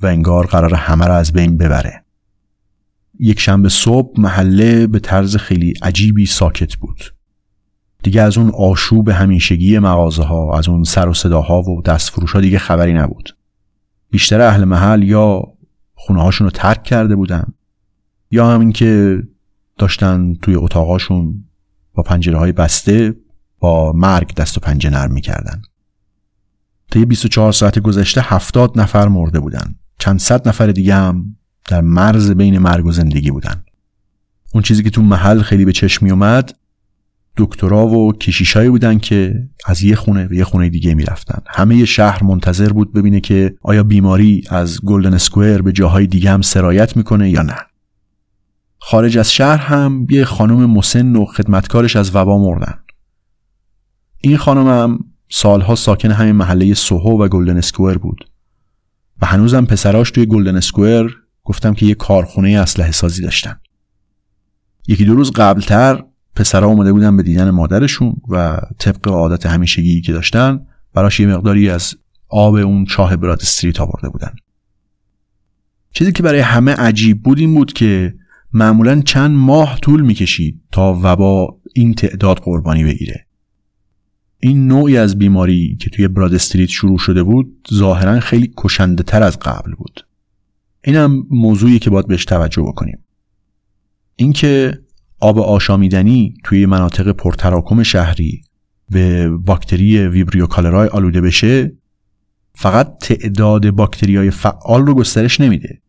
و 0.01 0.08
انگار 0.08 0.45
قرار 0.45 0.74
همه 0.74 1.05
رو 1.05 1.14
از 1.14 1.34
بین 1.34 1.58
ببره. 1.58 2.03
یک 3.20 3.39
شنبه 3.39 3.70
صبح 3.70 4.22
محله 4.22 4.88
به 4.88 4.99
طرز 4.99 5.36
خیلی 5.36 5.74
عجیبی 5.82 6.26
ساکت 6.26 6.76
بود. 6.76 7.14
دیگه 8.08 8.22
از 8.22 8.38
اون 8.38 8.49
آشوب 8.49 9.10
همیشگی 9.10 9.80
مغازه 9.80 10.24
ها 10.24 10.58
از 10.58 10.70
اون 10.70 10.84
سر 10.84 11.10
و 11.10 11.14
صداها 11.14 11.62
و 11.62 11.82
دست 11.82 12.10
فروش 12.10 12.32
ها 12.32 12.41
دیگه 12.41 12.60
خبری 12.60 12.93
نبود. 12.93 13.38
بیشتر 14.10 14.41
اهل 14.41 14.64
محل 14.64 15.03
یا 15.03 15.43
خونه 15.93 16.22
هاشون 16.22 16.47
رو 16.47 16.51
ترک 16.51 16.84
کرده 16.84 17.16
بودن 17.16 17.53
یا 18.32 18.51
همین 18.51 18.72
که 18.72 19.24
داشتن 19.78 20.34
توی 20.34 20.55
اتاقاشون 20.55 21.43
با 21.93 22.03
پنجره 22.03 22.38
های 22.38 22.51
بسته 22.51 23.16
با 23.60 23.91
مرگ 23.95 24.34
دست 24.34 24.58
و 24.58 24.60
پنجه 24.60 24.89
نرم 24.89 25.12
می‌کردن. 25.12 25.62
طی 26.91 27.05
24 27.05 27.51
ساعت 27.51 27.80
گذشته 27.80 28.22
هفتاد 28.24 28.80
نفر 28.80 29.08
مرده 29.08 29.39
بودن. 29.39 29.76
چند 29.99 30.20
صد 30.20 30.47
نفر 30.47 30.68
دیگه 30.68 30.95
هم 30.95 31.36
در 31.70 31.82
مرز 31.82 32.32
بین 32.32 32.58
مرگ 32.58 32.86
و 32.86 32.91
زندگی 32.91 33.32
بودن. 33.32 33.64
اون 34.53 34.64
چیزی 34.64 34.84
که 34.84 34.89
تو 34.89 35.01
محل 35.01 35.41
خیلی 35.41 35.66
به 35.66 35.72
چشم 35.72 36.05
می 36.05 36.12
اومد 36.12 36.58
دکترا 37.38 37.88
و 37.88 38.14
کشیشایی 38.14 38.70
بودن 38.70 39.00
که 39.00 39.50
از 39.66 39.84
یه 39.84 39.96
خونه 39.96 40.28
به 40.28 40.38
یه 40.38 40.44
خونه 40.44 40.70
دیگه 40.70 40.94
می‌رفتن. 40.94 41.42
همه 41.48 41.86
شهر 41.86 42.24
منتظر 42.24 42.70
بود 42.70 42.94
ببینه 42.94 43.20
که 43.20 43.56
آیا 43.62 43.84
بیماری 43.84 44.44
از 44.50 44.82
گلدن 44.86 45.14
اسکوئر 45.14 45.62
به 45.62 45.72
جاهای 45.72 46.08
دیگه 46.08 46.32
هم 46.32 46.42
سرایت 46.42 46.98
می‌کنه 46.98 47.30
یا 47.30 47.42
نه. 47.42 47.56
خارج 48.80 49.18
از 49.18 49.34
شهر 49.34 49.58
هم 49.58 50.08
یه 50.10 50.26
خانم 50.26 50.66
مسن 50.66 51.16
و 51.16 51.26
خدمتکارش 51.26 51.96
از 51.96 52.16
وبا 52.16 52.38
مردن. 52.38 52.80
این 54.22 54.38
خانم 54.38 54.68
هم 54.68 55.00
سالها 55.30 55.76
ساکن 55.76 56.12
همین 56.12 56.36
محله 56.36 56.74
سوهو 56.74 57.24
و 57.24 57.28
گلدن 57.28 57.58
اسکوئر 57.58 57.98
بود. 57.98 58.30
و 59.22 59.26
هنوزم 59.26 59.66
پسراش 59.66 60.12
توی 60.12 60.26
گلدن 60.26 60.56
اسکوئر 60.56 61.10
گفتم 61.44 61.74
که 61.74 61.86
یه 61.86 61.96
کارخونه 61.96 62.50
اسلحه 62.50 62.92
سازی 62.92 63.22
داشتن. 63.22 63.60
یکی 64.88 65.06
دو 65.06 65.16
روز 65.16 65.32
قبلتر 65.32 66.04
پسرها 66.38 66.68
اومده 66.68 66.94
بودن 66.94 67.18
به 67.18 67.24
دیدن 67.24 67.50
مادرشون 67.50 68.16
و 68.30 68.62
طبق 68.78 69.08
عادت 69.08 69.46
همیشگی 69.46 70.02
که 70.02 70.14
داشتن 70.14 70.66
براش 70.94 71.20
یه 71.20 71.28
مقداری 71.28 71.70
از 71.70 71.96
آب 72.30 72.56
اون 72.56 72.86
چاه 72.86 73.16
براد 73.16 73.40
استریت 73.42 73.82
آورده 73.82 74.10
بودن. 74.10 74.36
چیزی 75.92 76.12
که 76.12 76.24
برای 76.24 76.40
همه 76.40 76.72
عجیب 76.72 77.24
بود 77.24 77.40
این 77.40 77.54
بود 77.54 77.74
که 77.74 78.16
معمولا 78.54 79.02
چند 79.02 79.32
ماه 79.32 79.80
طول 79.82 80.02
می‌کشید 80.02 80.62
تا 80.72 81.00
وبا 81.04 81.60
این 81.74 81.94
تعداد 81.94 82.38
قربانی 82.40 82.84
بگیره. 82.84 83.26
این 84.40 84.68
نوعی 84.68 84.98
از 84.98 85.18
بیماری 85.18 85.78
که 85.82 85.90
توی 85.90 86.08
براد 86.08 86.34
استریت 86.34 86.70
شروع 86.70 86.98
شده 86.98 87.24
بود 87.24 87.68
ظاهرا 87.74 88.20
خیلی 88.20 88.54
کشنده 88.58 89.04
تر 89.04 89.24
از 89.24 89.40
قبل 89.40 89.72
بود. 89.72 90.06
اینم 90.84 91.28
موضوعی 91.30 91.80
که 91.80 91.90
باید 91.90 92.08
بهش 92.08 92.26
توجه 92.26 92.62
بکنیم. 92.62 93.00
اینکه 94.16 94.80
آب 95.20 95.39
آشامیدنی 95.39 96.34
توی 96.43 96.65
مناطق 96.65 97.11
پرتراکم 97.11 97.84
شهری 97.84 98.41
به 98.89 99.30
باکتری 99.30 100.07
ویبریو 100.07 100.47
کالرای 100.47 100.88
آلوده 100.88 101.22
بشه 101.22 101.72
فقط 102.55 102.97
تعداد 102.97 103.70
باکتری 103.70 104.18
های 104.18 104.32
فعال 104.32 104.86
رو 104.86 104.93
گسترش 104.93 105.41
نمیده 105.41 105.82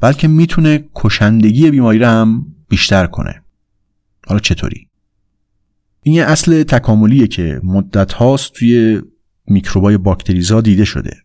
بلکه 0.00 0.28
می‌تونه 0.28 0.84
کشندگی 0.94 1.70
بیماری 1.70 1.98
رو 1.98 2.06
هم 2.06 2.46
بیشتر 2.68 3.06
کنه. 3.06 3.42
حالا 4.26 4.40
چطوری؟ 4.40 4.88
این 6.02 6.14
یه 6.14 6.24
اصل 6.24 6.62
تکاملیه 6.62 7.26
که 7.26 7.60
مدت 7.64 8.12
هاست 8.12 8.52
توی 8.52 9.02
میکروبای 9.46 9.96
باکتریزا 9.96 10.60
دیده 10.60 10.84
شده. 10.84 11.16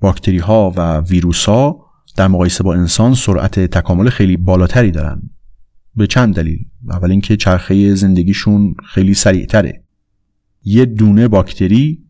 باکتری 0.00 0.38
ها 0.38 0.72
و 0.76 1.00
ویروس 1.00 1.44
ها 1.44 1.86
در 2.16 2.28
مقایسه 2.28 2.64
با 2.64 2.74
انسان 2.74 3.14
سرعت 3.14 3.60
تکامل 3.60 4.10
خیلی 4.10 4.36
بالاتری 4.36 4.90
دارن. 4.90 5.30
به 5.96 6.06
چند 6.06 6.34
دلیل. 6.34 6.58
اول 6.90 7.10
اینکه 7.10 7.36
چرخه 7.36 7.94
زندگیشون 7.94 8.74
خیلی 8.84 9.14
سریعتره. 9.14 9.84
یه 10.64 10.84
دونه 10.84 11.28
باکتری 11.28 12.04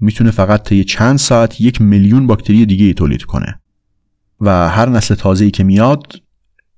می‌تونه 0.00 0.30
فقط 0.30 0.62
طی 0.62 0.84
چند 0.84 1.18
ساعت 1.18 1.60
یک 1.60 1.80
میلیون 1.80 2.26
باکتری 2.26 2.66
دیگه 2.66 2.92
تولید 2.92 3.22
کنه. 3.22 3.60
و 4.40 4.68
هر 4.68 4.88
نسل 4.88 5.14
تازه‌ای 5.14 5.50
که 5.50 5.64
میاد 5.64 6.22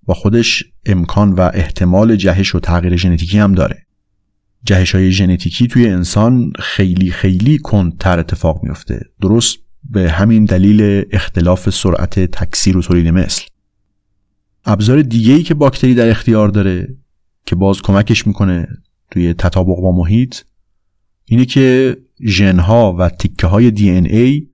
با 0.02 0.14
خودش 0.14 0.64
امکان 0.86 1.32
و 1.32 1.50
احتمال 1.54 2.16
جهش 2.16 2.54
و 2.54 2.60
تغییر 2.60 2.96
ژنتیکی 2.96 3.38
هم 3.38 3.54
داره. 3.54 3.86
جهش 4.64 4.94
های 4.94 5.12
ژنتیکی 5.12 5.66
توی 5.66 5.88
انسان 5.88 6.52
خیلی 6.58 7.10
خیلی 7.10 7.58
کندتر 7.58 8.18
اتفاق 8.18 8.64
میفته 8.64 9.00
درست 9.20 9.58
به 9.90 10.10
همین 10.10 10.44
دلیل 10.44 11.04
اختلاف 11.12 11.70
سرعت 11.70 12.20
تکثیر 12.20 12.76
و 12.76 12.82
تولید 12.82 13.08
مثل. 13.08 13.42
ابزار 14.64 15.02
دیگه 15.02 15.34
ای 15.34 15.42
که 15.42 15.54
باکتری 15.54 15.94
در 15.94 16.10
اختیار 16.10 16.48
داره 16.48 16.96
که 17.46 17.56
باز 17.56 17.82
کمکش 17.82 18.26
می‌کنه 18.26 18.68
توی 19.10 19.34
تطابق 19.34 19.80
با 19.80 19.92
محیط 19.92 20.36
اینه 21.24 21.44
که 21.44 21.96
ژنها 22.26 22.96
و 22.98 23.08
تیکه 23.08 23.46
های 23.46 23.70
دی 23.70 23.90
این 23.90 24.06
ای 24.10 24.48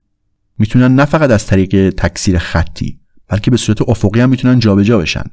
می‌تونن 0.59 0.95
نه 0.95 1.05
فقط 1.05 1.31
از 1.31 1.45
طریق 1.45 1.89
تکثیر 1.89 2.37
خطی 2.37 2.99
بلکه 3.27 3.51
به 3.51 3.57
صورت 3.57 3.89
افقی 3.89 4.19
هم 4.19 4.29
می‌تونن 4.29 4.59
جابجا 4.59 4.97
بشن. 4.97 5.23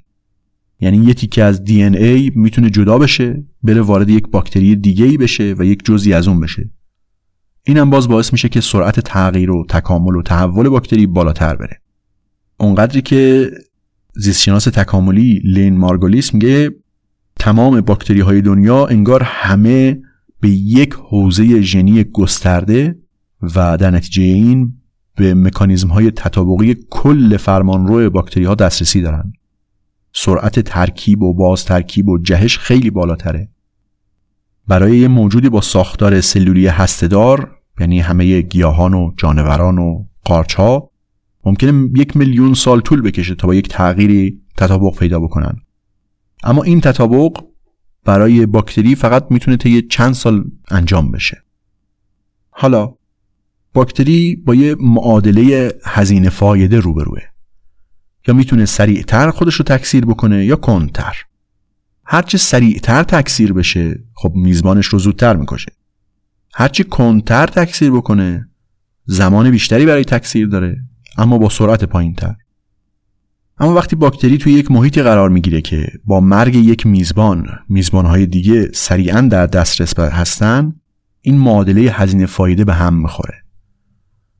یعنی 0.80 0.96
یه 0.96 1.14
تیکه 1.14 1.42
از 1.42 1.64
دی 1.64 1.82
ای 1.82 2.32
می‌تونه 2.34 2.70
جدا 2.70 2.98
بشه 2.98 3.44
بره 3.62 3.80
وارد 3.80 4.08
یک 4.08 4.28
باکتری 4.28 4.76
دیگه 4.76 5.04
ای 5.04 5.16
بشه 5.16 5.54
و 5.58 5.64
یک 5.64 5.84
جزئی 5.84 6.12
از 6.12 6.28
اون 6.28 6.40
بشه. 6.40 6.70
اینم 7.64 7.90
باز 7.90 8.08
باعث 8.08 8.32
میشه 8.32 8.48
که 8.48 8.60
سرعت 8.60 9.00
تغییر 9.00 9.50
و 9.50 9.66
تکامل 9.68 10.16
و 10.16 10.22
تحول 10.22 10.68
باکتری 10.68 11.06
بالاتر 11.06 11.56
بره. 11.56 11.80
اونقدری 12.56 13.02
که 13.02 13.50
زیستشناس 14.16 14.64
تکاملی 14.64 15.40
لین 15.44 15.76
مارگولیس 15.76 16.34
میگه 16.34 16.70
تمام 17.38 17.80
باکتری 17.80 18.20
های 18.20 18.42
دنیا 18.42 18.86
انگار 18.86 19.22
همه 19.22 19.98
به 20.40 20.48
یک 20.48 20.94
حوزه 20.94 21.60
ژنی 21.60 22.04
گسترده 22.04 22.96
و 23.42 23.76
در 23.76 23.90
نتیجه 23.90 24.22
این 24.22 24.72
به 25.16 25.34
مکانیزم 25.34 25.88
های 25.88 26.10
تطابقی 26.10 26.76
کل 26.90 27.36
فرمانرو 27.36 28.10
باکتری 28.10 28.44
ها 28.44 28.54
دسترسی 28.54 29.02
دارن. 29.02 29.32
سرعت 30.12 30.60
ترکیب 30.60 31.22
و 31.22 31.34
باز 31.34 31.64
ترکیب 31.64 32.08
و 32.08 32.18
جهش 32.18 32.58
خیلی 32.58 32.90
بالاتره. 32.90 33.48
برای 34.68 34.98
یه 34.98 35.08
موجودی 35.08 35.48
با 35.48 35.60
ساختار 35.60 36.20
سلولی 36.20 36.66
هستهدار 36.66 37.56
یعنی 37.80 38.00
همه 38.00 38.40
گیاهان 38.40 38.94
و 38.94 39.12
جانوران 39.16 39.78
و 39.78 40.04
قارچ 40.24 40.60
ممکنه 41.46 41.90
یک 41.96 42.16
میلیون 42.16 42.54
سال 42.54 42.80
طول 42.80 43.02
بکشه 43.02 43.34
تا 43.34 43.46
با 43.46 43.54
یک 43.54 43.68
تغییری 43.68 44.40
تطابق 44.56 44.98
پیدا 44.98 45.20
بکنن. 45.20 45.56
اما 46.44 46.62
این 46.62 46.80
تطابق 46.80 47.44
برای 48.04 48.46
باکتری 48.46 48.94
فقط 48.94 49.26
می‌تونه 49.30 49.56
طی 49.56 49.82
چند 49.82 50.14
سال 50.14 50.44
انجام 50.70 51.10
بشه. 51.10 51.42
حالا 52.50 52.94
باکتری 53.72 54.36
با 54.36 54.54
یه 54.54 54.76
معادله 54.80 55.72
هزینه 55.84 56.28
فایده 56.28 56.80
روبروه. 56.80 57.20
یا 58.28 58.34
می‌تونه 58.34 58.64
سریعتر 58.64 59.30
خودش 59.30 59.54
رو 59.54 59.64
تکثیر 59.64 60.04
بکنه 60.04 60.44
یا 60.44 60.56
کندتر. 60.56 61.16
هرچه 62.04 62.38
سریعتر 62.38 63.02
تکثیر 63.02 63.52
بشه 63.52 64.04
خب 64.14 64.32
میزبانش 64.34 64.86
رو 64.86 64.98
زودتر 64.98 65.36
می‌کشه. 65.36 65.72
هرچی 66.54 66.84
کندتر 66.84 67.46
تکثیر 67.46 67.90
بکنه 67.90 68.48
زمان 69.04 69.50
بیشتری 69.50 69.86
برای 69.86 70.04
تکثیر 70.04 70.46
داره. 70.46 70.84
اما 71.18 71.38
با 71.38 71.48
سرعت 71.48 71.84
پایین 71.84 72.14
تر 72.14 72.34
اما 73.58 73.74
وقتی 73.74 73.96
باکتری 73.96 74.38
توی 74.38 74.52
یک 74.52 74.70
محیطی 74.70 75.02
قرار 75.02 75.28
می‌گیره 75.28 75.60
که 75.60 75.86
با 76.04 76.20
مرگ 76.20 76.54
یک 76.54 76.86
میزبان 76.86 77.46
میزبانهای 77.68 78.26
دیگه 78.26 78.70
سریعا 78.74 79.20
در 79.20 79.46
دسترس 79.46 79.98
هستن 79.98 80.74
این 81.20 81.38
معادله 81.38 81.80
هزینه 81.80 82.26
فایده 82.26 82.64
به 82.64 82.74
هم 82.74 83.02
می‌خوره. 83.02 83.34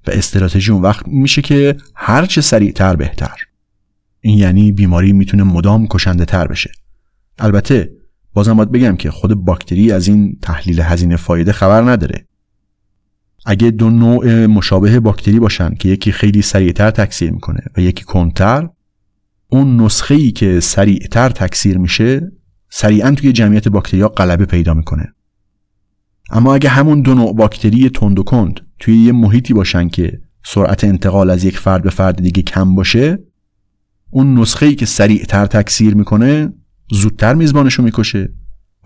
و 0.06 0.10
استراتژی 0.10 0.72
اون 0.72 0.82
وقت 0.82 1.08
میشه 1.08 1.42
که 1.42 1.76
هرچه 1.94 2.40
سریعتر 2.40 2.96
بهتر. 2.96 3.36
این 4.20 4.38
یعنی 4.38 4.72
بیماری 4.72 5.12
می‌تونه 5.12 5.42
مدام 5.42 5.86
کشنده 5.90 6.24
تر 6.24 6.46
بشه. 6.46 6.70
البته 7.38 7.92
بازم 8.34 8.54
باید 8.54 8.72
بگم 8.72 8.96
که 8.96 9.10
خود 9.10 9.34
باکتری 9.34 9.92
از 9.92 10.08
این 10.08 10.38
تحلیل 10.42 10.80
هزینه 10.80 11.16
فایده 11.16 11.52
خبر 11.52 11.82
نداره. 11.82 12.25
اگه 13.48 13.70
دو 13.70 13.90
نوع 13.90 14.46
مشابه 14.46 15.00
باکتری 15.00 15.38
باشن 15.38 15.74
که 15.74 15.88
یکی 15.88 16.12
خیلی 16.12 16.42
سریعتر 16.42 16.90
تکثیر 16.90 17.30
می‌کنه 17.30 17.60
و 17.76 17.80
یکی 17.80 18.04
کنتر 18.04 18.68
اون 19.48 19.80
نسخه 19.80 20.14
ای 20.14 20.30
که 20.30 20.60
سریعتر 20.60 21.28
تکثیر 21.28 21.78
میشه 21.78 22.32
سریعا 22.70 23.10
توی 23.10 23.32
جمعیت 23.32 23.68
باکتریا 23.68 24.08
غلبه 24.08 24.44
پیدا 24.44 24.74
می‌کنه. 24.74 25.14
اما 26.30 26.54
اگه 26.54 26.68
همون 26.68 27.02
دو 27.02 27.14
نوع 27.14 27.34
باکتری 27.34 27.90
تند 27.90 28.18
و 28.18 28.22
کند 28.22 28.60
توی 28.78 28.96
یه 28.96 29.12
محیطی 29.12 29.54
باشن 29.54 29.88
که 29.88 30.20
سرعت 30.44 30.84
انتقال 30.84 31.30
از 31.30 31.44
یک 31.44 31.58
فرد 31.58 31.82
به 31.82 31.90
فرد 31.90 32.22
دیگه 32.22 32.42
کم 32.42 32.74
باشه 32.74 33.18
اون 34.10 34.38
نسخه 34.38 34.66
ای 34.66 34.74
که 34.74 34.86
سریعتر 34.86 35.46
تکثیر 35.46 35.94
می‌کنه 35.94 36.52
زودتر 36.92 37.34
میزبانشو 37.34 37.82
می‌کشه 37.82 38.32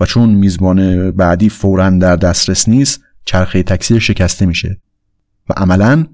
و 0.00 0.06
چون 0.06 0.30
میزبان 0.30 1.10
بعدی 1.10 1.48
فورا 1.48 1.90
در 1.90 2.16
دسترس 2.16 2.68
نیست 2.68 3.00
چرخه 3.24 3.62
تکثیر 3.62 3.98
شکسته 3.98 4.46
میشه. 4.46 4.80
و 5.48 5.52
عملا 5.56 6.06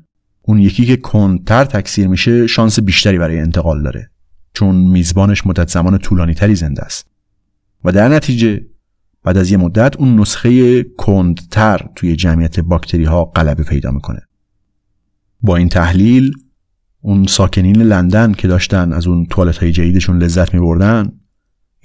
اون 0.43 0.59
یکی 0.59 0.87
که 0.87 0.97
کندتر 0.97 1.65
تکثیر 1.65 2.09
میشه 2.09 2.47
شانس 2.47 2.81
بیشتری 2.81 3.19
برای 3.19 3.41
انتقال 3.41 3.83
داره. 3.83 4.11
چون 4.53 4.77
میزبانش 4.77 5.47
مدت 5.47 5.69
زمان 5.69 5.99
طولانی 5.99 6.35
تری 6.35 6.55
زنده 6.55 6.83
است. 6.83 7.07
و 7.85 7.93
در 7.93 8.09
نتیجه 8.09 8.61
بعد 9.23 9.37
از 9.37 9.51
یه 9.51 9.57
مدت 9.57 9.97
اون 9.97 10.21
نسخه 10.21 10.83
کندتر 10.83 11.89
توی 11.97 12.17
جمعیت 12.17 12.61
باکتری 12.61 13.05
ها 13.05 13.25
غلبه 13.25 13.63
پیدا 13.63 13.91
می‌کنه. 13.91 14.21
با 15.41 15.57
این 15.57 15.69
تحلیل 15.69 16.33
اون 17.01 17.27
ساکنین 17.27 17.83
لندن 17.83 18.33
که 18.33 18.49
داشتن 18.49 18.93
از 18.93 19.07
اون 19.07 19.27
توالت 19.27 19.57
های 19.57 19.73
جدیدشون 19.73 20.23
لذت 20.23 20.55
می 20.55 20.61
بردن 20.61 21.13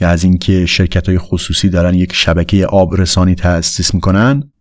یا 0.01 0.09
از 0.09 0.23
اینکه 0.23 0.65
شرکت 0.65 1.09
های 1.09 1.17
خصوصی 1.17 1.69
دارن 1.69 1.93
یک 1.93 2.13
شبکه 2.13 2.65
آب 2.65 2.95
رسانی 2.95 3.35
تأسیس 3.35 3.93
می‌کنن 3.93 4.51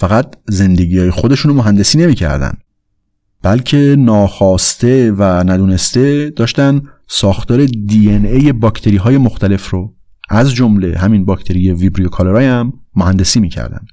فقط 0.00 0.36
زندگی 0.48 0.98
های 0.98 1.10
خودشون 1.10 1.50
رو 1.50 1.56
مهندسی 1.56 1.98
نمی‌کردن 1.98 2.52
بلکه 3.42 3.96
ناخواسته 3.98 5.12
و 5.12 5.22
ندونسته 5.22 6.30
داشتن 6.30 6.82
ساختار 7.08 7.64
دی 7.66 8.12
ان 8.12 8.26
ای 8.26 8.52
باکتری 8.52 8.96
های 8.96 9.18
مختلف 9.18 9.70
رو. 9.70 9.94
از 10.30 10.54
جمله 10.54 10.98
همین 10.98 11.24
باکتری 11.24 11.72
ویبریو 11.72 12.08
کالرای 12.08 12.46
هم 12.46 12.72
مهندسی 12.96 13.40
می‌کردن 13.40 13.86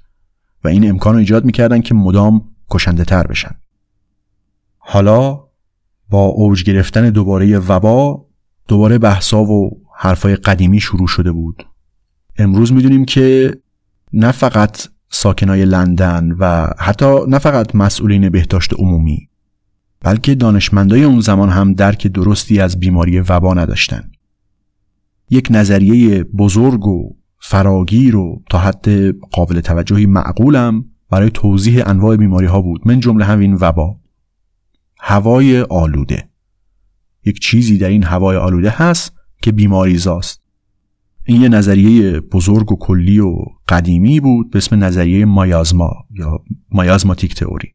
و 0.63 0.67
این 0.67 0.89
امکان 0.89 1.13
رو 1.13 1.19
ایجاد 1.19 1.45
می‌کردن 1.45 1.81
که 1.81 1.95
مدام 1.95 2.41
کشنده 2.69 3.03
تر 3.03 3.27
بشن. 3.27 3.55
حالا 4.77 5.43
با 6.09 6.25
اوج 6.25 6.63
گرفتن 6.63 7.09
دوباره 7.09 7.59
وبا 7.59 8.25
دوباره 8.67 8.97
بحثا 8.97 9.43
و 9.43 9.81
حرفای 9.97 10.35
قدیمی 10.35 10.79
شروع 10.79 11.07
شده 11.07 11.31
بود. 11.31 11.67
امروز 12.37 12.73
می‌دونیم 12.73 13.05
که 13.05 13.57
نه 14.13 14.31
فقط 14.31 14.87
ساکنای 15.09 15.65
لندن 15.65 16.31
و 16.31 16.67
حتی 16.79 17.15
نه 17.27 17.39
فقط 17.39 17.75
مسئولین 17.75 18.29
بهداشت 18.29 18.73
عمومی 18.73 19.29
بلکه 20.01 20.35
دانشمندای 20.35 21.03
اون 21.03 21.19
زمان 21.19 21.49
هم 21.49 21.73
درک 21.73 22.07
درستی 22.07 22.59
از 22.59 22.79
بیماری 22.79 23.19
وبا 23.19 23.53
نداشتن. 23.53 24.11
یک 25.29 25.47
نظریه 25.51 26.23
بزرگ 26.23 26.87
و 26.87 27.15
فراگیر 27.39 28.15
و 28.15 28.41
تا 28.49 28.59
حد 28.59 29.11
قابل 29.31 29.59
توجهی 29.59 30.05
معقولم 30.05 30.85
برای 31.09 31.29
توضیح 31.29 31.83
انواع 31.85 32.15
بیماری 32.15 32.45
ها 32.45 32.61
بود. 32.61 32.81
من 32.87 32.99
جمله 32.99 33.25
همین 33.25 33.53
وبا. 33.53 33.97
هوای 34.99 35.61
آلوده. 35.61 36.29
یک 37.25 37.39
چیزی 37.39 37.77
در 37.77 37.89
این 37.89 38.03
هوای 38.03 38.37
آلوده 38.37 38.69
هست 38.69 39.13
که 39.41 39.51
بیماری 39.51 39.97
زاست 39.97 40.41
این 41.29 41.41
یه 41.41 41.49
نظریه 41.49 42.19
بزرگ 42.19 42.71
و 42.71 42.75
کلی 42.75 43.19
و 43.19 43.35
قدیمی 43.67 44.19
بود 44.19 44.51
به 44.51 44.57
اسم 44.57 44.83
نظریه 44.83 45.25
مایازما 45.25 45.93
یا 46.19 46.39
مایازماتیک 46.71 47.35
تئوری. 47.35 47.73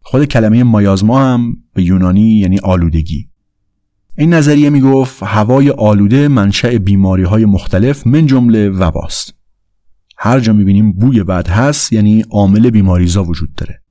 خود 0.00 0.24
کلمه 0.24 0.62
مایازما 0.62 1.20
هم 1.20 1.56
به 1.74 1.82
یونانی 1.82 2.38
یعنی 2.38 2.58
آلودگی. 2.58 3.26
این 4.18 4.34
نظریه 4.34 4.70
می‌گفت 4.70 5.22
هوای 5.22 5.70
آلوده 5.70 6.28
منشأ 6.28 6.78
بیماری 6.78 7.22
های 7.22 7.44
مختلف 7.44 8.06
من 8.06 8.26
جمله 8.26 8.68
وباست. 8.68 9.34
هر 10.18 10.40
جا 10.40 10.52
می‌بینیم 10.52 10.92
بوی 10.92 11.22
بد 11.22 11.48
هست 11.48 11.92
یعنی 11.92 12.24
عامل 12.30 12.70
بیماریزا 12.70 13.24
وجود 13.24 13.54
داره. 13.54 13.82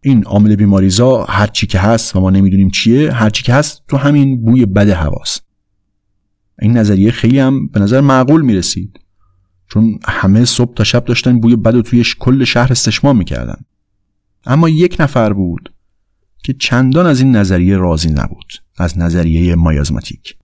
این 0.00 0.24
عامل 0.24 0.56
بیماریزا 0.56 1.24
هر 1.24 1.46
چی 1.46 1.66
که 1.66 1.78
هست 1.78 2.16
و 2.16 2.20
ما 2.20 2.30
نمی‌دونیم 2.30 2.70
چیه 2.70 3.12
هر 3.12 3.30
چی 3.30 3.42
که 3.42 3.54
هست 3.54 3.82
تو 3.88 3.96
همین 3.96 4.44
بوی 4.44 4.66
بد 4.66 4.88
هواست. 4.88 5.51
این 6.62 6.76
نظریه 6.76 7.10
خیلی 7.10 7.38
هم 7.38 7.66
به 7.66 7.80
نظر 7.80 8.00
معقول 8.00 8.42
می‌رسید. 8.42 9.00
چون 9.68 9.98
همه 10.04 10.44
صبح 10.44 10.74
تا 10.74 10.84
شب 10.84 11.04
داشتن 11.04 11.40
بوی 11.40 11.56
بد 11.56 11.74
و 11.74 11.82
توی 11.82 12.04
کل 12.18 12.44
شهر 12.44 12.72
استشمام 12.72 13.18
می‌کردن. 13.18 13.64
اما 14.46 14.68
یک 14.68 14.96
نفر 15.00 15.32
بود 15.32 15.74
که 16.44 16.52
چندان 16.52 17.06
از 17.06 17.20
این 17.20 17.36
نظریه 17.36 17.76
راضی 17.76 18.10
نبود 18.10 18.52
از 18.78 18.98
نظریه 18.98 19.54
مایازماتیک. 19.54 20.36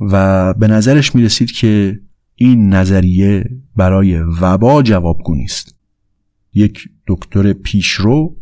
و 0.00 0.54
به 0.54 0.68
نظرش 0.68 1.14
می‌رسید 1.14 1.52
که 1.52 2.00
این 2.34 2.68
نظریه 2.74 3.50
برای 3.76 4.18
وبا 4.18 4.82
جوابگو 4.82 5.34
نیست 5.34 5.74
یک 6.54 6.88
دکتر 7.06 7.52
پیشرو 7.52 8.36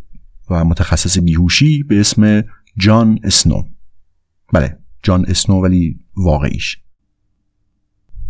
و 0.50 0.64
متخصص 0.64 1.18
بیهوشی 1.18 1.82
به 1.82 2.00
اسم 2.00 2.42
جان 2.78 3.18
اسنو. 3.24 3.62
بله 4.52 4.78
جان 5.02 5.24
اسنو 5.28 5.62
ولی 5.62 6.00
واقعیش. 6.16 6.81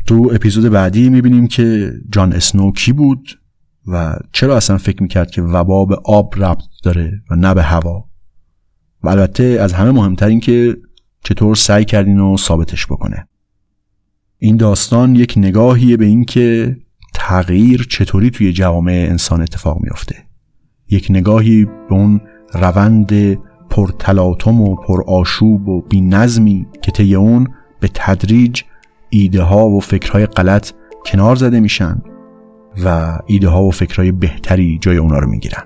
تو 0.07 0.31
اپیزود 0.35 0.73
بعدی 0.73 1.09
می‌بینیم 1.11 1.47
که 1.47 1.93
جان 2.13 2.33
اسنو 2.33 2.73
کی 2.73 2.93
بود 2.93 3.39
و 3.87 4.17
چرا 4.33 4.57
اصلا 4.57 4.79
فکر 4.79 5.03
می‌کرد 5.03 5.31
که 5.31 5.43
وبا 5.43 5.85
به 5.85 5.97
آب 6.05 6.35
ربط 6.45 6.63
داره 6.83 7.13
و 7.31 7.37
نه 7.37 7.55
به 7.55 7.63
هوا؟ 7.63 8.05
و 9.03 9.09
البته 9.09 9.59
از 9.61 9.73
همه 9.73 9.91
مهمتر 9.91 10.27
این 10.27 10.41
که 10.41 10.77
چطور 11.25 11.57
سعی 11.57 11.85
کردین 11.85 12.21
و 12.21 12.37
ثابتش 12.37 12.87
بکنه. 12.87 13.29
این 14.39 14.57
داستان 14.57 15.15
یک 15.15 15.35
نگاهیه 15.37 15.97
به 15.97 16.05
اینکه 16.05 16.77
تغییر 17.15 17.87
چطوری 17.91 18.31
توی 18.31 18.53
جوامع 18.53 19.07
انسان 19.11 19.41
اتفاق 19.41 19.81
میافته. 19.83 20.17
یک 20.91 21.07
نگاهی 21.11 21.65
به 21.65 21.95
اون 21.95 22.21
روند 22.55 23.39
پرتلاطم 23.71 24.61
و 24.61 24.77
پرآشوب 24.77 25.69
و 25.69 25.83
بینظمی 25.83 26.67
که 26.83 26.93
طی 26.93 27.15
اون 27.15 27.49
به 27.81 27.91
تدریج 27.95 28.63
ایده 29.15 29.43
ها 29.43 29.69
و 29.69 29.81
فکرهای 29.81 30.27
غلط 30.27 30.71
کنار 31.07 31.37
زده 31.37 31.61
میشن 31.61 32.03
و 32.85 33.19
ایده 33.27 33.49
ها 33.49 33.63
و 33.63 33.71
فکرهای 33.71 34.13
بهتری 34.13 34.79
جای 34.81 34.97
اونا 34.97 35.19
رو 35.19 35.31
می‌گیرن. 35.31 35.63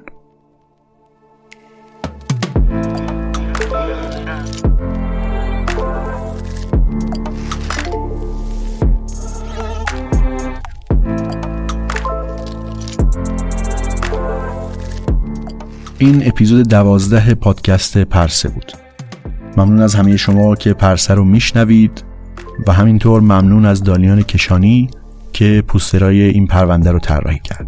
این 15.98 16.26
اپیزود 16.26 16.68
دوازده 16.68 17.34
پادکست 17.34 17.98
پرسه 17.98 18.48
بود. 18.48 18.72
ممنون 19.56 19.80
از 19.80 19.94
همه 19.94 20.16
شما 20.16 20.56
که 20.56 20.72
پرسه 20.72 21.14
رو 21.14 21.24
میشنوید. 21.24 22.15
و 22.66 22.72
همینطور 22.72 23.20
ممنون 23.20 23.66
از 23.66 23.82
دالیان 23.82 24.22
کشانی 24.22 24.90
که 25.32 25.64
پوسترای 25.68 26.22
این 26.22 26.46
پرونده 26.46 26.92
رو 26.92 26.98
طراحی 26.98 27.40
کرد. 27.44 27.66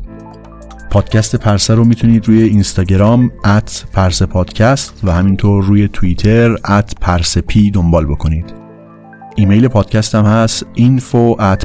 پادکست 0.91 1.37
پرسه 1.37 1.75
رو 1.75 1.85
می‌تونید 1.85 2.29
روی 2.29 2.43
اینستاگرام 2.43 3.31
at 3.45 3.85
پرسه 3.93 4.27
پادکست 4.27 5.01
و 5.05 5.13
همینطور 5.13 5.65
روی 5.65 5.89
توییتر 5.89 6.57
at 6.65 6.95
پرسه 7.01 7.41
پی 7.41 7.71
دنبال 7.71 8.07
بکنید. 8.07 8.55
ایمیل 9.37 9.69
پادکست 9.69 10.15
هم 10.15 10.25
هست 10.25 10.67
info 10.77 11.41
at 11.41 11.65